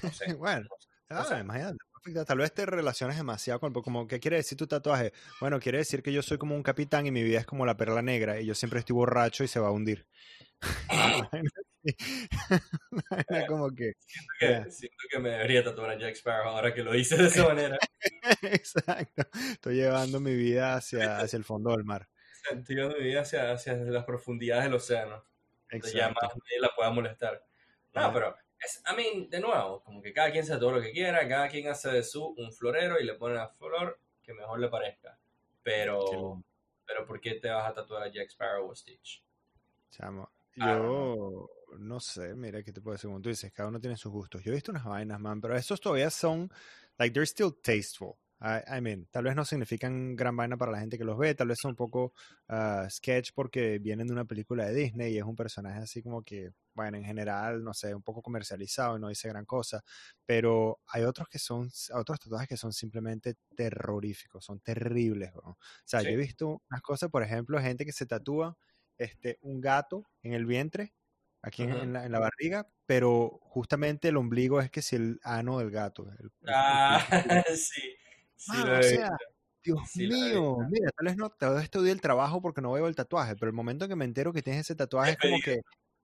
No 0.04 0.12
sé. 0.12 0.26
Bueno, 0.38 0.68
no 1.10 1.18
ah, 1.20 1.24
sé. 1.24 1.40
imagínate. 1.40 1.78
Tal 2.28 2.38
vez 2.38 2.54
te 2.54 2.66
relaciones 2.68 3.18
demasiado 3.18 3.60
con 3.60 3.74
como 3.74 4.08
¿qué 4.08 4.20
quiere 4.20 4.38
decir 4.38 4.56
tu 4.58 4.68
tatuaje? 4.68 5.12
Bueno, 5.42 5.60
quiere 5.60 5.80
decir 5.80 6.04
que 6.04 6.14
yo 6.14 6.22
soy 6.22 6.38
como 6.38 6.56
un 6.56 6.62
capitán 6.62 7.08
y 7.08 7.12
mi 7.12 7.24
vida 7.24 7.40
es 7.40 7.46
como 7.48 7.66
la 7.66 7.78
perla 7.78 8.02
negra 8.04 8.40
y 8.40 8.46
yo 8.46 8.54
siempre 8.54 8.80
estoy 8.80 8.94
borracho 8.96 9.44
y 9.44 9.48
se 9.48 9.60
va 9.60 9.70
a 9.70 9.72
hundir. 9.72 10.06
Vaina 11.32 11.50
como 13.48 13.70
que 13.70 13.94
Que- 14.40 14.50
Ya. 14.50 14.70
Siento 14.70 14.98
que 15.10 15.20
me 15.20 15.30
debería 15.30 15.64
tatuar 15.64 15.92
a 15.92 15.98
Jack 16.00 16.16
Sparrow 16.16 16.50
ahora 16.50 16.74
que 16.74 16.84
lo 16.84 16.92
dices 16.94 17.18
de 17.18 17.26
esa 17.28 17.48
manera. 17.48 17.78
exacto. 18.44 19.24
Estoy 19.52 19.76
llevando 19.76 20.20
mi 20.20 20.36
vida 20.36 20.76
hacia, 20.76 21.20
hacia 21.20 21.38
el 21.38 21.44
fondo 21.44 21.72
del 21.72 21.84
mar. 21.86 22.08
Estoy 22.52 22.76
llevando 22.76 22.98
mi 23.00 23.04
vida 23.06 23.22
hacia, 23.22 23.52
hacia 23.52 23.74
las 23.76 24.04
profundidades 24.06 24.66
del 24.66 24.76
océano. 24.76 25.26
Donde 25.72 25.92
ya 25.92 26.08
más 26.10 26.18
Exacto. 26.18 26.38
nadie 26.44 26.60
la 26.62 26.70
pueda 26.76 26.92
molestar. 26.92 27.44
No, 27.94 28.02
Ah. 28.02 28.12
pero, 28.14 28.36
es, 28.60 28.84
I 28.92 28.96
mean, 28.96 29.30
de 29.30 29.40
nuevo, 29.40 29.84
como 29.84 30.02
que 30.02 30.14
cada 30.14 30.32
quien 30.32 30.44
hace 30.44 30.58
todo 30.58 30.72
lo 30.72 30.82
que 30.82 30.92
quiera, 30.92 31.28
cada 31.28 31.50
quien 31.50 31.68
hace 31.68 31.90
de 31.90 32.04
su 32.04 32.34
un 32.38 32.52
florero 32.52 33.00
y 33.00 33.06
le 33.06 33.16
pone 33.16 33.36
la 33.36 33.50
flor 33.50 34.00
que 34.24 34.34
mejor 34.34 34.60
le 34.60 34.70
parezca. 34.70 35.18
Pero, 35.64 36.44
pero 36.86 37.06
¿por 37.06 37.20
qué 37.20 37.36
te 37.36 37.50
vas 37.50 37.70
a 37.70 37.74
tatuar 37.74 38.04
a 38.04 38.12
Jack 38.12 38.30
Sparrow 38.30 38.70
o 38.70 38.76
Stitch? 38.76 39.24
Chamo, 39.90 40.30
Ah, 40.60 40.78
yo 40.78 41.50
no 41.80 42.00
sé, 42.00 42.34
mira, 42.36 42.64
¿qué 42.64 42.72
te 42.72 42.82
puedo 42.82 42.94
decir? 42.94 43.10
Como 43.10 43.22
tú 43.22 43.30
dices, 43.30 43.52
cada 43.52 43.70
uno 43.70 43.80
tiene 43.80 43.98
sus 43.98 44.12
gustos. 44.12 44.42
Yo 44.44 44.52
he 44.52 44.56
visto 44.56 44.72
unas 44.72 44.86
vainas, 44.86 45.20
man, 45.20 45.42
pero 45.42 45.56
esos 45.56 45.82
todavía 45.82 46.10
son, 46.10 46.50
like, 46.98 47.14
they're 47.14 47.26
still 47.28 47.52
tasteful. 47.62 48.16
I, 48.46 48.78
I 48.78 48.82
mean, 48.82 49.08
tal 49.12 49.24
vez 49.24 49.36
no 49.36 49.44
significan 49.46 50.16
gran 50.16 50.36
vaina 50.38 50.56
para 50.58 50.72
la 50.72 50.80
gente 50.80 50.98
que 51.00 51.04
los 51.04 51.18
ve, 51.18 51.34
tal 51.36 51.48
vez 51.48 51.58
son 51.60 51.72
un 51.72 51.76
poco 51.76 52.14
ah, 52.48 52.88
sketch 52.90 53.32
porque 53.34 53.80
vienen 53.80 54.08
de 54.08 54.14
una 54.14 54.26
película 54.26 54.66
de 54.66 54.74
Disney 54.76 55.14
y 55.14 55.18
es 55.18 55.24
un 55.24 55.36
personaje 55.36 55.80
así 55.80 56.04
como 56.04 56.24
que, 56.24 56.52
bueno, 56.76 56.98
en 56.98 57.06
general, 57.06 57.64
no 57.64 57.74
sé, 57.74 57.96
un 57.96 58.04
poco 58.04 58.22
comercializado 58.22 58.98
y 58.98 59.00
no 59.02 59.08
dice 59.10 59.30
gran 59.30 59.46
cosa, 59.46 59.84
pero 60.26 60.80
hay 60.88 61.04
otros 61.04 61.28
que 61.30 61.40
son, 61.40 61.70
otros 61.94 62.20
tatuajes 62.20 62.48
que 62.48 62.58
son 62.58 62.72
simplemente 62.74 63.36
terroríficos, 63.56 64.46
son 64.46 64.60
terribles, 64.60 65.34
bro. 65.34 65.52
O 65.52 65.58
sea, 65.86 66.04
yo 66.04 66.14
he 66.14 66.18
visto 66.18 66.62
unas 66.70 66.82
cosas, 66.82 67.10
por 67.10 67.24
ejemplo, 67.24 67.60
gente 67.60 67.86
que 67.86 67.94
se 67.94 68.06
tatúa 68.06 68.58
este, 68.98 69.38
un 69.42 69.60
gato 69.62 70.04
en 70.22 70.34
el 70.34 70.46
vientre, 70.46 70.94
aquí 71.42 71.64
en, 71.64 71.72
Ujú. 71.72 71.80
en 71.80 71.94
la, 71.94 72.06
en 72.06 72.12
la 72.12 72.20
barriga, 72.20 72.70
pero 72.86 73.40
justamente 73.42 74.10
el 74.10 74.18
ombligo 74.18 74.62
es 74.62 74.70
que 74.72 74.82
si 74.82 74.96
el 74.98 75.20
ano 75.24 75.58
del 75.60 75.72
gato. 75.72 76.08
el- 76.20 76.32
el- 76.42 76.60
el 76.68 76.82
Ah, 76.88 77.00
sí. 77.56 77.96
Mano, 78.48 78.78
o 78.80 78.84
sea. 78.84 79.10
Dios 79.64 79.82
Sí, 79.84 80.08
mío, 80.08 80.66
mira, 80.70 80.92
tal 80.96 81.08
vez 81.08 81.18
no, 81.18 81.30
tal 81.32 81.56
vez 81.56 81.64
estudié 81.66 81.92
el 81.92 82.02
trabajo 82.02 82.42
porque 82.42 82.62
no 82.62 82.72
veo 82.74 82.88
el 82.88 82.96
tatuaje, 82.96 83.36
pero 83.36 83.50
el 83.50 83.56
momento 83.56 83.88
que 83.88 83.96
me 83.96 84.06
entero 84.06 84.34
que 84.34 84.42
tienes 84.44 84.62
ese 84.62 84.76
tatuaje 84.76 85.14
es 85.14 85.18
como 85.20 85.42
que, 85.42 85.62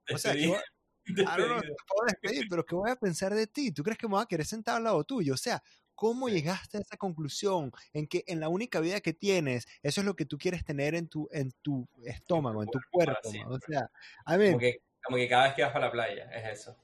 o 0.10 0.18
sea, 0.18 0.36
¿qué 0.36 0.48
Despedido. 0.48 0.50
voy- 0.50 0.60
I 1.26 1.38
don't 1.38 1.48
know, 1.48 1.62
Despedido. 1.62 1.76
te 1.78 1.84
puedo 1.88 2.06
despedir, 2.08 2.48
pero 2.50 2.66
¿qué 2.66 2.76
voy 2.76 2.92
a 2.92 2.96
pensar 2.98 3.34
de 3.36 3.48
ti? 3.48 3.72
¿Tú 3.72 3.84
crees 3.84 3.98
que 4.00 4.08
me 4.08 4.14
voy 4.16 4.24
a 4.24 4.28
querer 4.28 4.46
sentar 4.48 4.78
al 4.78 4.84
lado 4.86 5.04
tuyo? 5.06 5.34
O 5.36 5.38
sea, 5.38 5.64
¿cómo 5.96 6.30
llegaste 6.30 6.78
a 6.78 6.82
esa 6.82 6.98
conclusión 6.98 7.72
en 7.94 8.08
que 8.08 8.24
en 8.28 8.40
la 8.42 8.50
única 8.50 8.80
vida 8.82 9.02
que 9.02 9.14
tienes, 9.14 9.68
eso 9.84 10.02
es 10.02 10.06
lo 10.08 10.16
que 10.16 10.26
tú 10.26 10.38
quieres 10.40 10.66
tener 10.66 10.96
en 10.96 11.08
tu, 11.10 11.30
en 11.32 11.52
tu 11.62 11.88
estómago, 12.06 12.64
en 12.64 12.70
tu 12.72 12.80
cuerpo, 12.92 12.92
para 13.06 13.22
cuerpo? 13.22 13.34
man? 13.34 13.52
O 13.54 13.60
siempre. 13.60 13.68
sea, 13.68 13.90
I 14.28 14.38
mean, 14.40 14.52
Como 14.54 14.60
que, 14.60 14.78
como 15.04 15.18
que 15.18 15.30
cada 15.30 15.44
vez 15.46 15.54
que 15.56 15.64
vas 15.64 15.74
para 15.74 15.88
la 15.88 15.92
playa, 15.92 16.26
es 16.32 16.60
eso. 16.62 16.78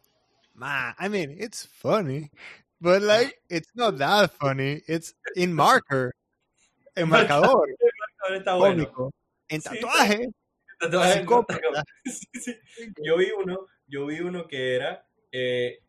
man, 0.54 0.96
I 1.00 1.08
mean, 1.10 1.32
it's 1.32 1.66
funny, 1.66 2.32
but 2.80 3.02
like, 3.02 3.42
it's 3.50 3.70
not 3.76 3.98
that 3.98 4.32
funny. 4.32 4.82
It's 4.88 5.14
in 5.36 5.54
marker, 5.64 6.14
en 6.96 7.10
marcador, 7.10 7.68
está 8.36 8.56
bueno. 8.56 9.12
en 9.50 9.62
Sí, 9.62 9.70
tatuaje, 9.70 10.28
Tatuaje, 10.80 11.20
psicópata. 11.22 11.84
Sí. 12.06 12.56
Yo 13.04 13.18
vi 13.18 13.32
uno, 13.32 13.68
yo 13.88 14.06
vi 14.08 14.20
uno 14.20 14.48
que 14.48 14.76
era, 14.76 15.06
eh, 15.32 15.80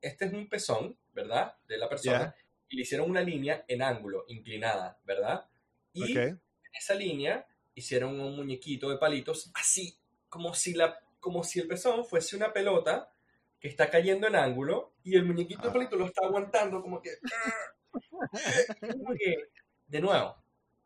este 0.00 0.24
es 0.26 0.32
un 0.32 0.48
pezón, 0.48 0.96
¿verdad? 1.14 1.54
De 1.68 1.78
la 1.78 1.88
persona, 1.88 2.18
Ya. 2.18 2.34
y 2.68 2.76
le 2.76 2.82
hicieron 2.82 3.08
una 3.10 3.20
línea 3.22 3.64
en 3.68 3.82
ángulo, 3.82 4.24
inclinada, 4.28 4.98
¿verdad? 5.04 5.46
Y 5.92 6.02
Ok. 6.12 6.16
en 6.16 6.40
esa 6.78 6.94
línea 6.94 7.46
hicieron 7.74 8.18
un 8.18 8.34
muñequito 8.36 8.88
de 8.90 8.98
palitos, 8.98 9.50
así, 9.54 9.96
como 10.28 10.54
si, 10.54 10.74
la, 10.74 10.98
como 11.20 11.44
si 11.44 11.60
el 11.60 11.68
pezón 11.68 12.04
fuese 12.04 12.34
una 12.36 12.52
pelota 12.52 13.12
que 13.60 13.68
está 13.68 13.90
cayendo 13.90 14.26
en 14.26 14.34
ángulo, 14.36 14.92
y 15.06 15.16
el 15.16 15.24
muñequito 15.24 15.62
de 15.62 15.68
Ah. 15.68 15.72
palito 15.72 15.96
lo 15.96 16.06
está 16.06 16.26
aguantando 16.26 16.82
como 16.82 17.00
que... 17.00 17.10
como 18.80 19.14
que, 19.14 19.36
de 19.86 20.00
nuevo, 20.00 20.36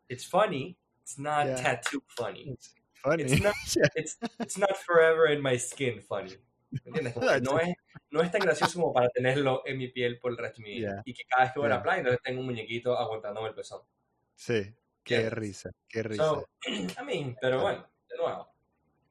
it's 0.07 0.27
funny, 0.27 0.77
it's 1.01 1.17
not 1.17 1.45
Yeah. 1.47 1.55
tattoo 1.61 2.01
funny. 2.07 2.51
It's 2.51 2.73
funny. 3.01 3.23
It's 3.23 3.41
not, 3.41 3.55
it's, 3.95 4.17
it's 4.39 4.57
not 4.57 4.75
forever 4.77 5.27
in 5.31 5.41
my 5.41 5.57
skin 5.57 6.01
funny. 6.01 6.37
¿Me 6.85 6.99
entiendes? 6.99 7.15
No, 7.41 7.59
es, 7.59 7.73
no 8.11 8.21
es 8.21 8.31
tan 8.31 8.41
gracioso 8.41 8.79
como 8.79 8.93
para 8.93 9.09
tenerlo 9.09 9.63
en 9.65 9.77
mi 9.77 9.89
piel 9.89 10.19
por 10.19 10.31
el 10.31 10.37
resto 10.37 10.61
de 10.61 10.63
mi 10.69 10.75
vida. 10.75 10.89
Yeah. 10.93 11.01
Y 11.05 11.13
que 11.13 11.23
cada 11.25 11.43
vez 11.43 11.53
que 11.53 11.59
voy 11.59 11.65
a 11.65 11.69
la 11.69 11.75
Yeah. 11.77 11.83
playa, 11.83 11.97
entonces 11.99 12.21
tengo 12.23 12.39
un 12.39 12.45
muñequito 12.45 12.97
aguantándome 12.97 13.49
el 13.49 13.55
pezón. 13.55 13.81
Sí, 14.35 14.73
qué 15.03 15.15
¿Entiendes? 15.15 15.33
risa, 15.33 15.71
qué 15.89 16.03
risa. 16.03 16.23
So, 16.23 16.47
I 16.67 17.03
mean, 17.05 17.35
pero 17.41 17.59
bueno, 17.61 17.89
de 18.07 18.17
nuevo, 18.17 18.47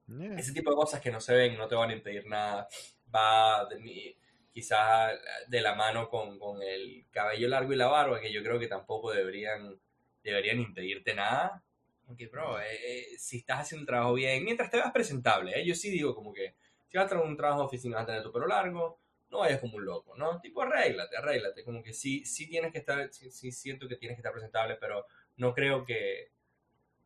Yeah. 0.06 0.36
ese 0.38 0.52
tipo 0.52 0.70
de 0.70 0.76
cosas 0.76 1.00
que 1.00 1.10
no 1.10 1.20
se 1.20 1.34
ven 1.34 1.56
no 1.58 1.68
te 1.68 1.74
van 1.74 1.90
a 1.90 1.92
impedir 1.94 2.26
nada. 2.26 2.66
Va 3.14 3.64
de 3.68 3.78
mi, 3.78 4.16
quizás 4.52 5.18
de 5.48 5.60
la 5.60 5.74
mano 5.74 6.08
con, 6.08 6.38
con 6.38 6.62
el 6.62 7.06
cabello 7.10 7.48
largo 7.48 7.72
y 7.72 7.76
la 7.76 7.86
barba, 7.86 8.20
que 8.20 8.32
yo 8.32 8.42
creo 8.42 8.58
que 8.58 8.66
tampoco 8.66 9.12
deberían, 9.12 9.78
deberían 10.22 10.60
impedirte 10.60 11.14
nada. 11.14 11.62
Porque, 12.06 12.26
bro, 12.26 12.60
eh, 12.60 12.64
eh, 12.84 13.06
si 13.18 13.38
estás 13.38 13.60
haciendo 13.60 13.82
el 13.82 13.86
trabajo 13.86 14.14
bien, 14.14 14.44
mientras 14.44 14.70
te 14.70 14.78
veas 14.78 14.92
presentable, 14.92 15.58
¿eh? 15.58 15.64
yo 15.64 15.74
sí 15.74 15.90
digo 15.90 16.14
como 16.14 16.32
que 16.32 16.54
si 16.88 16.96
vas 16.96 17.06
a 17.06 17.08
tener 17.08 17.24
un 17.24 17.36
trabajo 17.36 17.60
de 17.60 17.66
oficina, 17.66 17.96
vas 17.96 18.02
a 18.04 18.06
tener 18.06 18.22
tu 18.22 18.32
pelo 18.32 18.48
largo, 18.48 18.98
no 19.30 19.38
vayas 19.38 19.60
como 19.60 19.76
un 19.76 19.84
loco, 19.84 20.16
¿no? 20.16 20.40
Tipo, 20.40 20.62
arréglate, 20.62 21.16
arréglate. 21.16 21.62
Como 21.62 21.82
que 21.84 21.92
sí, 21.92 22.24
sí 22.24 22.48
tienes 22.48 22.72
que 22.72 22.78
estar, 22.78 23.12
sí, 23.12 23.30
sí 23.30 23.52
siento 23.52 23.86
que 23.86 23.94
tienes 23.94 24.16
que 24.16 24.22
estar 24.22 24.32
presentable, 24.32 24.76
pero 24.80 25.06
no 25.36 25.54
creo 25.54 25.84
que, 25.84 26.32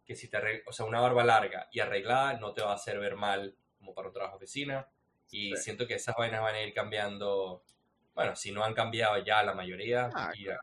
que 0.06 0.16
si 0.16 0.28
te 0.28 0.38
arreglas, 0.38 0.62
o 0.66 0.72
sea, 0.72 0.86
una 0.86 1.00
barba 1.00 1.22
larga 1.22 1.68
y 1.70 1.80
arreglada 1.80 2.38
no 2.38 2.54
te 2.54 2.62
va 2.62 2.72
a 2.72 2.76
hacer 2.76 2.98
ver 2.98 3.14
mal 3.14 3.54
como 3.76 3.94
para 3.94 4.08
un 4.08 4.14
trabajo 4.14 4.38
de 4.38 4.44
oficina. 4.44 4.88
Y 5.34 5.50
Sí. 5.56 5.62
siento 5.64 5.86
que 5.88 5.94
esas 5.94 6.14
vainas 6.16 6.40
van 6.42 6.54
a 6.54 6.62
ir 6.62 6.72
cambiando. 6.72 7.64
Bueno, 8.14 8.36
si 8.36 8.52
no 8.52 8.62
han 8.62 8.72
cambiado 8.74 9.18
ya 9.24 9.42
la 9.42 9.52
mayoría. 9.54 10.08
Ah, 10.14 10.30
claro. 10.32 10.60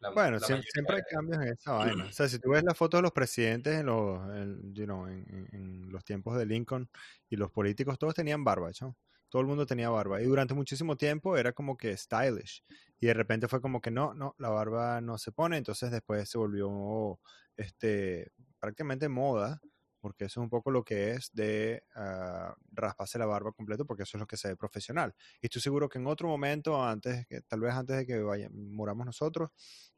la- 0.00 0.10
Bueno, 0.10 0.38
la 0.38 0.46
siempre, 0.46 0.70
mayoría- 0.82 0.96
hay 0.96 1.14
cambios 1.14 1.42
en 1.42 1.48
esa 1.52 1.72
vaina. 1.72 2.04
O 2.04 2.12
sea, 2.12 2.28
si 2.28 2.38
tú 2.38 2.50
ves 2.50 2.62
las 2.64 2.76
fotos 2.76 2.98
de 2.98 3.02
los 3.02 3.12
presidentes 3.12 3.74
en 3.80 3.86
los, 3.86 4.18
en, 4.36 4.74
you 4.74 4.84
know, 4.84 5.06
en- 5.06 5.48
en 5.52 5.88
los 5.90 6.04
tiempos 6.04 6.36
de 6.38 6.44
Lincoln 6.46 6.88
y 7.30 7.36
los 7.36 7.50
políticos, 7.50 7.98
todos 7.98 8.14
tenían 8.14 8.44
barba, 8.44 8.70
¿no? 8.80 8.96
Todo 9.28 9.42
el 9.42 9.48
mundo 9.48 9.66
tenía 9.66 9.88
barba. 9.90 10.20
Y 10.22 10.24
durante 10.24 10.54
muchísimo 10.54 10.96
tiempo 10.96 11.36
era 11.36 11.52
como 11.52 11.76
que 11.76 11.96
stylish. 11.96 12.62
Y 13.00 13.06
de 13.06 13.14
repente 13.14 13.48
fue 13.48 13.60
como 13.60 13.80
que 13.80 13.90
no, 13.90 14.14
no, 14.14 14.34
la 14.38 14.48
barba 14.50 15.00
no 15.00 15.18
se 15.18 15.32
pone. 15.32 15.56
Entonces 15.58 15.90
después 15.90 16.28
se 16.30 16.38
volvió 16.38 17.18
este, 17.56 18.30
prácticamente 18.60 19.08
moda, 19.08 19.60
porque 20.06 20.26
eso 20.26 20.38
es 20.38 20.44
un 20.44 20.50
poco 20.50 20.70
lo 20.70 20.84
que 20.84 21.10
es 21.10 21.34
de 21.34 21.82
ah, 21.96 22.54
rasparse 22.70 23.18
la 23.18 23.26
barba 23.26 23.50
completo, 23.50 23.84
porque 23.84 24.04
eso 24.04 24.16
es 24.16 24.20
lo 24.20 24.26
que 24.28 24.36
se 24.36 24.46
ve 24.46 24.56
profesional. 24.56 25.12
Y 25.42 25.46
estoy 25.46 25.60
seguro 25.60 25.88
que 25.88 25.98
en 25.98 26.06
otro 26.06 26.28
momento, 26.28 26.80
antes, 26.80 27.26
que, 27.26 27.40
tal 27.40 27.58
vez 27.58 27.74
antes 27.74 27.96
de 27.96 28.06
que 28.06 28.20
vaya, 28.20 28.48
moramos 28.52 29.04
nosotros, 29.04 29.50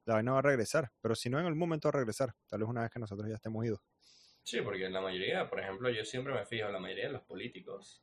la 0.06 0.14
vaina 0.14 0.32
va 0.32 0.38
a 0.38 0.42
regresar. 0.42 0.90
Pero 1.02 1.14
si 1.14 1.28
no, 1.28 1.38
en 1.38 1.44
algún 1.44 1.58
momento 1.58 1.88
va 1.88 1.90
a 1.90 1.98
regresar. 1.98 2.34
Tal 2.46 2.60
vez 2.60 2.68
una 2.70 2.80
vez 2.80 2.90
que 2.90 2.98
nosotros 2.98 3.28
ya 3.28 3.34
estemos 3.34 3.66
idos. 3.66 3.80
Sí, 4.42 4.62
porque 4.62 4.88
la 4.88 5.02
mayoría, 5.02 5.46
por 5.50 5.60
ejemplo, 5.60 5.90
yo 5.90 6.02
siempre 6.06 6.32
me 6.32 6.46
fijo, 6.46 6.70
la 6.70 6.80
mayoría 6.80 7.08
de 7.08 7.12
los 7.12 7.22
políticos, 7.24 8.02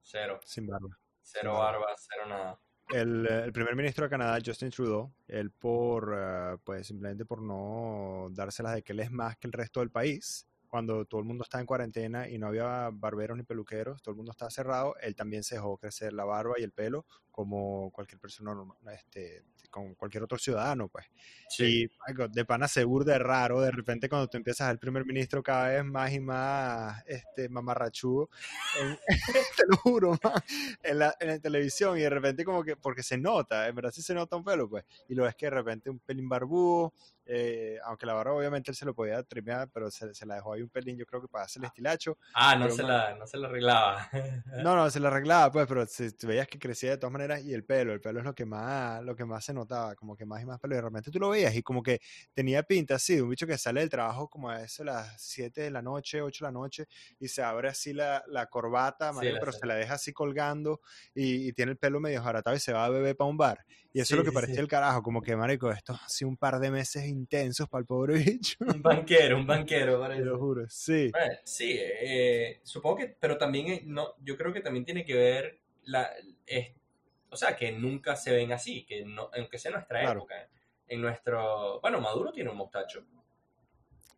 cero. 0.00 0.40
Sin 0.44 0.66
barba. 0.66 0.98
Cero 1.22 1.52
Sin 1.52 1.60
barba. 1.60 1.78
barba, 1.78 1.94
cero 1.98 2.26
nada. 2.28 2.60
El, 2.88 3.26
eh, 3.26 3.44
el 3.44 3.52
primer 3.52 3.76
ministro 3.76 4.06
de 4.06 4.10
Canadá, 4.10 4.40
Justin 4.44 4.70
Trudeau, 4.70 5.14
él 5.28 5.52
por, 5.52 6.16
eh, 6.18 6.56
pues 6.64 6.88
simplemente 6.88 7.24
por 7.24 7.40
no 7.40 8.26
dárselas 8.32 8.74
de 8.74 8.82
que 8.82 8.92
él 8.92 8.98
es 8.98 9.12
más 9.12 9.36
que 9.36 9.46
el 9.46 9.52
resto 9.52 9.78
del 9.78 9.92
país, 9.92 10.48
cuando 10.72 11.04
todo 11.04 11.20
el 11.20 11.26
mundo 11.26 11.44
está 11.44 11.60
en 11.60 11.66
cuarentena 11.66 12.26
y 12.30 12.38
no 12.38 12.46
había 12.46 12.88
barberos 12.90 13.36
ni 13.36 13.42
peluqueros, 13.42 14.00
todo 14.00 14.12
el 14.12 14.16
mundo 14.16 14.30
estaba 14.32 14.50
cerrado, 14.50 14.96
él 15.02 15.14
también 15.14 15.44
se 15.44 15.56
dejó 15.56 15.76
crecer 15.76 16.14
la 16.14 16.24
barba 16.24 16.54
y 16.58 16.62
el 16.62 16.72
pelo 16.72 17.04
como 17.30 17.90
cualquier 17.92 18.18
persona 18.18 18.54
normal, 18.54 18.78
este, 18.94 19.42
con 19.70 19.94
cualquier 19.94 20.22
otro 20.24 20.38
ciudadano, 20.38 20.88
pues. 20.88 21.04
Sí. 21.50 21.84
Y 21.84 22.28
de 22.30 22.44
pana 22.46 22.68
seguro 22.68 23.04
de 23.04 23.18
raro, 23.18 23.60
de 23.60 23.70
repente 23.70 24.08
cuando 24.08 24.28
tú 24.28 24.38
empiezas 24.38 24.62
a 24.62 24.66
ver 24.68 24.74
el 24.74 24.78
primer 24.78 25.04
ministro 25.04 25.42
cada 25.42 25.68
vez 25.68 25.84
más 25.84 26.10
y 26.12 26.20
más 26.20 27.02
este 27.06 27.50
mamarrachudo, 27.50 28.30
en- 28.80 28.98
te 29.56 29.64
lo 29.68 29.76
juro, 29.76 30.18
man, 30.22 30.42
en 30.82 30.98
la, 30.98 31.14
en 31.20 31.28
la 31.28 31.38
televisión 31.38 31.96
y 31.98 32.00
de 32.00 32.10
repente 32.10 32.44
como 32.44 32.62
que, 32.64 32.76
porque 32.76 33.02
se 33.02 33.18
nota, 33.18 33.68
en 33.68 33.74
verdad 33.74 33.90
sí 33.92 34.02
se 34.02 34.14
nota 34.14 34.36
un 34.36 34.44
pelo, 34.44 34.68
pues, 34.68 34.84
y 35.08 35.14
lo 35.14 35.24
ves 35.24 35.34
que 35.34 35.46
de 35.46 35.50
repente 35.50 35.90
un 35.90 35.98
pelín 35.98 36.28
barbudo, 36.28 36.92
eh, 37.34 37.78
aunque 37.84 38.06
la 38.06 38.14
barba 38.14 38.34
obviamente 38.34 38.70
él 38.70 38.76
se 38.76 38.84
lo 38.86 38.94
podía 38.94 39.22
trimear, 39.22 39.70
pero 39.72 39.90
se, 39.90 40.14
se 40.14 40.26
la 40.26 40.36
dejó 40.36 40.52
ahí 40.54 40.62
un 40.62 40.70
pelín, 40.70 40.96
yo 40.98 41.06
creo 41.06 41.20
que 41.22 41.28
para 41.28 41.44
hacer 41.44 41.60
el 41.62 41.66
estilacho. 41.66 42.18
Ah, 42.34 42.56
no 42.56 42.70
se, 42.70 42.82
la, 42.82 43.14
no 43.14 43.26
se 43.26 43.36
la 43.38 43.48
arreglaba. 43.48 44.08
No, 44.54 44.76
no, 44.76 44.90
se 44.90 45.00
la 45.00 45.08
arreglaba, 45.08 45.50
pues, 45.50 45.66
pero 45.66 45.86
tú 45.86 46.26
veías 46.26 46.46
que 46.46 46.58
crecía 46.58 46.90
de 46.90 46.98
todas 46.98 47.10
maneras 47.12 47.42
y 47.42 47.54
el 47.54 47.64
pelo, 47.64 47.94
el 47.94 48.02
pelo 48.02 48.18
es 48.18 48.24
lo 48.26 48.34
que 48.34 48.44
más, 48.44 49.02
lo 49.02 49.16
que 49.16 49.24
más 49.24 49.42
se 49.46 49.54
notaba, 49.54 49.94
como 49.96 50.14
que 50.14 50.26
más 50.26 50.42
y 50.42 50.44
más 50.44 50.60
pelo, 50.60 50.74
y 50.74 50.76
de 50.76 50.82
repente 50.82 51.10
tú 51.10 51.18
lo 51.18 51.30
veías 51.30 51.54
y 51.54 51.62
como 51.62 51.82
que 51.82 52.00
tenía 52.34 52.62
pinta 52.62 52.96
así, 52.96 53.16
de 53.16 53.22
un 53.22 53.30
bicho 53.30 53.46
que 53.46 53.56
sale 53.56 53.80
del 53.80 53.88
trabajo 53.88 54.28
como 54.28 54.50
a 54.50 54.62
eso 54.62 54.82
a 54.82 54.86
las 54.86 55.22
7 55.22 55.62
de 55.62 55.70
la 55.70 55.80
noche, 55.80 56.20
8 56.20 56.44
de 56.44 56.48
la 56.48 56.52
noche, 56.52 56.86
y 57.18 57.28
se 57.28 57.42
abre 57.42 57.70
así 57.70 57.94
la, 57.94 58.22
la 58.26 58.46
corbata, 58.48 59.10
Sí, 59.10 59.14
marico, 59.14 59.38
la 59.38 59.40
pero 59.40 59.52
sé. 59.52 59.58
se 59.58 59.66
la 59.66 59.74
deja 59.74 59.94
así 59.94 60.12
colgando 60.12 60.82
y, 61.14 61.48
y 61.48 61.52
tiene 61.54 61.72
el 61.72 61.78
pelo 61.78 61.98
medio 61.98 62.22
jaratado 62.22 62.54
y 62.54 62.60
se 62.60 62.74
va 62.74 62.84
a 62.84 62.90
beber 62.90 63.16
para 63.16 63.30
un 63.30 63.38
bar. 63.38 63.64
Y 63.90 64.00
eso 64.00 64.14
Sí, 64.14 64.14
es 64.14 64.18
lo 64.18 64.24
que 64.24 64.32
parecía 64.32 64.60
sí. 64.60 64.62
el 64.62 64.68
carajo, 64.68 65.02
como 65.02 65.22
que, 65.22 65.34
marico, 65.34 65.70
esto 65.70 65.94
ha 65.94 66.08
sido 66.10 66.28
un 66.28 66.36
par 66.36 66.58
de 66.60 66.70
meses 66.70 67.04
intensos 67.22 67.68
para 67.68 67.80
el 67.80 67.86
pobre 67.86 68.18
bicho, 68.18 68.56
Un 68.66 68.82
banquero, 68.82 69.36
un 69.36 69.46
banquero, 69.46 69.92
te 69.94 69.98
parece. 69.98 70.24
lo 70.24 70.38
juro, 70.38 70.68
sí. 70.68 71.10
Eh, 71.14 71.38
sí, 71.44 71.76
eh, 71.78 72.60
supongo 72.62 72.96
que, 72.98 73.06
pero 73.18 73.38
también, 73.38 73.68
eh, 73.68 73.82
no, 73.84 74.14
yo 74.20 74.36
creo 74.36 74.52
que 74.52 74.60
también 74.60 74.84
tiene 74.84 75.04
que 75.04 75.14
ver, 75.14 75.58
la, 75.84 76.10
es- 76.46 76.72
o 77.30 77.36
sea, 77.36 77.56
que 77.56 77.72
nunca 77.72 78.14
se 78.16 78.32
ven 78.32 78.52
así, 78.52 78.84
que 78.84 79.04
no, 79.04 79.30
aunque 79.36 79.58
sea 79.58 79.70
nuestra 79.72 80.00
Claro. 80.00 80.20
época, 80.20 80.34
en 80.88 81.00
nuestro, 81.00 81.80
bueno, 81.80 82.00
Maduro 82.00 82.30
tiene 82.32 82.50
un 82.50 82.56
mostacho. 82.58 83.04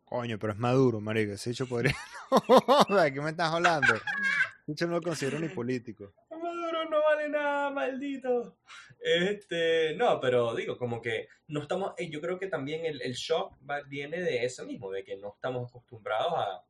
Coño, 0.05 0.38
pero 0.38 0.53
es 0.53 0.59
maduro, 0.59 1.01
marico. 1.01 1.33
Ese 1.33 1.51
dicho 1.51 1.67
podría. 1.67 1.95
¿De 3.05 3.12
qué 3.12 3.21
me 3.21 3.31
estás 3.31 3.53
hablando? 3.53 3.95
Dicho 4.67 4.87
no 4.87 4.95
lo 4.95 5.03
considero 5.03 5.38
ni 5.38 5.49
político. 5.49 6.12
Nada, 7.29 7.71
maldito. 7.71 8.59
Este, 9.01 9.95
no, 9.97 10.21
pero 10.21 10.55
digo, 10.55 10.77
como 10.79 11.01
que 11.03 11.29
no 11.49 11.61
estamos, 11.63 11.93
eh, 11.99 12.09
yo 12.11 12.21
creo 12.21 12.39
que 12.39 12.47
también 12.47 12.85
el, 12.87 13.03
el 13.03 13.13
shock 13.15 13.55
va- 13.69 13.83
viene 13.83 14.21
de 14.23 14.45
eso 14.45 14.65
mismo, 14.65 14.91
de 14.91 15.05
que 15.05 15.17
no 15.17 15.35
estamos 15.35 15.69
acostumbrados 15.71 16.33
a, 16.37 16.65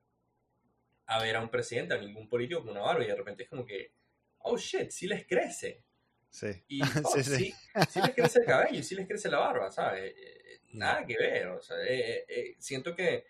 a 1.07 1.23
ver 1.23 1.37
a 1.37 1.41
un 1.41 1.51
presidente, 1.51 1.95
a 1.95 1.99
ningún 1.99 2.29
político 2.29 2.61
con 2.63 2.71
una 2.71 2.81
barba, 2.81 3.05
y 3.05 3.09
de 3.09 3.15
repente 3.17 3.43
es 3.45 3.49
como 3.49 3.65
que, 3.65 3.93
oh 4.39 4.57
shit, 4.57 4.91
sí 4.91 5.07
les 5.07 5.27
crece. 5.27 5.83
Sí. 6.31 6.49
Y 6.69 6.83
fuck, 6.83 7.07
Sí, 7.17 7.23
sí, 7.25 7.37
sí. 7.37 7.55
sí 7.91 8.01
les 8.01 8.15
crece 8.15 8.41
el 8.41 8.47
cabello, 8.47 8.83
sí 8.83 8.95
les 8.95 9.07
crece 9.07 9.29
la 9.31 9.39
barba, 9.39 9.71
¿sabes? 9.71 10.15
Eh, 10.17 10.61
nada 10.73 11.05
que 11.07 11.17
ver, 11.17 11.47
o 11.49 11.63
sea, 11.63 11.77
eh, 11.83 12.17
eh, 12.19 12.25
eh, 12.29 12.57
siento 12.59 12.95
que 12.95 13.25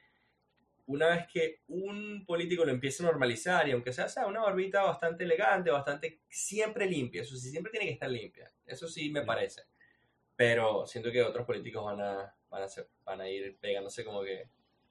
una 0.86 1.08
vez 1.08 1.26
que 1.32 1.60
un 1.68 2.24
político 2.26 2.64
lo 2.64 2.70
empiece 2.72 3.02
a 3.02 3.06
normalizar, 3.06 3.68
y 3.68 3.72
aunque 3.72 3.92
sea, 3.92 4.08
sea 4.08 4.26
una 4.26 4.40
barbita 4.42 4.82
bastante 4.82 5.24
elegante, 5.24 5.70
bastante, 5.70 6.20
siempre 6.28 6.86
limpia, 6.86 7.22
eso 7.22 7.36
sí, 7.36 7.50
siempre 7.50 7.70
tiene 7.72 7.86
que 7.86 7.92
estar 7.92 8.10
limpia, 8.10 8.52
eso 8.66 8.86
sí 8.88 9.10
me 9.10 9.20
Sí. 9.20 9.26
parece. 9.26 9.62
Pero 10.36 10.86
siento 10.86 11.10
que 11.12 11.22
otros 11.22 11.46
políticos 11.46 11.84
van 11.84 12.00
a, 12.00 12.36
van 12.50 12.62
a, 12.62 12.68
ser- 12.68 12.88
van 13.04 13.20
a 13.20 13.28
ir 13.28 13.56
pegándose 13.58 14.04
como 14.04 14.22
que, 14.22 14.48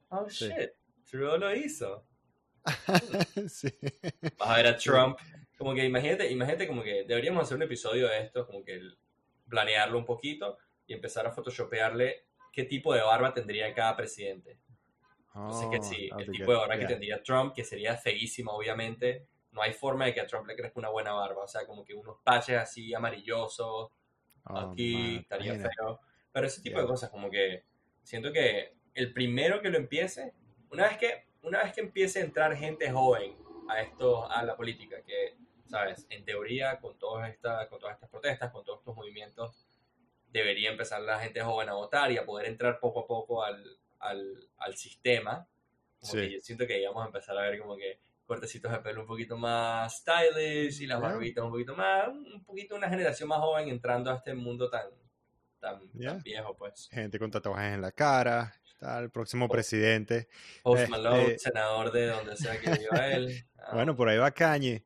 oh 0.10 0.28
Sí. 0.30 0.46
shit, 0.48 0.72
Trudeau 1.10 1.38
lo 1.38 1.54
hizo. 1.56 2.08
sí. 3.50 3.68
Vas 4.38 4.50
a 4.50 4.58
ver 4.58 4.68
a 4.68 4.78
Trump. 4.78 5.18
Como 5.58 5.74
que 5.76 5.84
imagínate, 5.86 6.32
imagínate 6.32 6.68
como 6.68 6.82
que 6.84 7.04
deberíamos 7.04 7.44
hacer 7.44 7.58
un 7.58 7.64
episodio 7.64 8.08
de 8.08 8.22
esto, 8.22 8.46
como 8.48 8.64
que 8.64 8.82
planearlo 9.50 9.98
un 9.98 10.06
poquito 10.06 10.58
y 10.88 10.94
empezar 10.94 11.28
a 11.28 11.32
photoshopearle 11.32 12.26
qué 12.52 12.64
tipo 12.64 12.94
de 12.94 13.02
barba 13.02 13.34
tendría 13.34 13.74
cada 13.74 13.96
presidente. 13.96 14.60
Entonces 15.42 15.70
que 15.70 15.78
Oh, 15.78 15.82
sí, 15.82 16.10
that'd 16.10 16.26
el 16.26 16.32
tipo 16.32 16.52
de 16.52 16.58
barba 16.58 16.74
que 16.78 16.80
Yeah. 16.82 16.88
tendría 16.88 17.24
Trump, 17.24 17.54
que 17.54 17.64
sería 17.64 17.96
feísima 17.98 18.54
obviamente, 18.54 19.28
no 19.52 19.62
hay 19.62 19.74
forma 19.74 20.06
de 20.06 20.14
que 20.14 20.22
a 20.22 20.28
Trump 20.28 20.48
le 20.48 20.56
crezca 20.56 20.80
una 20.80 20.90
buena 20.90 21.14
barba, 21.14 21.44
o 21.44 21.48
sea, 21.48 21.66
como 21.68 21.84
que 21.86 21.94
unos 21.94 22.18
patches 22.24 22.58
así 22.58 22.94
amarillosos, 22.94 23.92
Oh, 24.50 24.58
aquí 24.60 24.94
man, 24.94 25.22
estaría 25.22 25.56
imagina. 25.56 25.70
feo. 25.78 26.00
Pero 26.32 26.48
ese 26.48 26.62
tipo 26.62 26.76
Yeah. 26.76 26.82
de 26.84 26.88
cosas, 26.88 27.10
como 27.10 27.30
que 27.30 27.64
siento 28.04 28.32
que 28.32 28.76
el 28.94 29.14
primero 29.14 29.62
que 29.62 29.70
lo 29.70 29.78
empiece, 29.78 30.34
una 30.72 30.88
vez 30.88 30.98
que, 30.98 31.26
una 31.44 31.64
vez 31.64 31.74
que 31.74 31.82
empiece 31.82 32.20
a 32.20 32.24
entrar 32.24 32.56
gente 32.56 32.90
joven 32.92 33.38
a 33.70 33.82
esto, 33.82 34.30
a 34.30 34.44
la 34.44 34.56
política, 34.56 35.02
que, 35.04 35.38
sabes, 35.66 36.06
en 36.10 36.26
teoría, 36.26 36.80
con 36.80 36.98
todas 37.00 37.30
estas, 37.32 37.68
con 37.68 37.80
todas 37.80 37.96
estas 37.96 38.10
protestas, 38.10 38.52
con 38.52 38.64
todos 38.64 38.80
estos 38.80 38.96
movimientos, 38.96 39.68
debería 40.32 40.72
empezar 40.72 41.02
la 41.02 41.20
gente 41.20 41.42
joven 41.42 41.70
a 41.70 41.74
votar 41.74 42.12
y 42.12 42.18
a 42.18 42.26
poder 42.26 42.48
entrar 42.48 42.80
poco 42.80 43.02
a 43.02 43.08
poco 43.08 43.44
al, 43.44 43.78
al, 44.04 44.50
al 44.58 44.76
sistema. 44.76 45.48
Como 46.00 46.12
Sí. 46.14 46.18
que 46.20 46.32
yo 46.34 46.40
siento 46.42 46.68
que 46.68 46.82
ya 46.82 46.90
vamos 46.90 47.04
a 47.04 47.08
empezar 47.08 47.38
a 47.38 47.42
ver 47.50 47.60
como 47.60 47.76
que 47.78 48.00
cortecitos 48.26 48.72
de 48.72 48.80
pelo 48.80 49.02
un 49.02 49.08
poquito 49.08 49.38
más 49.38 49.98
stylish 50.00 50.82
y 50.82 50.88
las 50.88 51.00
Yeah. 51.00 51.10
barbitas 51.10 51.44
un 51.44 51.52
poquito 51.52 51.76
más, 51.76 52.08
un 52.10 52.44
poquito 52.46 52.76
una 52.76 52.90
generación 52.90 53.30
más 53.30 53.40
joven 53.40 53.68
entrando 53.70 54.12
a 54.12 54.16
este 54.16 54.34
mundo 54.34 54.70
tan, 54.70 54.90
tan, 55.60 55.80
tan 55.80 55.92
Yeah. 56.00 56.14
viejo, 56.24 56.56
pues. 56.58 56.88
Gente 56.92 57.20
con 57.20 57.32
tatuajes 57.32 57.74
en 57.74 57.82
la 57.82 57.92
cara, 57.92 58.54
tal, 58.80 59.04
el 59.06 59.12
próximo 59.12 59.48
presidente. 59.48 60.28
Post 60.64 60.80
Este- 60.84 60.92
Malone, 60.92 61.38
senador 61.40 61.92
de 61.92 62.08
donde 62.08 62.36
sea 62.38 62.60
que 62.60 62.70
viva 62.72 63.08
él. 63.08 63.46
Ah, 63.58 63.72
Bueno, 63.74 63.96
por 63.96 64.10
ahí 64.10 64.18
va 64.18 64.32
Kanye. 64.32 64.86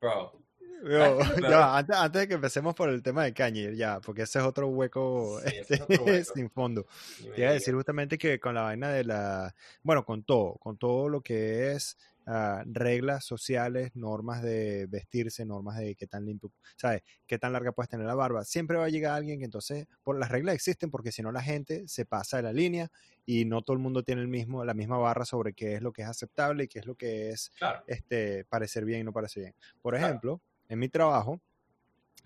bro. 0.00 0.42
Sí, 0.82 1.18
pero- 1.36 1.50
ya 1.50 1.76
antes, 1.78 1.96
antes 1.96 2.20
de 2.22 2.28
que 2.28 2.34
empecemos 2.34 2.74
por 2.74 2.88
el 2.88 3.02
tema 3.02 3.24
de 3.24 3.32
Kanye, 3.32 3.74
ya, 3.76 4.00
porque 4.00 4.22
ese 4.22 4.38
es 4.38 4.44
otro 4.44 4.68
hueco, 4.68 5.40
Sí, 5.44 5.56
este, 5.56 5.74
es 5.74 5.80
otro 5.80 6.04
hueco. 6.04 6.32
sin 6.34 6.50
fondo. 6.50 6.86
Te 7.34 7.40
iba 7.40 7.50
a 7.50 7.54
decir 7.54 7.74
justamente 7.74 8.18
que 8.18 8.38
con 8.38 8.54
la 8.54 8.62
vaina 8.62 8.90
de 8.90 9.04
la, 9.04 9.54
bueno, 9.82 10.04
con 10.04 10.22
todo, 10.24 10.54
con 10.56 10.76
todo 10.76 11.08
lo 11.08 11.20
que 11.22 11.72
es 11.72 11.96
ah, 12.26 12.62
reglas 12.66 13.24
sociales, 13.24 13.92
normas 13.94 14.42
de 14.42 14.86
vestirse, 14.88 15.44
normas 15.44 15.78
de 15.78 15.94
qué 15.94 16.06
tan 16.06 16.24
limpio, 16.24 16.50
¿sabes? 16.76 17.02
Qué 17.26 17.38
tan 17.38 17.52
larga 17.52 17.72
puedes 17.72 17.88
tener 17.88 18.06
la 18.06 18.14
barba. 18.14 18.44
Siempre 18.44 18.76
va 18.76 18.84
a 18.86 18.88
llegar 18.88 19.14
alguien 19.14 19.38
que 19.38 19.44
entonces, 19.44 19.86
por 20.02 20.18
las 20.18 20.30
reglas 20.30 20.54
existen 20.54 20.90
porque 20.90 21.12
si 21.12 21.22
no 21.22 21.30
la 21.32 21.42
gente 21.42 21.86
se 21.88 22.04
pasa 22.04 22.36
de 22.38 22.42
la 22.44 22.52
línea 22.52 22.90
y 23.24 23.44
no 23.44 23.62
todo 23.62 23.74
el 23.76 23.82
mundo 23.82 24.02
tiene 24.02 24.22
el 24.22 24.28
mismo, 24.28 24.64
la 24.64 24.74
misma 24.74 24.98
barra 24.98 25.24
sobre 25.24 25.52
qué 25.52 25.74
es 25.74 25.82
lo 25.82 25.92
que 25.92 26.02
es 26.02 26.08
aceptable 26.08 26.64
y 26.64 26.68
qué 26.68 26.80
es 26.80 26.86
lo 26.86 26.94
que 26.96 27.30
es 27.30 27.50
Claro, 27.58 27.82
este, 27.86 28.44
parecer 28.44 28.84
bien 28.84 29.00
y 29.00 29.04
no 29.04 29.12
parecer 29.12 29.42
bien. 29.44 29.54
Por 29.82 29.96
Claro. 29.96 30.40
En 30.68 30.78
mi 30.78 30.88
trabajo, 30.88 31.40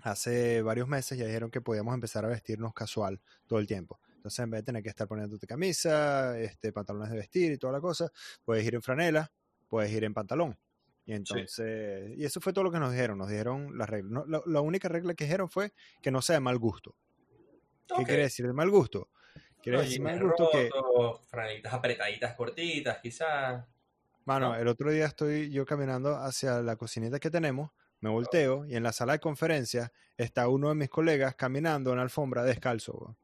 hace 0.02 0.62
varios 0.62 0.88
meses 0.88 1.18
ya 1.18 1.26
dijeron 1.26 1.50
que 1.50 1.60
podíamos 1.60 1.94
empezar 1.94 2.24
a 2.24 2.28
vestirnos 2.28 2.72
casual 2.74 3.20
todo 3.46 3.58
el 3.58 3.66
tiempo. 3.66 4.00
Entonces, 4.16 4.40
en 4.40 4.50
vez 4.50 4.60
de 4.60 4.64
tener 4.64 4.82
que 4.82 4.90
estar 4.90 5.08
poniéndote 5.08 5.46
camisa, 5.46 6.38
este, 6.38 6.72
pantalones 6.72 7.10
de 7.10 7.16
vestir 7.16 7.52
y 7.52 7.58
toda 7.58 7.72
la 7.72 7.80
cosa, 7.80 8.10
puedes 8.44 8.64
ir 8.66 8.74
en 8.74 8.82
franela, 8.82 9.32
puedes 9.68 9.90
ir 9.92 10.04
en 10.04 10.12
pantalón. 10.14 10.58
Y 11.06 11.14
entonces, 11.14 12.16
y 12.16 12.24
eso 12.24 12.40
fue 12.40 12.52
todo 12.52 12.64
lo 12.64 12.70
que 12.70 12.78
nos 12.78 12.92
dijeron. 12.92 13.18
Nos 13.18 13.28
dijeron 13.28 13.76
las 13.76 13.88
reglas. 13.88 14.12
No, 14.12 14.24
la, 14.26 14.42
la 14.46 14.60
única 14.60 14.88
regla 14.88 15.14
que 15.14 15.24
dijeron 15.24 15.48
fue 15.48 15.72
que 16.02 16.10
no 16.10 16.22
sea 16.22 16.34
de 16.34 16.40
mal 16.40 16.58
gusto. 16.58 16.94
¿Qué 17.96 18.04
quiere 18.04 18.22
decir 18.22 18.46
de 18.46 18.52
mal 18.52 18.70
gusto? 18.70 19.08
Quiere 19.62 19.78
No, 19.78 19.84
decir 19.84 20.00
mal 20.00 20.22
gusto 20.22 20.48
que, 20.52 20.70
franelitas 21.28 21.72
apretaditas, 21.72 22.34
cortitas, 22.34 22.98
quizás. 22.98 23.64
Mano, 24.24 24.50
¿no? 24.50 24.56
el 24.56 24.68
otro 24.68 24.90
día 24.90 25.06
estoy 25.06 25.50
yo 25.50 25.66
caminando 25.66 26.16
hacia 26.16 26.60
la 26.62 26.76
cocineta 26.76 27.18
que 27.18 27.30
tenemos, 27.30 27.70
me 28.00 28.10
volteo 28.10 28.64
y 28.66 28.76
en 28.76 28.82
la 28.82 28.92
sala 28.92 29.12
de 29.14 29.20
conferencias 29.20 29.90
está 30.16 30.48
uno 30.48 30.68
de 30.70 30.74
mis 30.74 30.88
colegas 30.90 31.34
caminando 31.34 31.90
en 31.90 31.96
la 31.96 32.02
alfombra 32.02 32.42
descalzo. 32.44 33.16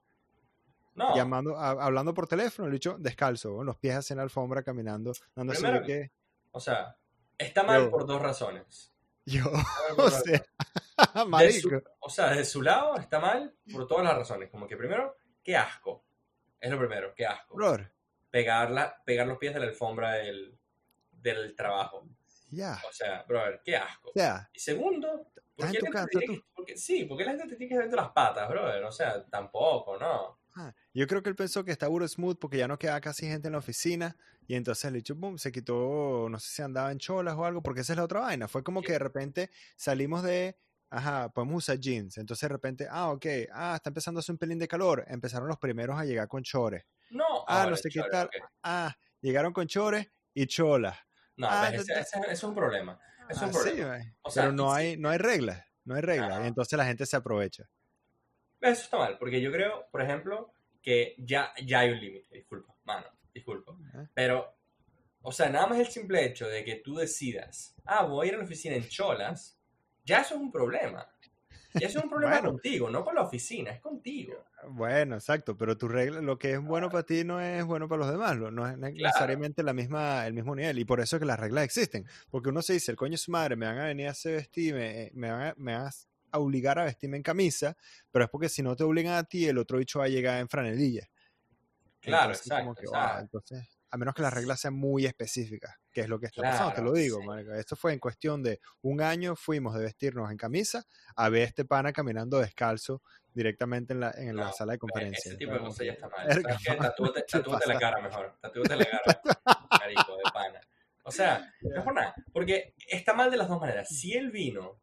No, 0.94 1.14
llamando, 1.14 1.56
a- 1.58 1.70
hablando 1.84 2.14
por 2.14 2.26
teléfono, 2.26 2.66
el 2.68 2.72
dicho 2.72 2.96
descalzo, 2.98 3.62
los 3.62 3.76
pies 3.76 4.10
en 4.10 4.16
la 4.16 4.22
alfombra 4.22 4.62
caminando, 4.62 5.12
dando 5.34 5.52
Primero 5.52 5.82
que 5.84 6.10
o 6.52 6.60
sea, 6.60 6.96
está 7.36 7.62
mal 7.62 7.82
Yo. 7.84 7.90
por 7.90 8.06
dos 8.06 8.22
razones. 8.22 8.92
yo, 9.26 9.44
o 9.98 10.08
sea, 10.10 10.42
su- 11.60 11.82
o 12.00 12.08
sea, 12.08 12.30
de 12.30 12.44
su 12.46 12.62
lado 12.62 12.96
está 12.96 13.18
mal 13.20 13.54
por 13.70 13.86
todas 13.86 14.04
las 14.04 14.16
razones. 14.16 14.48
Como 14.50 14.66
que 14.66 14.76
primero, 14.76 15.16
qué 15.42 15.54
asco. 15.56 16.02
Es 16.58 16.70
lo 16.70 16.78
primero, 16.78 17.12
qué 17.14 17.26
asco. 17.26 17.54
brother, 17.56 17.92
Pegar, 18.30 18.70
la, 18.70 19.02
pegar 19.04 19.26
los 19.26 19.36
pies 19.38 19.52
de 19.52 19.60
la 19.60 19.66
alfombra 19.66 20.12
del, 20.14 20.58
del 21.12 21.54
trabajo. 21.54 22.08
Ya, 22.50 22.78
O 22.88 22.92
sea, 22.92 23.22
brother, 23.28 23.60
qué 23.64 23.76
asco. 23.76 24.10
sea, 24.14 24.48
Y 24.52 24.58
segundo, 24.58 25.30
¿por 25.56 25.70
qué 25.72 25.78
tu 25.78 25.86
la 25.86 25.90
gente 25.90 25.90
casa, 25.90 26.08
que- 26.20 26.42
porque- 26.54 26.76
sí, 26.76 27.04
porque 27.04 27.24
la 27.24 27.30
gente 27.32 27.48
te 27.48 27.56
tiene 27.56 27.68
que 27.68 27.74
ver 27.76 27.84
entre 27.84 28.00
las 28.00 28.10
patas, 28.10 28.48
brother. 28.48 28.82
O 28.84 28.92
sea, 28.92 29.24
tampoco, 29.26 29.98
¿no? 29.98 30.38
ah, 30.56 30.74
Yo 30.94 31.06
creo 31.06 31.22
que 31.22 31.28
él 31.28 31.36
pensó 31.36 31.64
que 31.64 31.70
está 31.72 31.86
burro 31.88 32.08
smooth 32.08 32.38
porque 32.38 32.56
ya 32.58 32.66
no 32.68 32.78
quedaba 32.78 33.00
casi 33.00 33.26
gente 33.26 33.48
en 33.48 33.52
la 33.52 33.58
oficina 33.58 34.16
y 34.46 34.54
entonces 34.54 34.84
el 34.86 34.94
dicho, 34.94 35.14
boom, 35.14 35.38
se 35.38 35.52
quitó, 35.52 36.28
no 36.30 36.38
sé 36.38 36.48
si 36.48 36.62
andaba 36.62 36.90
en 36.92 36.98
cholas 36.98 37.34
o 37.36 37.44
algo, 37.44 37.62
porque 37.62 37.80
esa 37.82 37.92
es 37.92 37.96
la 37.98 38.04
otra 38.04 38.20
vaina. 38.20 38.48
Fue 38.48 38.62
como 38.62 38.80
que 38.82 38.92
de 38.92 38.98
repente 39.00 39.50
salimos 39.76 40.22
de, 40.22 40.56
ajá, 40.88 41.28
podemos 41.30 41.56
usar 41.64 41.78
jeans. 41.78 42.16
Entonces 42.16 42.48
de 42.48 42.52
repente, 42.54 42.86
ah, 42.90 43.10
ok, 43.10 43.26
ah, 43.52 43.74
está 43.76 43.90
empezando 43.90 44.18
a 44.18 44.20
hacer 44.20 44.32
un 44.32 44.38
pelín 44.38 44.58
de 44.58 44.68
calor. 44.68 45.04
Empezaron 45.08 45.48
los 45.48 45.58
primeros 45.58 45.98
a 45.98 46.04
llegar 46.04 46.26
con 46.28 46.42
chores. 46.42 46.84
No, 47.10 47.24
Ah, 47.46 47.60
ahora, 47.60 47.70
no 47.70 47.76
sé 47.76 47.88
qué 47.90 48.00
tal. 48.10 48.30
Ah, 48.62 48.96
llegaron 49.20 49.52
con 49.52 49.66
chores 49.66 50.10
y 50.32 50.46
cholas. 50.46 50.96
No, 51.36 51.48
Ah, 51.50 51.68
ves, 51.70 51.82
ese, 51.82 51.92
ese- 52.00 52.18
ese 52.20 52.32
es 52.32 52.42
un 52.44 52.54
problema. 52.54 52.98
Es 53.28 53.36
un 53.42 53.48
Ah, 53.48 53.52
problema. 53.52 53.88
güey. 53.96 54.12
O 54.22 54.30
sea, 54.30 54.42
Pero 54.44 54.52
no 54.52 54.72
hay, 54.72 54.96
no 54.96 55.08
hay 55.10 55.18
reglas, 55.18 55.64
no 55.84 55.94
hay 55.94 56.02
reglas. 56.02 56.44
Y 56.44 56.46
entonces 56.48 56.76
la 56.78 56.86
gente 56.86 57.04
se 57.06 57.16
aprovecha. 57.16 57.68
Eso 58.60 58.82
está 58.82 58.96
mal, 58.98 59.18
porque 59.18 59.40
yo 59.40 59.52
creo, 59.52 59.86
por 59.90 60.00
ejemplo, 60.02 60.52
que 60.82 61.14
ya, 61.18 61.52
ya 61.64 61.80
hay 61.80 61.90
un 61.90 62.00
límite. 62.00 62.34
Disculpa, 62.34 62.74
mano, 62.84 63.06
disculpa. 63.34 63.72
¿eh? 63.94 64.06
Pero, 64.14 64.56
o 65.22 65.30
sea, 65.32 65.48
nada 65.50 65.66
más 65.66 65.78
el 65.78 65.88
simple 65.88 66.24
hecho 66.24 66.46
de 66.48 66.64
que 66.64 66.76
tú 66.76 66.94
decidas, 66.96 67.74
ah, 67.84 68.04
voy 68.04 68.26
a 68.26 68.28
ir 68.30 68.34
a 68.36 68.38
la 68.38 68.44
oficina 68.44 68.76
en 68.76 68.88
cholas, 68.88 69.58
ya 70.04 70.20
eso 70.20 70.34
es 70.36 70.40
un 70.40 70.50
problema. 70.52 71.06
Ya 71.78 71.88
eso 71.88 71.98
es 71.98 72.04
un 72.04 72.10
problema 72.10 72.32
Bueno. 72.36 72.50
contigo, 72.52 72.90
no 72.90 73.04
con 73.04 73.14
la 73.14 73.22
oficina, 73.22 73.70
es 73.70 73.80
contigo. 73.80 74.44
Bueno, 74.68 75.14
exacto, 75.16 75.56
pero 75.56 75.76
tu 75.76 75.86
regla, 75.86 76.20
lo 76.20 76.38
que 76.38 76.52
es 76.52 76.60
bueno 76.60 76.88
para 76.90 77.04
ti 77.04 77.22
no 77.24 77.40
es 77.40 77.64
bueno 77.64 77.88
para 77.88 78.00
los 78.00 78.10
demás, 78.10 78.36
no 78.36 78.66
es 78.66 78.76
ne- 78.76 78.92
necesariamente 78.92 79.62
la 79.62 79.72
misma, 79.72 80.26
el 80.26 80.32
mismo 80.34 80.56
nivel, 80.56 80.78
y 80.78 80.84
por 80.84 80.98
eso 81.00 81.16
es 81.16 81.20
que 81.20 81.26
las 81.26 81.38
reglas 81.38 81.64
existen, 81.64 82.06
porque 82.30 82.48
uno 82.48 82.62
se 82.62 82.72
dice, 82.72 82.90
el 82.90 82.96
coño 82.96 83.12
de 83.12 83.18
su 83.18 83.30
madre, 83.30 83.54
me 83.54 83.66
van 83.66 83.78
a 83.78 83.84
venir 83.84 84.08
a 84.08 84.12
hacer 84.12 84.34
vestir, 84.36 84.74
me, 84.74 85.10
me 85.14 85.30
van, 85.30 85.42
a, 85.48 85.54
me 85.56 85.74
van 85.76 85.90
a 86.32 86.38
obligar 86.38 86.78
a 86.78 86.84
vestirme 86.84 87.18
en 87.18 87.22
camisa, 87.22 87.76
pero 88.10 88.24
es 88.24 88.30
porque 88.30 88.48
si 88.48 88.62
no 88.62 88.74
te 88.74 88.82
obligan 88.82 89.14
a 89.14 89.24
ti, 89.24 89.46
el 89.46 89.58
otro 89.58 89.78
bicho 89.78 89.98
va 90.00 90.06
a 90.06 90.08
llegar 90.08 90.40
en 90.40 90.48
franelilla. 90.48 91.06
Claro, 92.00 92.32
Entonces, 92.32 92.46
exacto, 92.52 92.80
que, 92.80 93.20
entonces, 93.20 93.78
a 93.90 93.96
menos 93.96 94.14
que 94.14 94.22
las 94.22 94.32
reglas 94.32 94.60
sean 94.60 94.74
muy 94.74 95.06
específicas, 95.06 95.74
que 95.96 96.02
es 96.02 96.10
lo 96.10 96.20
que 96.20 96.26
está 96.26 96.42
pasando, 96.42 96.72
te 96.72 96.74
Claro, 96.74 96.90
lo 96.90 96.92
digo, 96.92 97.20
sí. 97.22 97.50
Esto 97.58 97.74
fue 97.74 97.94
en 97.94 97.98
cuestión 97.98 98.42
de 98.42 98.60
un 98.82 99.00
año, 99.00 99.34
fuimos 99.34 99.74
de 99.74 99.82
vestirnos 99.82 100.30
en 100.30 100.36
camisa 100.36 100.84
a 101.16 101.30
ver 101.30 101.44
este 101.44 101.64
pana 101.64 101.90
caminando 101.90 102.38
descalzo 102.38 103.00
directamente 103.32 103.94
en 103.94 104.00
la, 104.00 104.10
en 104.10 104.36
la 104.36 104.44
No, 104.44 104.52
sala 104.52 104.72
de 104.72 104.78
conferencia. 104.78 105.30
Ese 105.30 105.38
tipo 105.38 105.54
de 105.54 105.60
cosas 105.60 105.86
ya 105.86 105.92
está 105.92 106.06
mal. 106.10 106.30
¿Sabes 106.30 106.58
qué? 106.62 106.74
Tatúate, 106.76 107.20
¿qué 107.20 107.38
tatúate 107.38 107.66
la 107.66 107.78
cara 107.78 108.02
mejor. 108.02 108.36
Tatúate 108.42 108.76
la 108.76 108.84
cara. 108.84 109.22
Marico, 109.70 110.16
de 110.18 110.22
pana. 110.34 110.60
O 111.02 111.10
sea, 111.10 111.50
no 111.62 111.78
es 111.78 111.82
por 111.82 111.94
nada. 111.94 112.14
Porque 112.30 112.74
está 112.90 113.14
mal 113.14 113.30
de 113.30 113.38
las 113.38 113.48
dos 113.48 113.58
maneras. 113.58 113.88
Si 113.88 114.12
él 114.12 114.30
vino, 114.30 114.78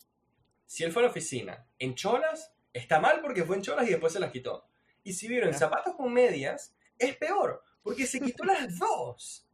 si 0.66 0.84
él 0.84 0.92
fue 0.92 1.04
a 1.04 1.06
la 1.06 1.12
oficina 1.12 1.64
en 1.78 1.94
cholas, 1.94 2.56
está 2.74 3.00
mal 3.00 3.22
porque 3.22 3.44
fue 3.44 3.58
en 3.58 3.62
cholas 3.62 3.86
y 3.88 3.92
después 3.92 4.12
se 4.12 4.20
las 4.20 4.32
quitó. 4.32 4.66
Y 5.04 5.14
si 5.14 5.28
vino 5.28 5.46
en 5.46 5.54
zapatos 5.54 5.94
con 5.96 6.12
medias, 6.12 6.74
es 6.98 7.16
peor. 7.18 7.64
Porque 7.84 8.08
se 8.08 8.20
quitó 8.20 8.46
las 8.46 8.80
dos. 8.80 9.46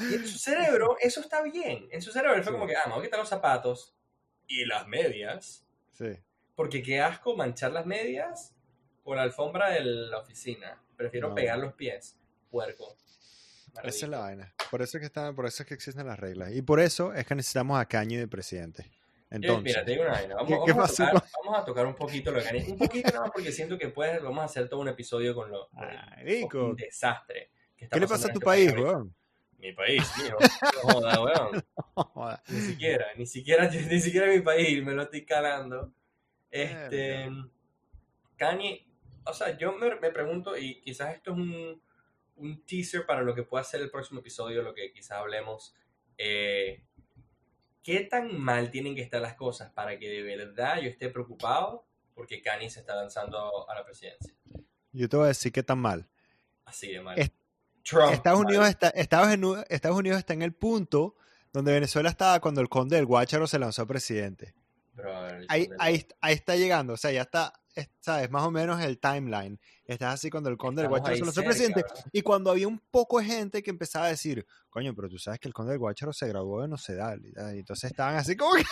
Y 0.00 0.14
en 0.14 0.26
su 0.26 0.38
cerebro, 0.38 0.96
eso 1.00 1.20
está 1.20 1.42
bien. 1.42 1.88
En 1.90 2.02
su 2.02 2.12
cerebro 2.12 2.34
fue 2.42 2.44
Sí. 2.44 2.50
como 2.52 2.66
que, 2.66 2.76
ah, 2.76 2.82
me 2.86 2.92
voy 2.94 3.00
a 3.02 3.04
quitar 3.04 3.20
los 3.20 3.28
zapatos 3.28 3.94
y 4.46 4.64
las 4.64 4.86
medias. 4.86 5.64
Sí. 5.92 6.16
Porque 6.54 6.82
qué 6.82 7.00
asco 7.00 7.36
manchar 7.36 7.72
las 7.72 7.86
medias 7.86 8.54
con 9.04 9.16
la 9.16 9.22
alfombra 9.22 9.70
de 9.70 9.80
la 9.82 10.18
oficina. 10.18 10.82
Prefiero 10.96 11.28
No. 11.30 11.34
pegar 11.34 11.58
los 11.58 11.74
pies. 11.74 12.16
Puerco. 12.50 12.96
Esa 13.84 14.06
es 14.06 14.10
la 14.10 14.18
vaina. 14.20 14.52
Por 14.70 14.82
eso 14.82 14.96
es 14.96 15.00
que 15.02 15.06
están, 15.06 15.34
por 15.36 15.46
eso 15.46 15.62
es 15.62 15.68
que 15.68 15.74
existen 15.74 16.06
las 16.06 16.18
reglas. 16.18 16.50
Y 16.52 16.62
por 16.62 16.80
eso 16.80 17.12
es 17.12 17.26
que 17.26 17.34
necesitamos 17.34 17.78
a 17.78 17.84
Cañi 17.86 18.16
de 18.16 18.26
presidente. 18.26 18.90
Entonces, 19.30 19.62
mira, 19.62 19.84
te 19.84 19.90
digo 19.92 20.02
una 20.04 20.12
vaina. 20.12 20.34
Vamos, 20.36 20.48
¿qué- 20.50 20.58
qué 20.66 20.72
vamos 20.72 21.00
a 21.00 21.06
tocar, 21.10 21.24
vamos 21.44 21.58
a 21.60 21.64
tocar 21.64 21.86
un 21.86 21.94
poquito 21.94 22.30
lo 22.32 22.38
que 22.40 22.44
gané. 22.46 22.64
Un 22.72 22.78
poquito 22.78 23.08
nada 23.10 23.20
más 23.20 23.30
porque 23.30 23.52
siento 23.52 23.76
que 23.78 23.84
después 23.86 24.22
vamos 24.22 24.40
a 24.40 24.44
hacer 24.46 24.68
todo 24.68 24.80
un 24.80 24.88
episodio 24.88 25.34
con 25.34 25.50
lo 25.50 25.68
el 25.70 25.76
Marico, 25.76 26.48
fucking 26.70 26.76
desastre. 26.76 27.50
Que 27.76 27.84
está 27.84 27.94
¿qué 27.96 28.00
le 28.00 28.08
pasa 28.08 28.28
a 28.28 28.32
tu 28.32 28.38
este 28.38 28.44
país, 28.44 28.72
weón? 28.72 29.14
Mi 29.58 29.72
país. 29.72 30.02
No 30.84 30.92
joda, 30.92 31.22
weón. 31.22 31.64
Joda. 31.94 32.42
Ni 32.48 32.60
siquiera, 32.60 33.06
ni 33.16 33.26
siquiera, 33.26 33.68
ni 33.68 34.00
siquiera 34.00 34.26
mi 34.28 34.40
país, 34.40 34.82
me 34.84 34.92
lo 34.92 35.02
estoy 35.02 35.24
calando. 35.26 35.92
Este, 36.50 37.28
Kanye, 38.36 38.86
o 39.24 39.32
sea, 39.34 39.56
yo 39.58 39.72
me, 39.72 39.96
me 39.96 40.10
pregunto, 40.10 40.56
y 40.56 40.80
quizás 40.80 41.14
esto 41.14 41.32
es 41.32 41.36
un, 41.38 41.82
un 42.36 42.64
teaser 42.64 43.04
para 43.04 43.22
lo 43.22 43.34
que 43.34 43.42
pueda 43.42 43.64
ser 43.64 43.80
el 43.82 43.90
próximo 43.90 44.20
episodio, 44.20 44.62
lo 44.62 44.74
que 44.74 44.92
quizás 44.92 45.18
hablemos. 45.18 45.74
eh, 46.16 46.84
¿Qué 47.82 48.00
tan 48.00 48.38
mal 48.38 48.70
tienen 48.70 48.94
que 48.94 49.00
estar 49.02 49.20
las 49.20 49.34
cosas 49.34 49.72
para 49.72 49.98
que 49.98 50.08
de 50.08 50.22
verdad 50.22 50.78
yo 50.80 50.88
esté 50.88 51.08
preocupado 51.08 51.86
porque 52.14 52.42
Kanye 52.42 52.68
se 52.70 52.80
está 52.80 52.94
lanzando 52.94 53.68
a 53.68 53.74
la 53.74 53.84
presidencia? 53.84 54.34
Yo 54.92 55.08
te 55.08 55.16
voy 55.16 55.24
a 55.24 55.28
decir 55.28 55.52
qué 55.52 55.62
tan 55.62 55.78
mal. 55.78 56.06
Así 56.64 56.92
de 56.92 57.00
mal. 57.00 57.18
Es- 57.18 57.32
Trump, 57.88 58.12
Estados. 58.12 58.40
Unidos, 58.40 58.68
está, 58.68 58.88
Estados, 58.90 59.28
Estados 59.68 59.98
Unidos 59.98 60.18
está 60.18 60.32
en 60.34 60.42
el 60.42 60.52
punto 60.52 61.14
donde 61.52 61.72
Venezuela 61.72 62.08
estaba 62.10 62.40
cuando 62.40 62.60
el 62.60 62.68
conde 62.68 62.96
del 62.96 63.06
Guácharo 63.06 63.46
se 63.46 63.58
lanzó 63.58 63.82
a 63.82 63.86
presidente. 63.86 64.54
Bro, 64.92 65.10
Ahí, 65.48 65.68
ahí, 65.78 66.06
ahí 66.20 66.34
está 66.34 66.56
llegando, 66.56 66.92
o 66.94 66.96
sea, 66.96 67.12
ya 67.12 67.22
está, 67.22 67.52
es- 67.74 67.88
¿sabes? 68.00 68.30
Más 68.30 68.42
o 68.42 68.50
menos 68.50 68.80
el 68.82 68.98
timeline. 68.98 69.58
Estás 69.86 70.14
así 70.14 70.28
cuando 70.28 70.50
el 70.50 70.56
conde 70.56 70.82
del 70.82 70.88
Guácharo 70.90 71.14
se 71.14 71.20
lanzó 71.22 71.34
cerca, 71.40 71.48
presidente. 71.50 71.82
bro. 71.82 71.96
Y 72.12 72.22
cuando 72.22 72.50
había 72.50 72.68
un 72.68 72.80
poco 72.90 73.18
de 73.20 73.24
gente 73.26 73.62
que 73.62 73.70
empezaba 73.70 74.06
a 74.06 74.08
decir, 74.08 74.44
coño, 74.68 74.94
pero 74.94 75.08
tú 75.08 75.18
sabes 75.18 75.40
que 75.40 75.48
el 75.48 75.54
conde 75.54 75.70
del 75.72 75.78
Guácharo 75.78 76.12
se 76.12 76.26
graduó 76.28 76.62
de 76.62 76.68
Nocedal. 76.68 77.24
Y 77.24 77.32
tal, 77.32 77.54
y 77.56 77.60
entonces 77.60 77.90
estaban 77.90 78.16
así 78.16 78.36
como 78.36 78.54
que, 78.54 78.64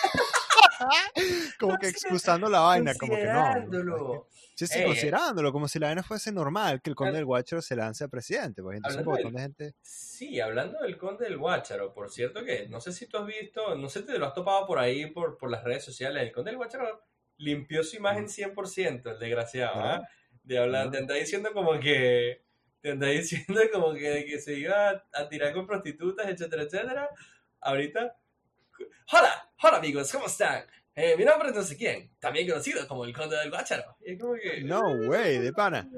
como 1.61 1.77
que 1.79 1.89
excusando 1.89 2.49
la 2.49 2.61
vaina, 2.61 2.95
como 2.95 3.14
que 3.14 3.24
no. 3.27 4.27
Sí, 4.57 4.66
sí, 4.66 4.79
Ey, 4.79 4.87
considerándolo, 4.87 5.53
como 5.53 5.68
si 5.68 5.79
la 5.79 5.89
vaina 5.89 6.03
fuese 6.03 6.33
normal 6.33 6.81
que 6.81 6.89
el 6.89 6.97
conde 6.97 7.16
del 7.16 7.27
Guácharo 7.27 7.61
se 7.61 7.77
lance 7.77 8.05
a 8.05 8.09
presidente. 8.09 8.62
Pues 8.62 8.79
entonces 8.79 9.03
un 9.03 9.09
Hablando 9.09 9.24
montón 9.24 9.35
de 9.35 9.43
gente. 9.43 9.74
Sí, 9.83 10.41
hablando 10.41 10.79
del 10.81 10.97
Conde 10.97 11.27
del 11.27 11.37
Guácharo, 11.37 11.93
por 11.93 12.11
cierto 12.11 12.43
que 12.43 12.66
no 12.68 12.81
sé 12.81 12.93
si 12.93 13.07
tú 13.07 13.18
has 13.18 13.27
visto, 13.27 13.74
no 13.77 13.91
sé 13.91 14.01
si 14.01 14.07
te 14.07 14.18
lo 14.18 14.27
has 14.27 14.33
topado 14.33 14.66
por 14.66 14.79
ahí, 14.79 15.11
por, 15.11 15.37
por 15.37 15.51
las 15.51 15.62
redes 15.62 15.85
sociales, 15.85 16.22
el 16.22 16.33
Conde 16.33 16.53
del 16.53 16.57
Guácharo 16.57 17.05
limpió 17.37 17.85
su 17.85 17.97
imagen 17.97 18.29
100%, 18.29 19.11
el 19.12 19.18
desgraciado. 19.18 19.77
¿Verdad? 19.77 20.03
De 20.43 20.59
hablar, 20.59 20.91
te 20.91 20.99
anda 20.99 21.14
diciendo 21.16 21.53
como 21.53 21.79
que, 21.79 22.43
te 22.81 22.93
anda 22.93 23.09
diciendo 23.09 23.61
como 23.70 23.93
que, 23.93 24.24
que 24.24 24.39
se 24.41 24.55
iba 24.55 24.89
a, 24.89 25.05
a 25.12 25.29
tirar 25.29 25.53
con 25.53 25.66
prostitutas, 25.66 26.29
etcétera, 26.29 26.62
etcétera. 26.62 27.11
Ahorita, 27.61 28.16
hola, 29.12 29.51
hola 29.62 29.77
amigos, 29.79 30.11
¿cómo 30.12 30.27
están? 30.27 30.64
Eh, 30.95 31.14
mi 31.16 31.24
nombre 31.24 31.51
es 31.51 31.55
no 31.55 31.62
sé 31.62 31.77
quién, 31.77 32.11
también 32.18 32.49
conocido 32.49 32.87
como 32.89 33.05
el 33.05 33.14
Conde 33.14 33.37
del 33.37 33.51
Guácharo. 33.51 33.97
Y 34.05 34.16
como 34.16 34.35
que... 34.35 34.62
No 34.62 34.81
way, 35.09 35.39
de 35.39 35.53
pana. 35.53 35.89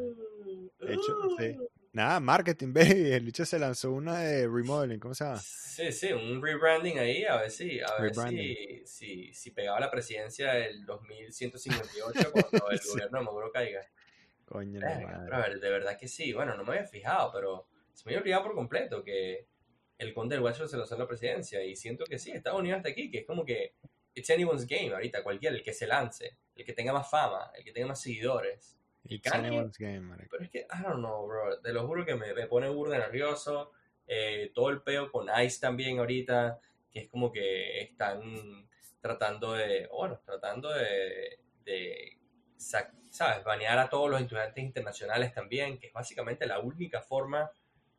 De 0.80 0.92
hecho, 0.94 1.16
sí. 1.38 1.56
Nada, 1.92 2.20
marketing, 2.20 2.72
baby. 2.74 3.12
El 3.12 3.24
bicho 3.24 3.44
se 3.46 3.58
lanzó 3.58 3.92
una 3.92 4.18
de 4.20 4.46
remodeling, 4.48 4.98
¿cómo 4.98 5.14
se 5.14 5.24
llama? 5.24 5.38
Sí, 5.38 5.92
sí, 5.92 6.12
un 6.12 6.42
rebranding 6.42 6.98
ahí, 6.98 7.24
a 7.24 7.36
ver 7.36 7.50
si, 7.50 7.80
a 7.80 7.94
ver 8.00 8.14
si, 8.14 8.82
si, 8.84 9.32
si 9.32 9.50
pegaba 9.52 9.78
la 9.80 9.90
presidencia 9.90 10.52
del 10.52 10.84
2158 10.84 12.32
cuando 12.32 12.70
el 12.70 12.78
Sí. 12.80 12.88
gobierno 12.90 13.18
de 13.18 13.24
Maduro 13.24 13.52
caiga. 13.52 13.80
Coño, 14.44 14.80
Verga, 14.80 15.06
madre. 15.08 15.34
a 15.34 15.38
ver, 15.40 15.60
de 15.60 15.70
verdad 15.70 15.96
que 15.98 16.08
sí, 16.08 16.32
bueno, 16.32 16.56
no 16.56 16.64
me 16.64 16.72
había 16.76 16.86
fijado, 16.86 17.30
pero 17.32 17.68
se 17.92 18.04
me 18.04 18.12
había 18.12 18.20
olvidado 18.22 18.42
por 18.44 18.54
completo 18.54 19.02
que 19.04 19.46
el 19.98 20.14
conde 20.14 20.34
del 20.36 20.42
Guacho 20.42 20.66
se 20.68 20.76
lo 20.76 20.84
a 20.84 20.96
la 20.96 21.06
presidencia 21.06 21.62
y 21.64 21.76
siento 21.76 22.04
que 22.04 22.18
sí, 22.18 22.30
Estados 22.30 22.60
Unidos 22.60 22.78
está 22.78 22.88
aquí, 22.90 23.10
que 23.10 23.18
es 23.18 23.26
como 23.26 23.44
que 23.44 23.74
it's 24.14 24.30
anyone's 24.30 24.66
game 24.66 24.92
ahorita, 24.94 25.22
cualquiera, 25.22 25.54
el 25.56 25.62
que 25.62 25.72
se 25.72 25.86
lance, 25.86 26.36
el 26.54 26.64
que 26.64 26.72
tenga 26.72 26.92
más 26.92 27.10
fama, 27.10 27.50
el 27.56 27.64
que 27.64 27.72
tenga 27.72 27.88
más 27.88 28.00
seguidores. 28.00 28.76
It's 29.04 29.30
Kanye- 29.30 29.48
anyone's 29.48 29.78
game, 29.78 30.00
marico. 30.00 30.28
Pero 30.30 30.44
es 30.44 30.50
que, 30.50 30.58
I 30.60 30.82
don't 30.82 30.98
know, 30.98 31.26
bro. 31.26 31.60
Te 31.60 31.72
lo 31.72 31.86
juro 31.86 32.04
que 32.04 32.14
me, 32.14 32.34
me 32.34 32.46
pone 32.46 32.68
burda 32.68 32.98
nervioso. 32.98 33.72
Eh, 34.06 34.50
todo 34.54 34.70
el 34.70 34.82
peo 34.82 35.10
con 35.12 35.28
ICE 35.28 35.60
también 35.60 35.98
ahorita, 35.98 36.58
que 36.90 37.00
es 37.00 37.08
como 37.08 37.30
que 37.30 37.80
están 37.80 38.68
tratando 39.00 39.52
de, 39.54 39.86
bueno, 39.88 40.20
tratando 40.24 40.70
de, 40.70 41.38
¿sabes? 42.56 43.44
Banear 43.44 43.78
a 43.78 43.88
todos 43.88 44.10
los 44.10 44.20
estudiantes 44.20 44.62
internacionales 44.64 45.32
también, 45.32 45.78
que 45.78 45.88
es 45.88 45.92
básicamente 45.92 46.46
la 46.46 46.58
única 46.60 47.00
forma 47.02 47.50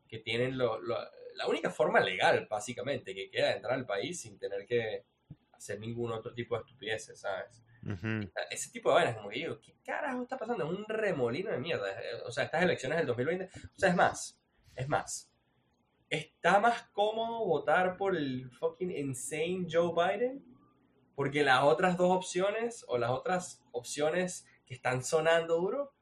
que 0.08 0.18
tienen, 0.18 0.58
lo, 0.58 0.80
lo- 0.80 0.98
la 1.40 1.46
única 1.48 1.70
forma 1.70 2.00
legal, 2.00 2.46
básicamente, 2.50 3.14
que 3.14 3.30
queda 3.30 3.48
de 3.48 3.54
entrar 3.56 3.72
al 3.72 3.86
país 3.86 4.20
sin 4.20 4.38
tener 4.38 4.66
que 4.66 5.06
hacer 5.52 5.80
ningún 5.80 6.12
otro 6.12 6.34
tipo 6.34 6.54
de 6.54 6.60
estupideces, 6.60 7.18
¿sabes? 7.18 7.62
Ujú. 7.82 8.30
ese 8.50 8.70
tipo 8.70 8.90
de 8.90 8.96
vainas, 8.96 9.16
como 9.16 9.30
que 9.30 9.38
digo, 9.38 9.58
¿qué 9.58 9.74
carajo 9.82 10.22
está 10.22 10.36
pasando? 10.36 10.64
Es 10.64 10.70
un 10.78 10.84
remolino 10.86 11.50
de 11.50 11.56
mierda. 11.56 11.90
Eh, 11.90 12.20
O 12.26 12.30
sea, 12.30 12.44
estas 12.44 12.62
elecciones 12.62 12.98
del 12.98 13.06
2020, 13.06 13.46
o 13.46 13.78
sea, 13.78 13.88
es 13.88 13.96
más, 13.96 14.38
es 14.76 14.86
más, 14.86 15.32
está 16.10 16.60
más 16.60 16.82
cómodo 16.92 17.46
votar 17.46 17.96
por 17.96 18.14
el 18.14 18.50
fucking 18.50 18.90
insane 18.90 19.66
Joe 19.70 19.94
Biden, 19.94 20.44
porque 21.14 21.42
las 21.42 21.62
otras 21.62 21.96
dos 21.96 22.14
opciones, 22.14 22.84
o 22.86 22.98
las 22.98 23.10
otras 23.10 23.62
opciones 23.72 24.46
que 24.66 24.74
están 24.74 25.02
sonando 25.02 25.56
duro, 25.56 25.94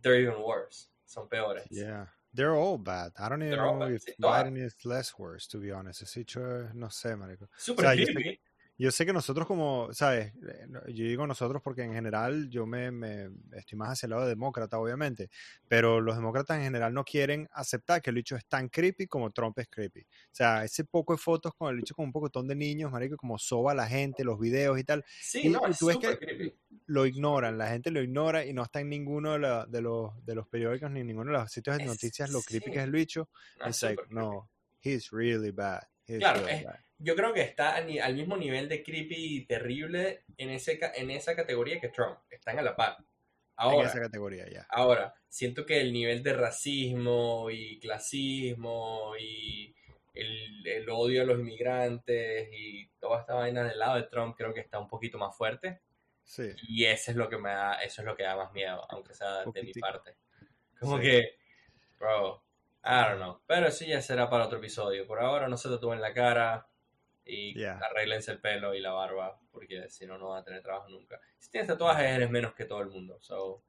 they're 0.00 0.22
even 0.22 0.42
worse, 0.42 0.88
son 1.04 1.28
peores. 1.28 1.68
Yeah. 1.68 2.14
They're 2.38 2.54
all 2.54 2.78
bad. 2.78 3.10
I 3.18 3.28
don't 3.28 3.42
even 3.42 3.58
They're 3.58 3.66
know 3.66 3.82
if. 3.88 4.04
Biden 4.16 4.56
is 4.64 4.76
less 4.84 5.18
worse, 5.18 5.48
to 5.48 5.58
be 5.58 5.72
honest. 5.72 6.02
Ese 6.02 6.18
hecho 6.18 6.72
no 6.72 6.86
sé, 6.86 7.16
marico. 7.16 7.48
Súper 7.58 7.84
O 7.84 7.90
sea, 7.90 7.94
yo 7.94 8.06
sé 8.06 8.14
creepy. 8.14 8.40
Yo 8.80 8.90
sé 8.92 9.04
que 9.04 9.12
nosotros 9.12 9.46
como, 9.46 9.88
¿sabes? 9.92 10.32
Eh, 10.36 10.66
yo 10.94 11.04
digo 11.04 11.26
nosotros 11.26 11.60
porque 11.62 11.82
en 11.82 11.92
general 11.92 12.48
yo 12.48 12.64
me, 12.64 12.90
me, 12.92 13.28
estoy 13.56 13.76
más 13.76 13.90
hacia 13.90 14.06
el 14.06 14.10
lado 14.10 14.22
de 14.22 14.28
demócrata, 14.30 14.78
obviamente, 14.78 15.30
pero 15.66 16.00
los 16.00 16.14
demócratas 16.14 16.58
en 16.58 16.62
general 16.64 16.94
no 16.94 17.04
quieren 17.04 17.48
aceptar 17.52 18.00
que 18.00 18.10
el 18.10 18.16
bicho 18.16 18.36
es 18.36 18.46
tan 18.46 18.68
creepy 18.68 19.06
como 19.08 19.30
Trump 19.32 19.58
es 19.58 19.66
creepy. 19.68 20.00
O 20.02 20.04
sea, 20.30 20.64
ese 20.64 20.84
poco 20.84 21.12
de 21.12 21.18
fotos 21.18 21.52
con 21.56 21.70
el 21.70 21.76
bicho 21.76 21.94
con 21.94 22.04
un 22.06 22.12
pocotón 22.12 22.46
de 22.46 22.54
niños, 22.54 22.92
marico, 22.92 23.16
como 23.16 23.36
soba 23.38 23.72
a 23.72 23.74
la 23.74 23.86
gente, 23.88 24.22
los 24.22 24.38
videos 24.38 24.78
y 24.78 24.84
tal. 24.84 25.04
Sí, 25.20 25.40
y, 25.44 25.48
no, 25.48 25.66
es 25.66 25.78
tú 25.78 25.86
ves 25.86 25.96
que 25.98 26.16
creepy. 26.16 26.54
lo 26.86 27.04
ignoran, 27.04 27.58
la 27.58 27.68
gente 27.70 27.90
lo 27.90 28.00
ignora 28.00 28.44
y 28.46 28.52
no 28.52 28.62
está 28.62 28.80
en 28.80 28.90
ninguno 28.90 29.32
de, 29.32 29.38
la- 29.40 29.66
de 29.66 29.80
los, 29.82 30.24
de 30.24 30.34
los 30.36 30.46
periódicos 30.46 30.90
ni 30.90 31.00
en 31.00 31.08
ninguno 31.08 31.32
de 31.32 31.38
los 31.38 31.50
sitios 31.50 31.76
de 31.76 31.82
Es- 31.82 31.88
noticias 31.88 32.30
lo 32.30 32.40
creepy 32.42 32.66
sí. 32.66 32.70
que 32.72 32.78
es 32.78 32.84
el 32.84 32.92
bicho. 32.92 33.28
Ah, 33.60 33.70
It's 33.70 33.82
like, 33.82 33.96
creepy. 33.96 34.14
no, 34.14 34.48
he's 34.82 35.10
really 35.10 35.50
bad. 35.50 35.82
Claro, 36.16 36.46
es-. 36.48 36.64
Yo 37.00 37.14
creo 37.14 37.32
que 37.32 37.42
está 37.42 37.76
al 37.76 38.14
mismo 38.14 38.36
nivel 38.36 38.68
de 38.68 38.82
creepy 38.82 39.36
y 39.36 39.44
terrible 39.46 40.24
en, 40.36 40.50
ese, 40.50 40.80
en 40.96 41.10
esa 41.10 41.36
categoría 41.36 41.78
que 41.80 41.90
Trump. 41.90 42.18
Están 42.30 42.58
a 42.58 42.62
la 42.62 42.74
par. 42.74 42.96
en 42.98 43.06
Ahora, 43.56 43.88
esa 43.88 44.00
categoría 44.00 44.48
ya. 44.48 44.66
Ahora, 44.70 45.14
siento 45.28 45.64
que 45.64 45.80
el 45.80 45.92
nivel 45.92 46.22
de 46.22 46.32
racismo 46.32 47.50
y 47.50 47.78
clasismo 47.78 49.12
y 49.18 49.74
el, 50.14 50.66
el 50.66 50.88
odio 50.90 51.22
a 51.22 51.24
los 51.26 51.38
inmigrantes 51.38 52.48
y 52.52 52.88
toda 52.98 53.20
esta 53.20 53.34
vaina 53.34 53.62
del 53.64 53.78
lado 53.78 53.96
de 53.96 54.04
Trump 54.04 54.34
creo 54.36 54.52
que 54.52 54.60
está 54.60 54.78
un 54.80 54.88
poquito 54.88 55.18
más 55.18 55.36
fuerte 55.36 55.80
Sí. 56.24 56.50
y 56.68 56.84
eso 56.84 57.10
es 57.12 57.16
lo 57.16 57.28
que 57.28 57.38
me 57.38 57.48
da, 57.50 57.74
eso 57.80 58.02
es 58.02 58.06
lo 58.06 58.14
que 58.16 58.22
da 58.24 58.36
más 58.36 58.52
miedo, 58.52 58.84
aunque 58.90 59.14
sea 59.14 59.44
de 59.44 59.62
mi 59.62 59.72
parte. 59.74 60.16
Como 60.78 60.96
Sí. 60.98 61.02
que, 61.04 61.36
bro, 61.98 62.42
I 62.84 63.04
don't 63.08 63.16
know, 63.18 63.40
pero 63.46 63.66
eso 63.66 63.84
ya 63.84 64.00
será 64.00 64.28
para 64.30 64.46
otro 64.46 64.58
episodio. 64.58 65.06
Por 65.06 65.20
ahora 65.20 65.48
no 65.48 65.56
se 65.56 65.68
tatúen 65.68 66.00
la 66.00 66.12
cara 66.14 66.66
y 67.24 67.52
Yeah. 67.58 67.78
arréglense 67.78 68.30
el 68.32 68.40
pelo 68.40 68.74
y 68.74 68.80
la 68.80 68.92
barba 68.92 69.38
porque 69.50 69.90
si 69.90 70.06
no 70.06 70.16
no 70.16 70.28
van 70.30 70.40
a 70.40 70.44
tener 70.44 70.62
trabajo 70.62 70.88
nunca. 70.88 71.20
Si 71.38 71.50
tienes 71.50 71.68
tatuajes 71.68 72.06
eres 72.06 72.30
menos 72.30 72.54
que 72.54 72.64
todo 72.64 72.80
el 72.80 72.88
mundo, 72.88 73.18
so 73.20 73.64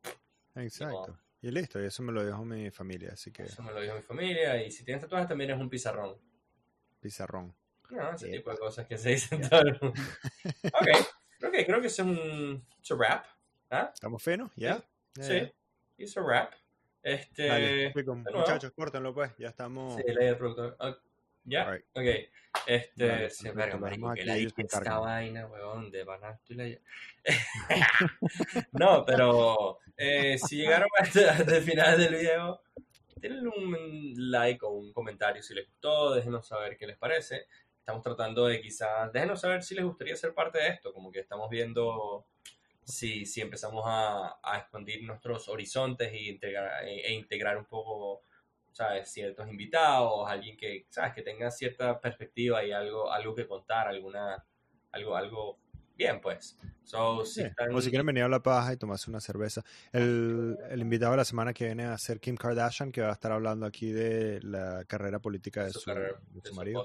Exacto. 0.55 1.17
Y 1.41 1.51
listo, 1.51 1.81
y 1.81 1.85
eso 1.85 2.03
me 2.03 2.11
lo 2.11 2.25
dijo 2.25 2.43
mi 2.45 2.69
familia, 2.71 3.11
así 3.13 3.31
que 3.31 3.43
Eso 3.43 3.61
me 3.63 3.71
lo 3.71 3.81
dijo 3.81 3.95
mi 3.95 4.01
familia. 4.01 4.61
Y 4.63 4.71
si 4.71 4.83
tienes 4.83 5.01
tatuajes 5.03 5.27
también 5.27 5.51
es 5.51 5.57
un 5.59 5.69
pizarrón. 5.69 6.17
pizarrón. 6.99 7.53
No, 7.89 8.11
ese 8.13 8.27
Epa. 8.27 8.37
tipo 8.37 8.51
de 8.51 8.57
cosas 8.57 8.87
que 8.87 8.97
se 8.97 9.09
dicen 9.09 9.41
todo 9.49 9.61
el 9.61 9.77
mundo. 9.81 9.93
Ok, 10.73 10.87
ok, 11.47 11.53
creo 11.65 11.81
que 11.81 11.87
es 11.87 11.99
un 11.99 12.65
it's 12.77 12.91
a 12.91 12.95
wrap. 12.95 13.25
¿Ah? 13.71 13.89
¿Estamos 13.93 14.21
finos? 14.23 14.51
¿Ya? 14.55 14.81
Sí, 15.15 15.51
it's 15.97 16.15
a 16.17 16.21
wrap. 16.21 16.53
Este. 17.01 17.47
Dale, 17.47 17.93
muchachos, 18.33 18.71
córtenlo 18.71 19.13
pues, 19.13 19.31
ya 19.37 19.49
estamos. 19.49 19.95
Sí, 19.95 20.03
lee 20.07 20.25
el 20.27 20.37
productor. 20.37 20.77
Ya, 21.45 21.79
ok. 21.93 22.05
Este, 22.65 23.05
verga, 23.53 23.75
lo 23.75 23.79
marico, 23.79 24.13
que 24.13 24.25
la 24.25 24.35
se 24.35 24.49
esta 24.57 24.99
vaina, 24.99 25.45
weón, 25.47 25.91
de 25.91 26.03
Banasto 26.03 26.53
y 26.53 26.55
la... 26.55 26.77
no, 28.73 29.05
pero 29.05 29.79
eh, 29.95 30.37
si 30.37 30.57
llegaron 30.57 30.89
hasta, 30.99 31.31
hasta 31.31 31.57
el 31.57 31.63
final 31.63 31.97
del 31.97 32.15
video, 32.15 32.61
denle 33.15 33.49
un 33.49 34.13
like 34.31 34.65
o 34.65 34.69
un 34.69 34.91
comentario 34.93 35.41
si 35.41 35.53
les 35.53 35.67
gustó, 35.67 36.13
déjenos 36.13 36.47
saber 36.47 36.77
qué 36.77 36.87
les 36.87 36.97
parece. 36.97 37.47
Estamos 37.77 38.03
tratando 38.03 38.45
de 38.45 38.61
quizás, 38.61 39.11
déjenos 39.11 39.41
saber 39.41 39.63
si 39.63 39.75
les 39.75 39.85
gustaría 39.85 40.15
ser 40.15 40.33
parte 40.33 40.59
de 40.59 40.67
esto, 40.67 40.93
como 40.93 41.11
que 41.11 41.19
estamos 41.19 41.49
viendo 41.49 42.25
si, 42.89 43.25
si 43.25 43.41
empezamos 43.41 43.83
a, 43.87 44.39
a 44.43 44.57
expandir 44.59 45.03
nuestros 45.03 45.47
horizontes 45.49 46.11
e 46.11 46.29
integrar, 46.29 46.83
e, 46.85 47.01
e 47.07 47.13
integrar 47.13 47.57
un 47.57 47.65
poco, 47.65 48.23
¿sabes? 48.71 49.09
Ciertos 49.11 49.47
invitados, 49.49 50.29
alguien 50.29 50.57
que, 50.57 50.85
¿sabes? 50.89 51.13
Que 51.13 51.21
tenga 51.21 51.51
cierta 51.51 51.99
perspectiva 51.99 52.63
y 52.63 52.71
algo, 52.71 53.11
algo 53.11 53.35
que 53.35 53.47
contar, 53.47 53.87
alguna, 53.87 54.45
algo, 54.91 55.15
algo 55.15 55.59
bien, 55.95 56.19
pues. 56.21 56.57
So, 56.83 57.25
si 57.25 57.41
Sí, 57.41 57.47
están- 57.47 57.73
O 57.75 57.81
si 57.81 57.89
quieren 57.89 58.05
venir 58.07 58.23
a 58.23 58.29
La 58.29 58.41
Paja 58.41 58.73
y 58.73 58.77
tomarse 58.77 59.09
una 59.09 59.19
cerveza. 59.19 59.63
El, 59.91 60.57
el 60.69 60.79
invitado 60.81 61.11
de 61.11 61.17
la 61.17 61.25
semana 61.25 61.53
que 61.53 61.65
viene 61.65 61.83
a 61.85 61.97
ser 61.97 62.19
Kim 62.19 62.35
Kardashian, 62.35 62.91
que 62.91 63.01
va 63.01 63.09
a 63.09 63.13
estar 63.13 63.31
hablando 63.31 63.65
aquí 63.65 63.91
de 63.91 64.39
la 64.41 64.83
carrera 64.85 65.19
política 65.19 65.65
de 65.65 65.73
su 65.73 65.79
su, 65.81 65.85
carrera, 65.85 66.19
de 66.29 66.41
de 66.41 66.41
su 66.41 66.49
su 66.49 66.55
marido. 66.55 66.83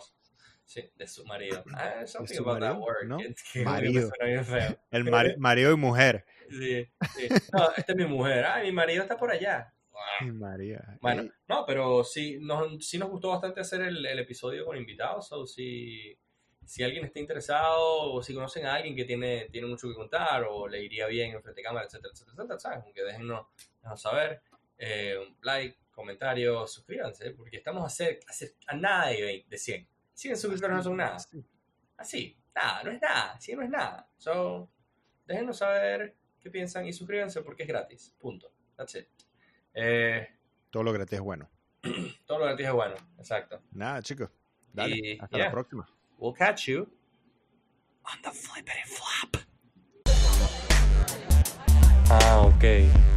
Sí, 0.64 0.82
de 0.96 1.06
su 1.06 1.24
marido. 1.26 1.62
Ah, 1.74 2.06
something 2.06 2.38
about 2.38 2.60
that 2.60 2.70
marido? 2.74 2.84
word. 2.84 3.06
¿No? 3.06 3.18
que- 3.52 3.64
Marido. 3.64 4.08
suena 4.08 4.24
bien 4.32 4.44
feo. 4.44 4.78
El 4.90 5.04
mari- 5.04 5.36
marido 5.36 5.72
y 5.72 5.76
mujer. 5.76 6.24
Sí, 6.50 6.86
sí. 7.16 7.28
No, 7.52 7.70
esta 7.76 7.92
es 7.92 7.96
mi 7.96 8.06
mujer. 8.06 8.44
Ah, 8.44 8.60
mi 8.62 8.72
marido 8.72 9.02
está 9.02 9.16
por 9.16 9.30
allá. 9.30 9.72
Ay, 10.20 10.32
María. 10.32 10.98
Bueno, 11.00 11.30
no, 11.48 11.64
pero 11.66 12.02
sí 12.04 12.38
nos, 12.40 12.84
sí 12.86 12.98
nos 12.98 13.08
gustó 13.10 13.28
bastante 13.30 13.60
hacer 13.60 13.80
el, 13.82 14.04
el 14.04 14.18
episodio 14.18 14.64
con 14.66 14.76
invitados. 14.76 15.30
O 15.32 15.46
si, 15.46 16.18
si 16.64 16.82
alguien 16.82 17.04
está 17.04 17.20
interesado 17.20 18.12
o 18.12 18.22
si 18.22 18.34
conocen 18.34 18.66
a 18.66 18.74
alguien 18.74 18.96
que 18.96 19.04
tiene, 19.04 19.48
tiene 19.50 19.66
mucho 19.68 19.88
que 19.88 19.94
contar 19.94 20.44
o 20.48 20.66
le 20.68 20.82
iría 20.82 21.06
bien 21.06 21.32
en 21.34 21.42
frente 21.42 21.60
de 21.60 21.64
cámara, 21.64 21.86
etcétera, 21.86 22.10
etcétera, 22.12 22.34
etcétera, 22.36 22.58
¿sabes? 22.58 22.78
Como 22.80 22.92
que 22.94 23.02
déjennos, 23.04 23.46
déjenos 23.78 24.00
saber. 24.02 24.40
Eh, 24.78 25.16
like, 25.42 25.78
comentario, 25.92 26.66
suscríbanse, 26.66 27.30
porque 27.30 27.58
estamos 27.58 27.82
a, 27.84 27.86
hacer, 27.86 28.18
a, 28.26 28.30
hacer- 28.32 28.54
a 28.66 28.74
nada 28.76 29.08
de, 29.08 29.22
20 29.22 29.48
de 29.48 29.58
100. 29.58 29.88
100 30.14 30.36
suscriptores 30.36 30.76
no 30.76 30.82
son 30.82 30.96
nada. 30.96 31.18
sí. 31.18 31.44
Así, 31.96 32.36
nada, 32.54 32.82
no 32.82 32.90
es 32.90 33.00
nada, 33.00 33.38
100 33.38 33.58
no 33.58 33.64
es 33.64 33.70
nada. 33.70 34.08
So, 34.16 34.68
déjenos 35.26 35.58
saber 35.58 36.16
qué 36.40 36.50
piensan 36.50 36.86
y 36.86 36.92
suscríbanse 36.92 37.42
porque 37.42 37.62
es 37.62 37.68
gratis. 37.68 38.14
Punto. 38.18 38.52
That's 38.76 38.96
it. 38.96 39.08
Eh, 39.72 40.28
Todo 40.70 40.82
lo 40.82 40.92
gratis 40.92 41.14
es 41.14 41.20
bueno. 41.20 41.48
todo 42.26 42.38
lo 42.38 42.44
gratis 42.46 42.66
es 42.66 42.72
bueno, 42.72 42.94
exacto. 43.18 43.62
Nada, 43.72 44.02
chicos. 44.02 44.30
Dale. 44.72 44.96
Y, 44.96 45.18
hasta 45.20 45.36
yeah. 45.36 45.46
la 45.46 45.52
próxima. 45.52 45.88
We'll 46.18 46.34
catch 46.34 46.66
you 46.66 46.88
on 48.04 48.22
the 48.22 48.30
flippity 48.30 48.82
flop. 48.84 49.36
Ah, 52.10 52.42
ok. 52.46 53.13